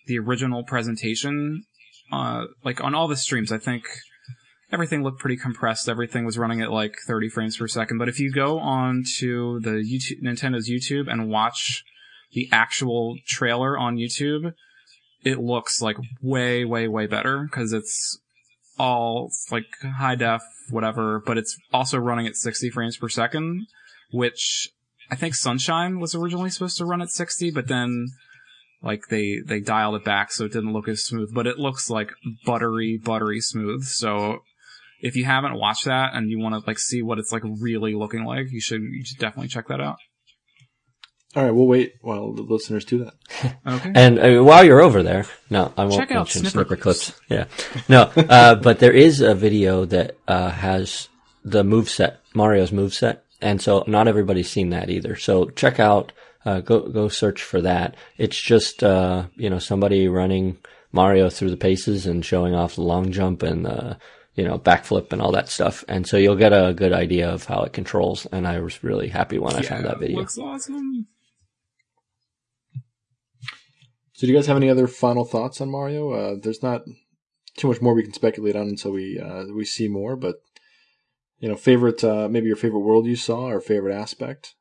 [0.08, 1.64] the original presentation,
[2.12, 3.86] uh, like on all the streams, I think
[4.74, 5.88] everything looked pretty compressed.
[5.88, 8.00] Everything was running at like 30 frames per second.
[8.00, 11.86] But if you go on to the YouTube Nintendo's YouTube and watch
[12.34, 14.54] the actual trailer on YouTube,
[15.24, 18.20] it looks like way way way better because it's
[18.80, 19.66] all like
[19.98, 23.68] high def whatever, but it's also running at 60 frames per second,
[24.12, 24.70] which
[25.12, 28.08] I think Sunshine was originally supposed to run at 60, but then
[28.82, 31.90] like they they dialed it back so it didn't look as smooth, but it looks
[31.90, 32.12] like
[32.46, 33.84] buttery buttery smooth.
[33.84, 34.40] So
[35.04, 37.94] if you haven't watched that and you want to like see what it's like really
[37.94, 39.98] looking like, you should you should definitely check that out.
[41.36, 43.14] All right, we'll wait while the listeners do that.
[43.68, 43.92] Okay.
[43.96, 47.12] And uh, while you're over there, no, I won't Check out mention Snipper snipper, Clips.
[47.12, 47.22] clips.
[47.30, 47.46] Yeah,
[47.90, 51.10] no, uh, but there is a video that uh, has
[51.44, 55.16] the move set, Mario's move set, and so not everybody's seen that either.
[55.16, 56.12] So check out,
[56.46, 57.96] uh, go go search for that.
[58.18, 60.58] It's just uh, you know somebody running
[60.92, 63.98] Mario through the paces and showing off the long jump and the
[64.36, 67.46] you know backflip and all that stuff, and so you'll get a good idea of
[67.46, 68.26] how it controls.
[68.32, 70.20] And I was really happy when I found that video.
[70.20, 71.08] Looks awesome.
[74.14, 76.12] So, do you guys have any other final thoughts on Mario?
[76.12, 76.84] Uh, there's not
[77.58, 80.16] too much more we can speculate on until we uh, we see more.
[80.16, 80.42] But
[81.40, 84.56] you know, favorite uh, maybe your favorite world you saw or favorite aspect.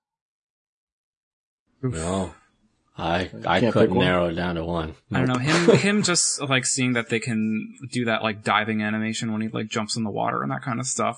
[1.83, 2.35] No,
[2.97, 4.95] I I couldn't narrow it down to one.
[5.11, 5.77] I don't know him.
[5.77, 9.69] Him just like seeing that they can do that like diving animation when he like
[9.69, 11.17] jumps in the water and that kind of stuff.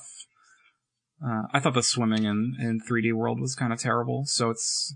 [1.24, 4.94] Uh, I thought the swimming in, in 3D World was kind of terrible, so it's,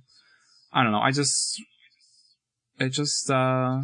[0.72, 1.62] I don't know, I just,
[2.78, 3.80] it just, uh,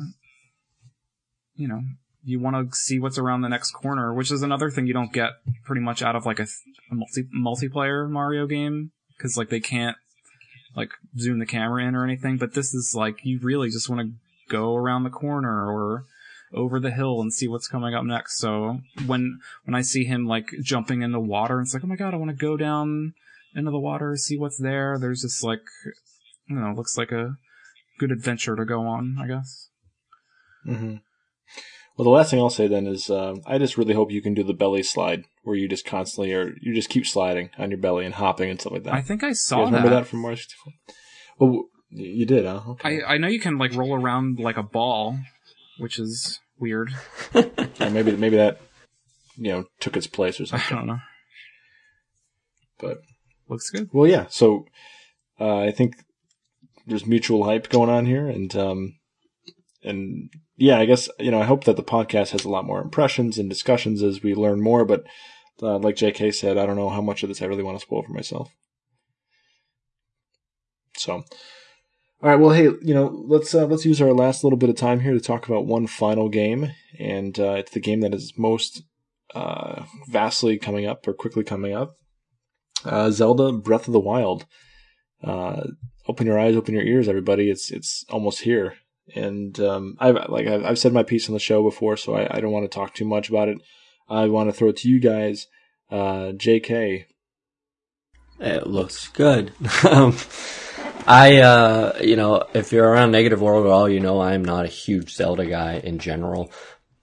[1.55, 1.81] you know,
[2.23, 5.12] you want to see what's around the next corner, which is another thing you don't
[5.12, 5.31] get
[5.65, 6.47] pretty much out of like a,
[6.91, 9.97] a multi, multiplayer Mario game, cause like they can't
[10.77, 14.01] like zoom the camera in or anything, but this is like, you really just want
[14.01, 14.13] to
[14.49, 16.07] go around the corner or,
[16.55, 18.39] over the hill and see what's coming up next.
[18.39, 21.97] So when when I see him like jumping in the water, it's like, oh my
[21.97, 23.15] god, I want to go down
[23.55, 24.99] into the water, see what's there.
[24.99, 25.63] There's just like,
[26.49, 27.37] you know, looks like a
[27.99, 29.69] good adventure to go on, I guess.
[30.67, 30.97] Mm-hmm.
[31.97, 34.35] Well, the last thing I'll say then is, uh, I just really hope you can
[34.35, 37.79] do the belly slide, where you just constantly or you just keep sliding on your
[37.79, 38.95] belly and hopping and stuff like that.
[38.95, 40.01] I think I saw you guys remember that.
[40.03, 40.73] that from Mario 64?
[41.39, 42.62] Well, you did, huh?
[42.71, 43.03] Okay.
[43.03, 45.19] I I know you can like roll around like a ball,
[45.79, 46.91] which is weird.
[47.81, 48.61] Or maybe maybe that
[49.37, 50.77] you know took its place or something.
[50.77, 51.01] I don't know.
[52.79, 52.99] But
[53.49, 53.91] Looks good.
[53.93, 54.27] well, yeah.
[54.31, 54.66] So
[55.41, 55.97] uh, I think
[56.87, 58.95] there's mutual hype going on here, and um,
[59.83, 62.81] and yeah, I guess you know I hope that the podcast has a lot more
[62.81, 64.85] impressions and discussions as we learn more.
[64.85, 65.05] But
[65.63, 66.33] uh, like J.K.
[66.33, 68.51] said, I don't know how much of this I really want to spoil for myself.
[70.97, 71.25] So, all
[72.23, 72.37] right.
[72.37, 75.13] Well, hey, you know, let's uh, let's use our last little bit of time here
[75.13, 78.83] to talk about one final game, and uh, it's the game that is most
[79.35, 81.97] uh, vastly coming up or quickly coming up.
[82.85, 84.47] Uh, Zelda Breath of the Wild.
[85.23, 85.69] Uh,
[86.07, 87.51] open your eyes, open your ears, everybody.
[87.51, 88.75] It's it's almost here,
[89.15, 92.41] and um, I've like I've, said my piece on the show before, so I, I
[92.41, 93.59] don't want to talk too much about it.
[94.09, 95.47] I want to throw it to you guys.
[95.91, 97.07] Uh, J.K.
[98.41, 99.53] It looks good.
[99.89, 100.17] um,
[101.07, 104.65] I, uh, you know, if you're around Negative World at all, you know I'm not
[104.65, 106.51] a huge Zelda guy in general,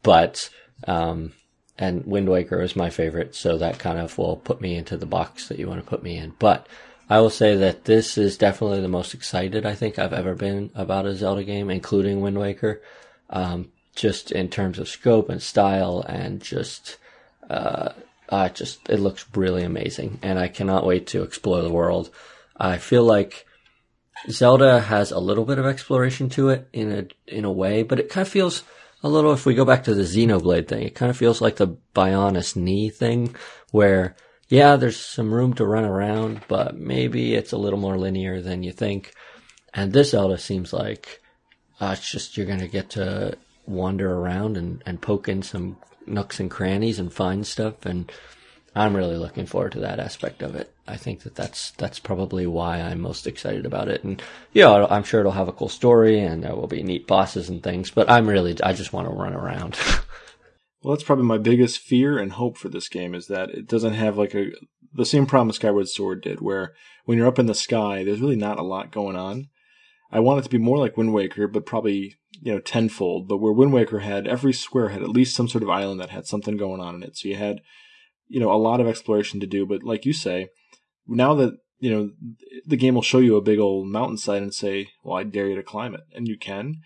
[0.03, 0.49] but,
[0.87, 1.33] um,
[1.77, 5.05] and Wind Waker is my favorite, so that kind of will put me into the
[5.05, 6.33] box that you want to put me in.
[6.37, 6.67] But
[7.11, 10.71] I will say that this is definitely the most excited I think I've ever been
[10.75, 12.81] about a Zelda game, including Wind Waker.
[13.29, 16.95] Um, just in terms of scope and style and just,
[17.49, 17.89] uh,
[18.53, 22.11] just it looks really amazing, and I cannot wait to explore the world.
[22.55, 23.45] I feel like
[24.29, 27.99] Zelda has a little bit of exploration to it in a in a way, but
[27.99, 28.63] it kind of feels
[29.03, 29.33] a little.
[29.33, 32.55] If we go back to the Xenoblade thing, it kind of feels like the Bionis
[32.55, 33.35] knee thing,
[33.71, 34.15] where
[34.51, 38.63] yeah, there's some room to run around, but maybe it's a little more linear than
[38.63, 39.13] you think.
[39.73, 41.21] And this Zelda seems like
[41.79, 46.41] uh, it's just you're gonna get to wander around and, and poke in some nooks
[46.41, 48.11] and crannies and find stuff and
[48.75, 50.73] I'm really looking forward to that aspect of it.
[50.85, 54.03] I think that that's that's probably why I'm most excited about it.
[54.03, 54.21] And
[54.51, 57.63] yeah, I'm sure it'll have a cool story and there will be neat bosses and
[57.63, 57.89] things.
[57.89, 59.77] But I'm really I just want to run around.
[60.81, 63.93] Well, that's probably my biggest fear and hope for this game is that it doesn't
[63.93, 64.51] have like a
[64.93, 66.73] the same problem Skyward Sword did, where
[67.05, 69.47] when you're up in the sky, there's really not a lot going on.
[70.11, 73.27] I want it to be more like Wind Waker, but probably you know tenfold.
[73.27, 76.09] But where Wind Waker had every square had at least some sort of island that
[76.09, 77.61] had something going on in it, so you had
[78.27, 79.65] you know a lot of exploration to do.
[79.65, 80.49] But like you say,
[81.07, 82.09] now that you know
[82.65, 85.55] the game will show you a big old mountainside and say, "Well, I dare you
[85.55, 86.81] to climb it," and you can.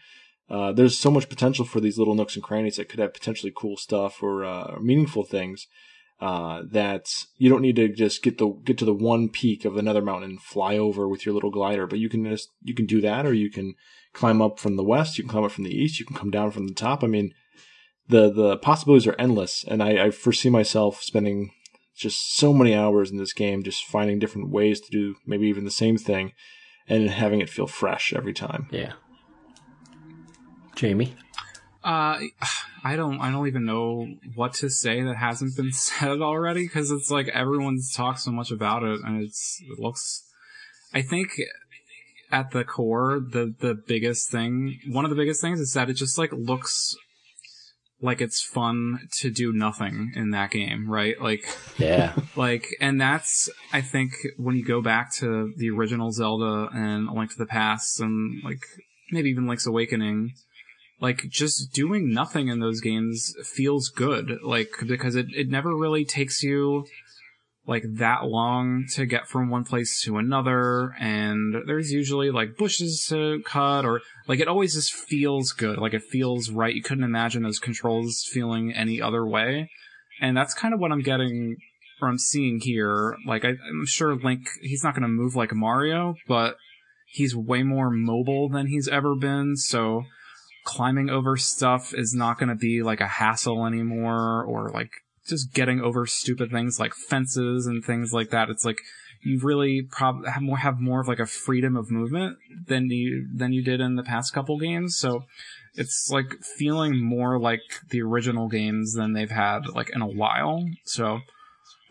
[0.49, 3.51] Uh, there's so much potential for these little nooks and crannies that could have potentially
[3.55, 5.67] cool stuff or uh, meaningful things
[6.21, 9.75] uh, that you don't need to just get the get to the one peak of
[9.75, 12.85] another mountain and fly over with your little glider, but you can just you can
[12.85, 13.75] do that, or you can
[14.13, 16.31] climb up from the west, you can climb up from the east, you can come
[16.31, 17.03] down from the top.
[17.03, 17.33] I mean,
[18.07, 21.51] the the possibilities are endless, and I, I foresee myself spending
[21.97, 25.65] just so many hours in this game, just finding different ways to do maybe even
[25.65, 26.31] the same thing,
[26.87, 28.69] and having it feel fresh every time.
[28.71, 28.93] yeah.
[30.75, 31.15] Jamie?
[31.83, 32.19] Uh,
[32.83, 36.91] I don't, I don't even know what to say that hasn't been said already because
[36.91, 40.23] it's like everyone's talked so much about it and it's, it looks,
[40.93, 41.29] I think
[42.31, 45.93] at the core, the, the biggest thing, one of the biggest things is that it
[45.93, 46.95] just like looks
[48.01, 51.19] like it's fun to do nothing in that game, right?
[51.19, 51.45] Like,
[51.77, 52.15] Yeah.
[52.35, 57.13] like, and that's, I think, when you go back to the original Zelda and A
[57.13, 58.61] Link to the Past and, like,
[59.11, 60.33] maybe even Link's Awakening,
[60.99, 66.05] like, just doing nothing in those games feels good, like, because it, it never really
[66.05, 66.85] takes you,
[67.67, 73.05] like, that long to get from one place to another, and there's usually, like, bushes
[73.09, 76.75] to cut, or, like, it always just feels good, like, it feels right.
[76.75, 79.69] You couldn't imagine those controls feeling any other way.
[80.21, 81.57] And that's kind of what I'm getting
[82.01, 85.53] or I'm seeing here, like I, I'm sure Link, he's not going to move like
[85.53, 86.57] Mario, but
[87.07, 89.55] he's way more mobile than he's ever been.
[89.55, 90.03] So
[90.65, 94.91] climbing over stuff is not going to be like a hassle anymore, or like
[95.27, 98.49] just getting over stupid things like fences and things like that.
[98.49, 98.79] It's like
[99.23, 102.37] you really probably have more have more of like a freedom of movement
[102.67, 104.97] than you than you did in the past couple games.
[104.97, 105.23] So
[105.75, 110.65] it's like feeling more like the original games than they've had like in a while.
[110.85, 111.19] So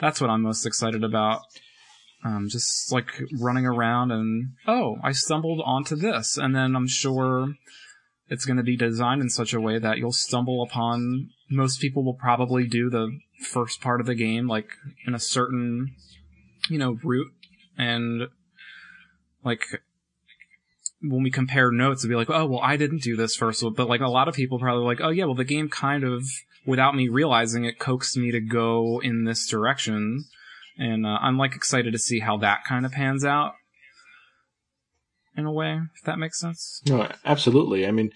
[0.01, 1.41] that's what I'm most excited about.
[2.25, 7.55] Um, just like running around and oh, I stumbled onto this, and then I'm sure
[8.28, 11.31] it's going to be designed in such a way that you'll stumble upon.
[11.51, 13.19] Most people will probably do the
[13.51, 14.69] first part of the game like
[15.07, 15.94] in a certain,
[16.69, 17.33] you know, route,
[17.77, 18.28] and
[19.44, 19.62] like
[21.03, 23.62] when we compare notes, it'd be like, oh, well, I didn't do this first.
[23.77, 26.25] But like a lot of people probably like, oh yeah, well, the game kind of,
[26.67, 30.25] without me realizing it, coaxed me to go in this direction.
[30.78, 33.53] And uh, I'm like excited to see how that kind of pans out
[35.37, 36.83] in a way, if that makes sense.
[36.87, 37.87] No, absolutely.
[37.87, 38.11] I mean,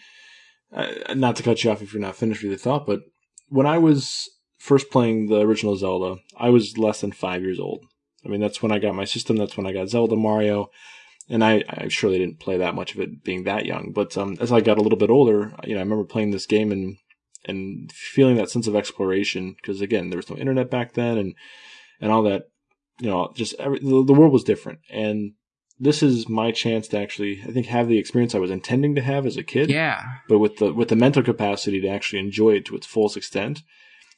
[0.73, 3.01] uh, not to cut you off if you're not finished with your thought, but
[3.49, 7.85] when I was first playing the original Zelda, I was less than five years old.
[8.25, 9.37] I mean, that's when I got my system.
[9.37, 10.71] That's when I got Zelda, Mario
[11.29, 13.93] and I, I surely didn't play that much of it being that young.
[13.93, 16.47] But um, as I got a little bit older, you know, I remember playing this
[16.47, 16.97] game and
[17.45, 21.35] and feeling that sense of exploration because again, there was no internet back then, and
[22.01, 22.45] and all that.
[23.01, 25.35] You know, just every, the, the world was different, and
[25.81, 29.03] this is my chance to actually, I think, have the experience I was intending to
[29.03, 29.71] have as a kid.
[29.71, 30.03] Yeah.
[30.29, 33.63] But with the with the mental capacity to actually enjoy it to its fullest extent.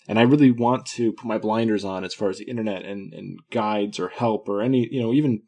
[0.08, 3.12] And I really want to put my blinders on as far as the internet and,
[3.12, 5.42] and guides or help or any, you know, even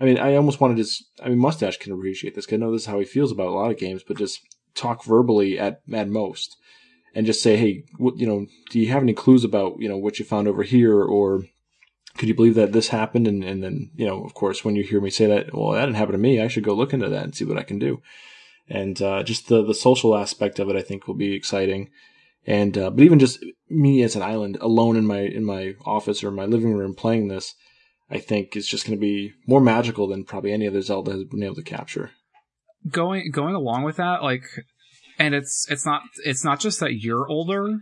[0.00, 0.82] I mean, I almost wanted to.
[0.82, 3.32] Just, I mean, Mustache can appreciate this because I know this is how he feels
[3.32, 4.40] about a lot of games, but just
[4.74, 6.56] talk verbally at at most,
[7.14, 9.96] and just say, "Hey, what, you know, do you have any clues about you know
[9.96, 11.44] what you found over here, or
[12.16, 14.82] could you believe that this happened?" And and then you know, of course, when you
[14.82, 16.40] hear me say that, well, that didn't happen to me.
[16.40, 18.02] I should go look into that and see what I can do.
[18.68, 21.90] And uh, just the the social aspect of it, I think, will be exciting.
[22.46, 26.22] And uh, but even just me as an island alone in my in my office
[26.22, 27.54] or my living room playing this
[28.10, 31.24] I think is just going to be more magical than probably any other Zelda has
[31.24, 32.10] been able to capture.
[32.88, 34.44] Going going along with that, like,
[35.18, 37.78] and it's it's not it's not just that you're older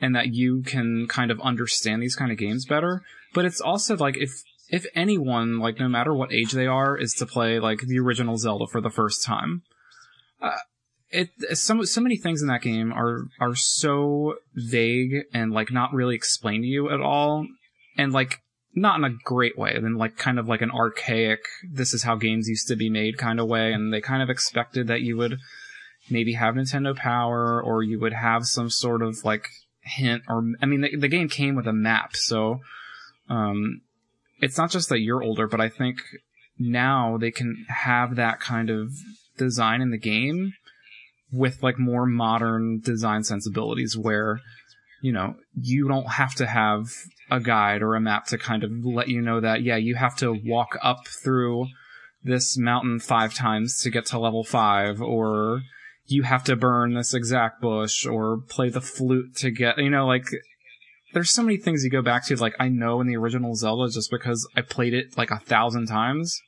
[0.00, 3.02] and that you can kind of understand these kind of games better,
[3.34, 4.30] but it's also like if
[4.68, 8.36] if anyone, like no matter what age they are, is to play like the original
[8.36, 9.62] Zelda for the first time,
[10.40, 10.56] uh,
[11.10, 15.92] it so so many things in that game are are so vague and like not
[15.92, 17.46] really explained to you at all,
[17.96, 18.40] and like
[18.74, 22.14] not in a great way, then like kind of like an archaic, this is how
[22.14, 23.72] games used to be made kind of way.
[23.72, 25.38] And they kind of expected that you would
[26.08, 29.48] maybe have Nintendo Power or you would have some sort of like
[29.82, 32.14] hint or, I mean, the, the game came with a map.
[32.14, 32.60] So,
[33.30, 33.80] um,
[34.40, 36.02] it's not just that you're older, but I think
[36.58, 38.90] now they can have that kind of
[39.38, 40.52] design in the game
[41.32, 44.40] with like more modern design sensibilities where,
[45.00, 46.88] you know, you don't have to have
[47.30, 50.16] a guide or a map to kind of let you know that, yeah, you have
[50.16, 51.66] to walk up through
[52.22, 55.62] this mountain five times to get to level five, or
[56.06, 60.06] you have to burn this exact bush, or play the flute to get, you know,
[60.06, 60.26] like,
[61.12, 63.92] there's so many things you go back to, like, I know in the original Zelda
[63.92, 66.38] just because I played it like a thousand times,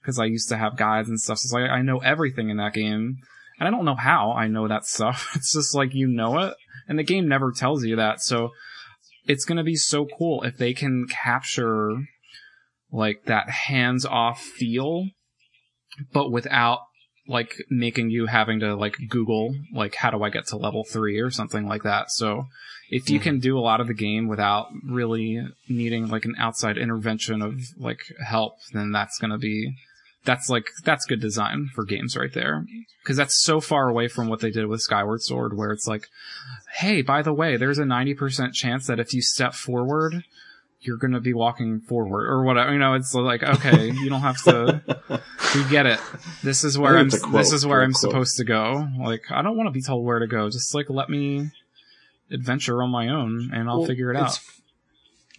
[0.00, 2.74] because I used to have guides and stuff, so like, I know everything in that
[2.74, 3.16] game,
[3.58, 6.54] and I don't know how I know that stuff, it's just like, you know it,
[6.88, 8.50] and the game never tells you that, so,
[9.26, 11.92] it's going to be so cool if they can capture
[12.92, 15.06] like that hands off feel,
[16.12, 16.80] but without
[17.26, 21.18] like making you having to like Google like how do I get to level three
[21.20, 22.10] or something like that.
[22.10, 22.44] So
[22.94, 23.24] if you mm-hmm.
[23.24, 27.60] can do a lot of the game without really needing like an outside intervention of
[27.76, 29.74] like help, then that's gonna be
[30.24, 32.64] that's like that's good design for games right there
[33.02, 36.06] because that's so far away from what they did with Skyward Sword where it's like
[36.78, 40.22] hey by the way there's a 90% chance that if you step forward
[40.80, 44.22] you're going to be walking forward or whatever you know it's like okay you don't
[44.22, 44.80] have to
[45.54, 46.00] we get it
[46.42, 48.00] this is where I'm quote, this is where I'm quote.
[48.00, 50.88] supposed to go like I don't want to be told where to go just like
[50.88, 51.50] let me
[52.34, 54.38] adventure on my own and I'll well, figure it out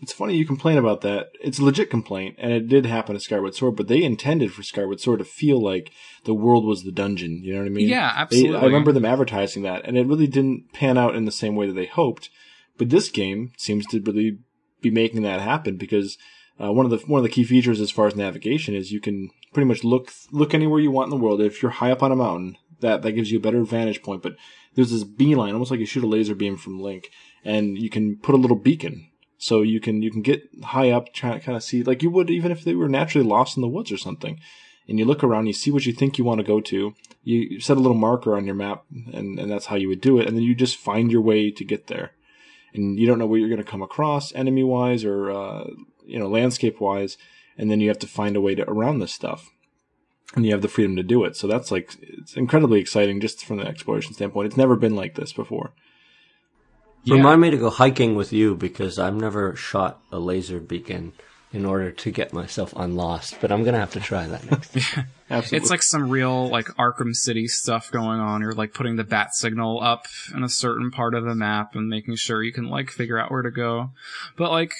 [0.01, 1.31] it's funny you complain about that.
[1.41, 4.61] It's a legit complaint, and it did happen to Skyward Sword, but they intended for
[4.61, 5.91] Skyward Sword to feel like
[6.25, 7.41] the world was the dungeon.
[7.43, 7.87] You know what I mean?
[7.87, 8.51] Yeah, absolutely.
[8.51, 11.55] They, I remember them advertising that, and it really didn't pan out in the same
[11.55, 12.29] way that they hoped.
[12.77, 14.39] But this game seems to really
[14.81, 16.17] be making that happen because
[16.61, 18.99] uh, one of the one of the key features as far as navigation is you
[18.99, 21.39] can pretty much look look anywhere you want in the world.
[21.39, 24.21] If you're high up on a mountain, that that gives you a better vantage point.
[24.21, 24.35] But
[24.75, 27.09] there's this beeline, almost like you shoot a laser beam from Link,
[27.43, 31.13] and you can put a little beacon so you can you can get high up,
[31.13, 33.61] trying to kind of see like you would even if they were naturally lost in
[33.61, 34.39] the woods or something.
[34.87, 36.93] And you look around, you see what you think you want to go to.
[37.23, 40.19] You set a little marker on your map, and, and that's how you would do
[40.19, 40.27] it.
[40.27, 42.11] And then you just find your way to get there.
[42.75, 45.65] and you don't know what you're going to come across enemy wise or uh,
[46.05, 47.17] you know landscape wise,
[47.57, 49.49] and then you have to find a way to around this stuff,
[50.35, 51.35] and you have the freedom to do it.
[51.35, 54.47] So that's like it's incredibly exciting just from the exploration standpoint.
[54.47, 55.71] It's never been like this before.
[57.03, 57.15] Yeah.
[57.15, 61.13] Remind me to go hiking with you because I've never shot a laser beacon
[61.53, 64.75] in order to get myself unlost, but I'm gonna have to try that next.
[65.29, 65.57] Absolutely.
[65.57, 68.41] It's like some real like Arkham City stuff going on.
[68.41, 71.87] You're like putting the bat signal up in a certain part of the map and
[71.87, 73.91] making sure you can like figure out where to go.
[74.35, 74.73] But like,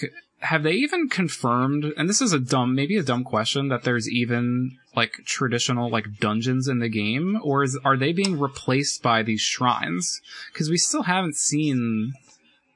[0.46, 1.92] have they even confirmed?
[1.98, 6.20] And this is a dumb, maybe a dumb question that there's even like traditional like
[6.20, 10.22] dungeons in the game, or is are they being replaced by these shrines?
[10.52, 12.14] Because we still haven't seen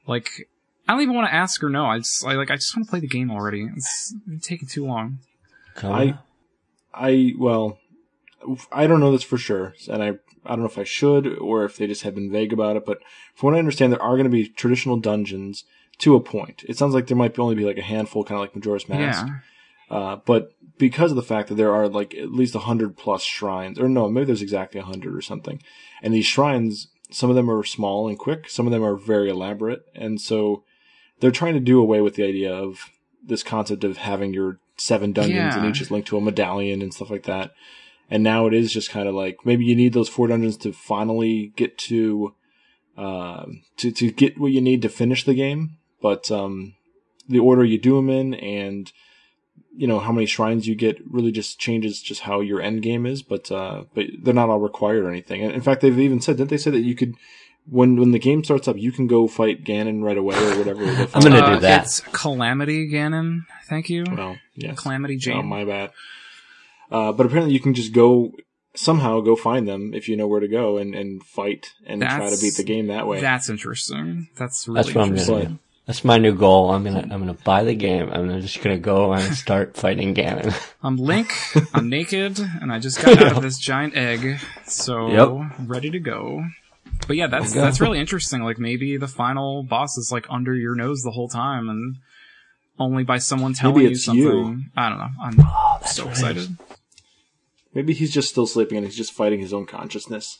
[0.08, 0.50] like.
[0.88, 1.86] I don't even want to ask or no.
[1.86, 3.70] I just I, like I just want to play the game already.
[3.76, 5.20] It's taking too long.
[5.94, 6.18] I,
[6.94, 7.78] I well,
[8.72, 10.08] I don't know this for sure, and I
[10.46, 12.86] I don't know if I should or if they just have been vague about it.
[12.86, 13.00] But
[13.36, 15.64] from what I understand, there are going to be traditional dungeons
[16.00, 16.64] to a point.
[16.68, 18.90] It sounds like there might be only be like a handful, kind of like Majora's
[18.90, 19.26] Mask.
[19.26, 19.96] Yeah.
[19.96, 23.24] Uh, but because of the fact that there are like at least a hundred plus
[23.24, 25.62] shrines, or no, maybe there's exactly a hundred or something,
[26.02, 29.30] and these shrines, some of them are small and quick, some of them are very
[29.30, 30.64] elaborate, and so
[31.20, 32.90] they're trying to do away with the idea of
[33.24, 36.94] this concept of having your seven dungeons and each is linked to a medallion and
[36.94, 37.52] stuff like that.
[38.10, 40.72] And now it is just kind of like maybe you need those four dungeons to
[40.72, 42.34] finally get to,
[42.98, 45.78] um, to to get what you need to finish the game.
[46.02, 46.76] But um,
[47.28, 48.92] the order you do them in and
[49.76, 53.06] you know how many shrines you get really just changes just how your end game
[53.06, 53.22] is.
[53.22, 55.44] But uh, but they're not all required or anything.
[55.44, 57.16] And in fact, they've even said didn't they say that you could.
[57.70, 60.84] When when the game starts up, you can go fight Ganon right away or whatever.
[60.84, 61.84] I'm gonna fuck- do that.
[61.84, 63.42] It's Calamity Ganon.
[63.70, 64.06] Thank you.
[64.12, 64.80] Well, yes.
[64.80, 65.92] Calamity jane Oh, my bad.
[66.90, 68.34] Uh, but apparently you can just go
[68.76, 72.30] somehow go find them if you know where to go and, and fight and try
[72.30, 73.22] to beat the game that way.
[73.22, 74.30] That's interesting.
[74.36, 75.60] That's really That's what I'm interesting.
[75.90, 76.00] Gonna do.
[76.00, 76.72] That's my new goal.
[76.72, 78.10] I'm gonna I'm gonna buy the game.
[78.12, 80.54] I'm just gonna go and start fighting Ganon.
[80.84, 81.34] I'm Link.
[81.74, 85.52] I'm naked, and I just got out of this giant egg, so Yep.
[85.68, 86.44] ready to go.
[87.08, 87.62] But yeah, that's Go.
[87.62, 88.44] that's really interesting.
[88.44, 91.98] Like maybe the final boss is like under your nose the whole time, and
[92.78, 94.24] only by someone telling Maybe you something.
[94.24, 94.64] you.
[94.76, 95.10] I don't know.
[95.22, 96.12] I'm so right.
[96.12, 96.58] excited.
[97.74, 100.40] Maybe he's just still sleeping and he's just fighting his own consciousness.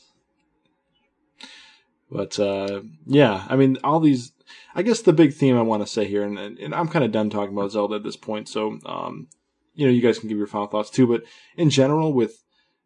[2.10, 4.32] But uh, yeah, I mean, all these.
[4.74, 7.12] I guess the big theme I want to say here, and, and I'm kind of
[7.12, 9.28] done talking about Zelda at this point, so um,
[9.74, 11.06] you know, you guys can give your final thoughts too.
[11.06, 11.24] But
[11.56, 12.44] in general, with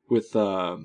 [0.09, 0.77] with uh,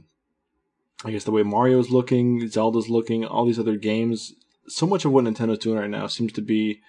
[1.06, 4.34] I guess the way Mario's looking, Zelda's looking, all these other games,
[4.68, 6.82] so much of what Nintendo's doing right now seems to be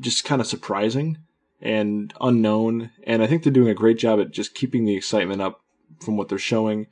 [0.00, 1.18] just kind of surprising
[1.60, 2.90] and unknown.
[3.04, 5.62] And I think they're doing a great job at just keeping the excitement up
[6.00, 6.86] from what they're showing.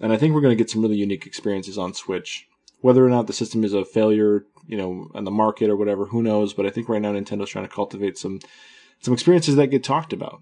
[0.00, 2.48] And I think we're going to get some really unique experiences on Switch.
[2.80, 6.06] Whether or not the system is a failure, you know, on the market or whatever,
[6.06, 6.54] who knows?
[6.54, 8.40] But I think right now Nintendo's trying to cultivate some
[9.00, 10.40] some experiences that get talked about.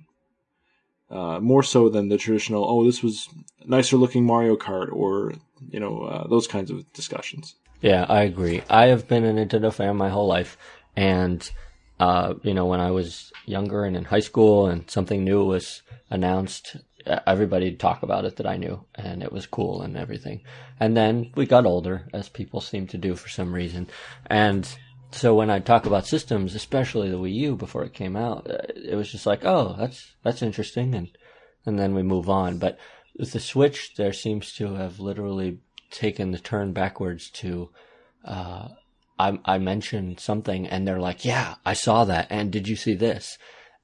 [1.10, 3.31] Uh, more so than the traditional, oh, this was
[3.65, 5.32] nicer looking Mario Kart or,
[5.70, 7.55] you know, uh, those kinds of discussions.
[7.81, 8.62] Yeah, I agree.
[8.68, 10.58] I have been a Nintendo fan my whole life,
[10.97, 11.50] and
[11.98, 15.82] uh, you know, when I was younger and in high school, and something new was
[16.10, 16.76] announced,
[17.27, 20.43] everybody'd talk about it that I knew, and it was cool and everything.
[20.81, 23.89] And then we got older, as people seem to do for some reason,
[24.27, 24.69] and
[25.11, 28.59] so when I talk about systems, especially the Wii U before it came out, uh,
[28.75, 31.09] it was just like, oh, that's that's interesting, and
[31.65, 32.59] and then we move on.
[32.59, 32.78] But
[33.19, 35.59] with the Switch, there seems to have literally
[35.91, 37.70] taken the turn backwards to,
[38.25, 38.69] uh,
[39.19, 42.28] I, I mentioned something and they're like, yeah, I saw that.
[42.31, 43.39] And did you see this?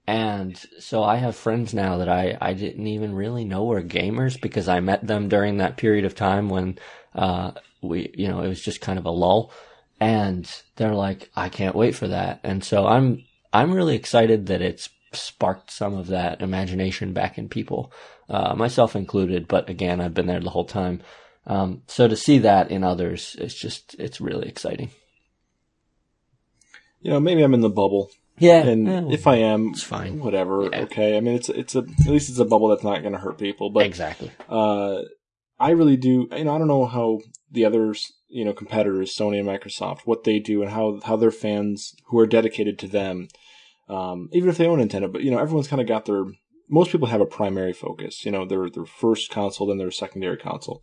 [0.07, 4.39] And so I have friends now that I, I didn't even really know were gamers
[4.39, 6.78] because I met them during that period of time when,
[7.15, 9.50] uh, we, you know, it was just kind of a lull.
[10.00, 12.41] And they're like, I can't wait for that.
[12.42, 17.49] And so I'm, I'm really excited that it's sparked some of that imagination back in
[17.49, 17.91] people,
[18.28, 19.49] uh, myself included.
[19.49, 21.00] But again, I've been there the whole time.
[21.47, 24.91] Um, so to see that in others, it's just, it's really exciting.
[27.00, 28.10] You know, maybe I'm in the bubble.
[28.38, 28.66] Yeah.
[28.66, 30.18] and yeah, if I am, it's fine.
[30.20, 30.64] Whatever.
[30.64, 30.82] Yeah.
[30.82, 31.16] Okay.
[31.16, 33.38] I mean, it's it's a at least it's a bubble that's not going to hurt
[33.38, 33.70] people.
[33.70, 34.30] But exactly.
[34.48, 35.02] uh,
[35.58, 36.28] I really do.
[36.36, 40.24] You know, I don't know how the others, you know, competitors, Sony and Microsoft, what
[40.24, 43.28] they do and how how their fans who are dedicated to them,
[43.88, 46.24] um, even if they own Nintendo, but you know, everyone's kind of got their.
[46.68, 48.24] Most people have a primary focus.
[48.24, 50.82] You know, their their first console, then their secondary console,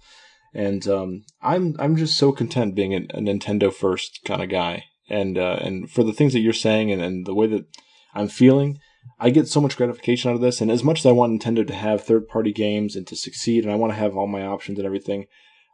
[0.54, 4.86] and um, I'm I'm just so content being a, a Nintendo first kind of guy.
[5.12, 7.66] And uh, and for the things that you're saying and, and the way that
[8.14, 8.80] I'm feeling,
[9.20, 10.62] I get so much gratification out of this.
[10.62, 13.64] And as much as I want Nintendo to have third party games and to succeed,
[13.64, 15.28] and I want to have all my options and everything,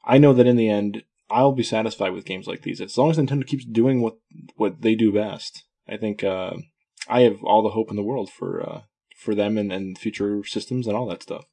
[0.03, 3.11] I know that in the end, I'll be satisfied with games like these as long
[3.11, 4.17] as Nintendo keeps doing what
[4.55, 5.63] what they do best.
[5.87, 6.53] I think uh,
[7.07, 8.81] I have all the hope in the world for uh,
[9.15, 11.45] for them and, and future systems and all that stuff.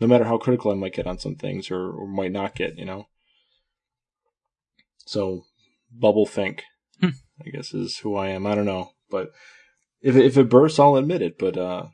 [0.00, 2.76] No matter how critical I might get on some things or, or might not get,
[2.76, 3.06] you know.
[5.06, 5.44] So,
[5.92, 6.62] Bubble Think,
[7.00, 7.10] Hmm.
[7.44, 8.46] I guess is who I am.
[8.46, 9.30] I don't know, but
[10.00, 11.38] if it, if it bursts, I'll admit it.
[11.38, 11.86] But uh,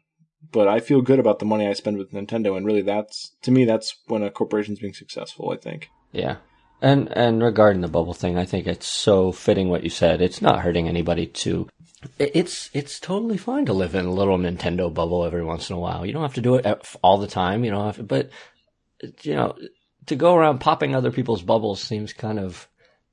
[0.53, 3.51] but I feel good about the money I spend with Nintendo, and really, that's to
[3.51, 5.51] me, that's when a corporation's being successful.
[5.51, 5.89] I think.
[6.13, 6.37] Yeah.
[6.81, 10.23] And and regarding the bubble thing, I think it's so fitting what you said.
[10.23, 11.69] It's not hurting anybody to.
[12.21, 15.79] It's it's totally fine to live in a little Nintendo bubble every once in a
[15.81, 16.07] while.
[16.07, 16.67] You don't have to do it
[17.03, 17.65] all the time.
[17.65, 18.31] You don't have to, but
[19.23, 19.57] you know,
[20.07, 22.69] to go around popping other people's bubbles seems kind of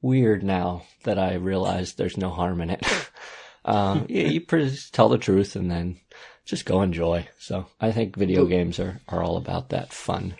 [0.06, 2.85] weird now that I realize there's no harm in it.
[3.66, 5.98] um, you, you pretty, tell the truth and then
[6.45, 7.27] just go enjoy.
[7.40, 10.35] So I think video games are, are all about that fun.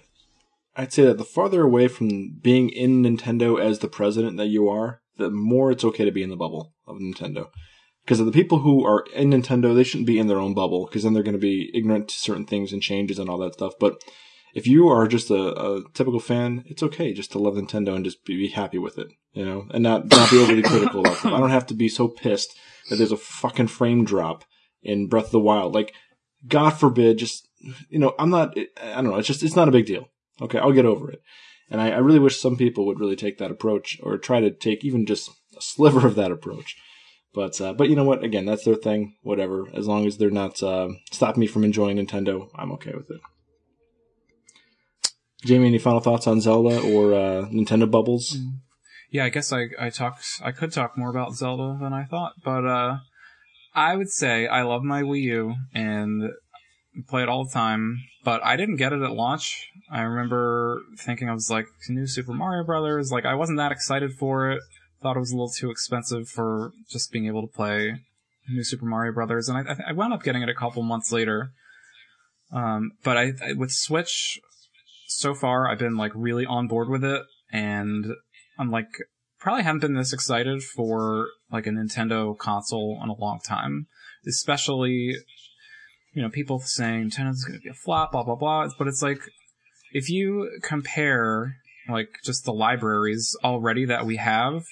[0.76, 4.70] I'd say that the farther away from being in Nintendo as the president that you
[4.70, 7.50] are, the more it's okay to be in the bubble of Nintendo.
[8.04, 11.02] Because the people who are in Nintendo, they shouldn't be in their own bubble, because
[11.02, 13.74] then they're going to be ignorant to certain things and changes and all that stuff.
[13.80, 14.04] But
[14.56, 18.06] if you are just a, a typical fan, it's okay just to love Nintendo and
[18.06, 21.22] just be, be happy with it, you know, and not not be overly critical about
[21.22, 21.34] them.
[21.34, 22.58] I don't have to be so pissed
[22.90, 24.46] that there's a fucking frame drop
[24.82, 25.76] in Breath of the Wild.
[25.76, 25.94] Like,
[26.48, 27.48] God forbid, just
[27.90, 28.58] you know, I'm not.
[28.82, 29.18] I don't know.
[29.18, 30.08] It's just it's not a big deal.
[30.42, 31.22] Okay, I'll get over it.
[31.70, 34.52] And I, I really wish some people would really take that approach or try to
[34.52, 36.78] take even just a sliver of that approach.
[37.34, 38.24] But uh, but you know what?
[38.24, 39.18] Again, that's their thing.
[39.22, 39.68] Whatever.
[39.74, 43.20] As long as they're not uh, stopping me from enjoying Nintendo, I'm okay with it.
[45.44, 48.38] Jamie, any final thoughts on Zelda or uh, Nintendo bubbles?
[49.12, 52.34] Yeah, I guess I I talked I could talk more about Zelda than I thought,
[52.44, 52.98] but uh
[53.74, 56.32] I would say I love my Wii U and
[57.08, 59.68] play it all the time, but I didn't get it at launch.
[59.92, 64.14] I remember thinking I was like new Super Mario Brothers, like I wasn't that excited
[64.14, 64.62] for it.
[65.02, 67.94] Thought it was a little too expensive for just being able to play
[68.50, 71.12] new Super Mario Brothers, and I I, I wound up getting it a couple months
[71.12, 71.52] later.
[72.52, 74.40] Um, but I, I with Switch,
[75.08, 78.06] so far I've been like really on board with it, and
[78.58, 78.90] I'm like
[79.40, 83.88] probably haven't been this excited for like a Nintendo console in a long time.
[84.28, 85.16] Especially,
[86.14, 88.70] you know, people saying Nintendo's going to be a flop, blah blah blah.
[88.78, 89.20] But it's like
[89.92, 94.64] if you compare like just the libraries already that we have,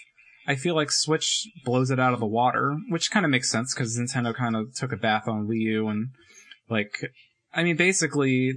[0.47, 3.73] I feel like Switch blows it out of the water, which kind of makes sense
[3.73, 6.09] because Nintendo kind of took a bath on Wii U and
[6.69, 7.11] like,
[7.53, 8.53] I mean, basically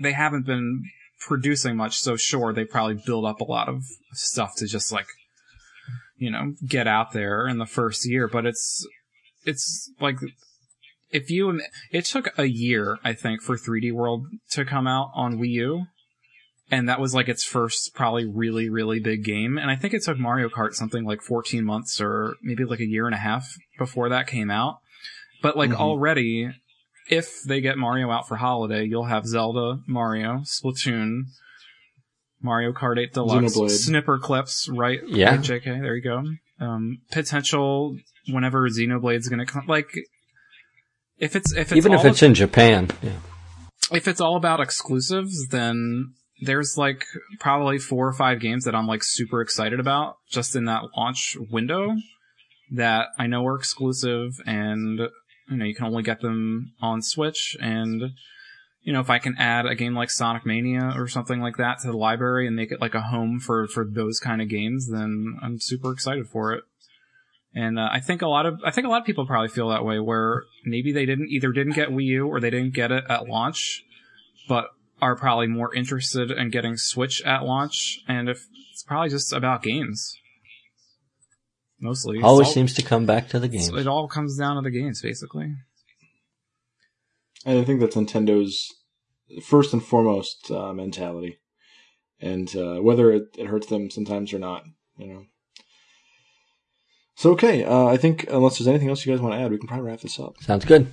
[0.00, 0.84] they haven't been
[1.26, 5.06] producing much, so sure, they probably build up a lot of stuff to just like,
[6.16, 8.28] you know, get out there in the first year.
[8.28, 8.86] But it's,
[9.44, 10.16] it's like,
[11.10, 15.38] if you, it took a year, I think, for 3D World to come out on
[15.38, 15.86] Wii U.
[16.70, 19.58] And that was like its first, probably really, really big game.
[19.58, 22.86] And I think it took Mario Kart something like 14 months or maybe like a
[22.86, 23.46] year and a half
[23.78, 24.78] before that came out.
[25.42, 25.76] But like Mhm.
[25.76, 26.50] already,
[27.08, 31.22] if they get Mario out for holiday, you'll have Zelda, Mario, Splatoon,
[32.42, 34.04] Mario Kart 8 Deluxe, Xenoblade.
[34.04, 35.00] Snipperclips, right?
[35.06, 35.30] Yeah.
[35.30, 36.22] Right, JK, there you go.
[36.60, 37.96] Um, potential
[38.28, 39.88] whenever Xenoblade's gonna come, like,
[41.18, 42.90] if it's, if it's Even if all it's in Japan.
[43.02, 43.18] Yeah.
[43.92, 47.04] if it's all about exclusives, then there's like
[47.40, 51.36] probably four or five games that I'm like super excited about just in that launch
[51.50, 51.94] window
[52.72, 55.00] that I know are exclusive and
[55.48, 58.12] you know you can only get them on Switch and
[58.82, 61.80] you know if I can add a game like Sonic Mania or something like that
[61.80, 64.88] to the library and make it like a home for for those kind of games
[64.90, 66.64] then I'm super excited for it.
[67.56, 69.68] And uh, I think a lot of I think a lot of people probably feel
[69.68, 72.90] that way where maybe they didn't either didn't get Wii U or they didn't get
[72.90, 73.84] it at launch
[74.48, 79.32] but are probably more interested in getting Switch at launch, and if it's probably just
[79.32, 80.18] about games,
[81.84, 82.20] mostly.
[82.22, 83.68] Always all- seems to come back to the games.
[83.68, 85.54] It all comes down to the games, basically.
[87.46, 88.72] And I think that's Nintendo's
[89.42, 91.38] first and foremost uh, mentality,
[92.20, 94.64] and uh, whether it, it hurts them sometimes or not,
[94.96, 95.26] you know.
[97.16, 99.58] So okay, uh, I think unless there's anything else you guys want to add, we
[99.58, 100.34] can probably wrap this up.
[100.40, 100.92] Sounds good.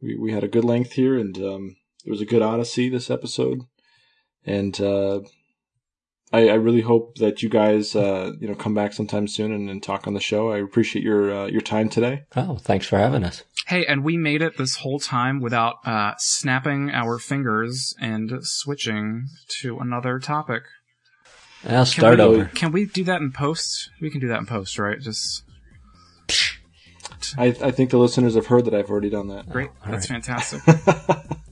[0.00, 3.10] We we had a good length here, and um, it was a good odyssey this
[3.10, 3.62] episode,
[4.44, 5.20] and uh,
[6.32, 9.68] I, I really hope that you guys uh, you know come back sometime soon and,
[9.68, 10.50] and talk on the show.
[10.50, 12.24] I appreciate your uh, your time today.
[12.36, 13.42] Oh, thanks for having us.
[13.66, 19.26] Hey, and we made it this whole time without uh, snapping our fingers and switching
[19.60, 20.64] to another topic.
[21.64, 22.44] I'll Can start we, over.
[22.46, 23.90] Can we do that in post?
[24.00, 24.98] We can do that in post, right?
[24.98, 25.44] Just
[27.38, 29.48] I, I think the listeners have heard that I've already done that.
[29.48, 29.70] great.
[29.84, 30.24] all That's right.
[30.24, 30.62] fantastic.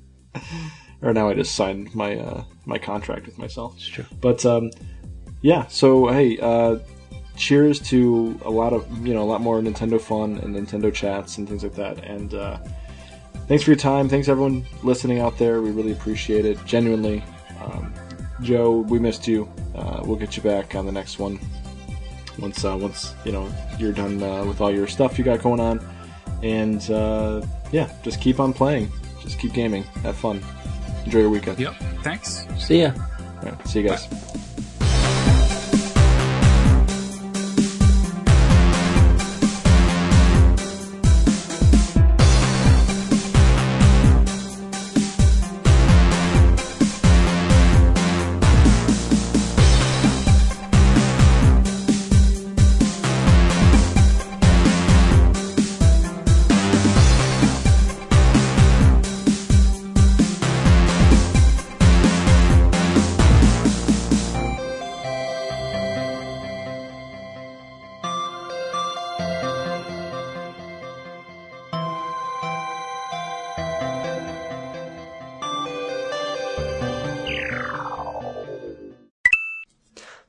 [1.03, 3.75] or now I just signed my uh, my contract with myself.
[3.77, 4.05] It's true.
[4.21, 4.71] But um,
[5.43, 6.79] yeah, so hey, uh,
[7.37, 11.39] cheers to a lot of you know a lot more Nintendo fun and Nintendo chats
[11.39, 12.05] and things like that.
[12.05, 12.59] And uh,
[13.49, 14.09] thanks for your time.
[14.09, 15.63] Thanks everyone listening out there.
[15.63, 17.23] We really appreciate it, genuinely.
[17.63, 17.93] Um,
[18.43, 19.51] Joe, we missed you.
[19.75, 21.39] Uh, we'll get you back on the next one
[22.39, 25.61] once uh, once you know you're done uh, with all your stuff you got going
[25.61, 25.81] on.
[26.43, 28.91] And uh, yeah, just keep on playing.
[29.23, 29.83] Just keep gaming.
[30.03, 30.43] Have fun.
[31.05, 31.59] Enjoy your weekend.
[31.59, 31.75] Yep.
[32.03, 32.47] Thanks.
[32.59, 32.93] See ya.
[33.43, 34.07] All right, see you guys.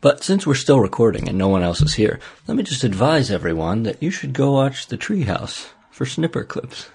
[0.01, 3.29] But since we're still recording and no one else is here, let me just advise
[3.29, 6.89] everyone that you should go watch The Treehouse for Snipperclips.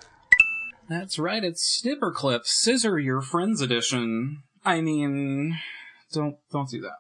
[0.88, 1.44] That's right.
[1.44, 4.42] It's Snipperclip, Scissor Your Friends edition.
[4.64, 5.56] I mean,
[6.12, 6.96] don't don't do that.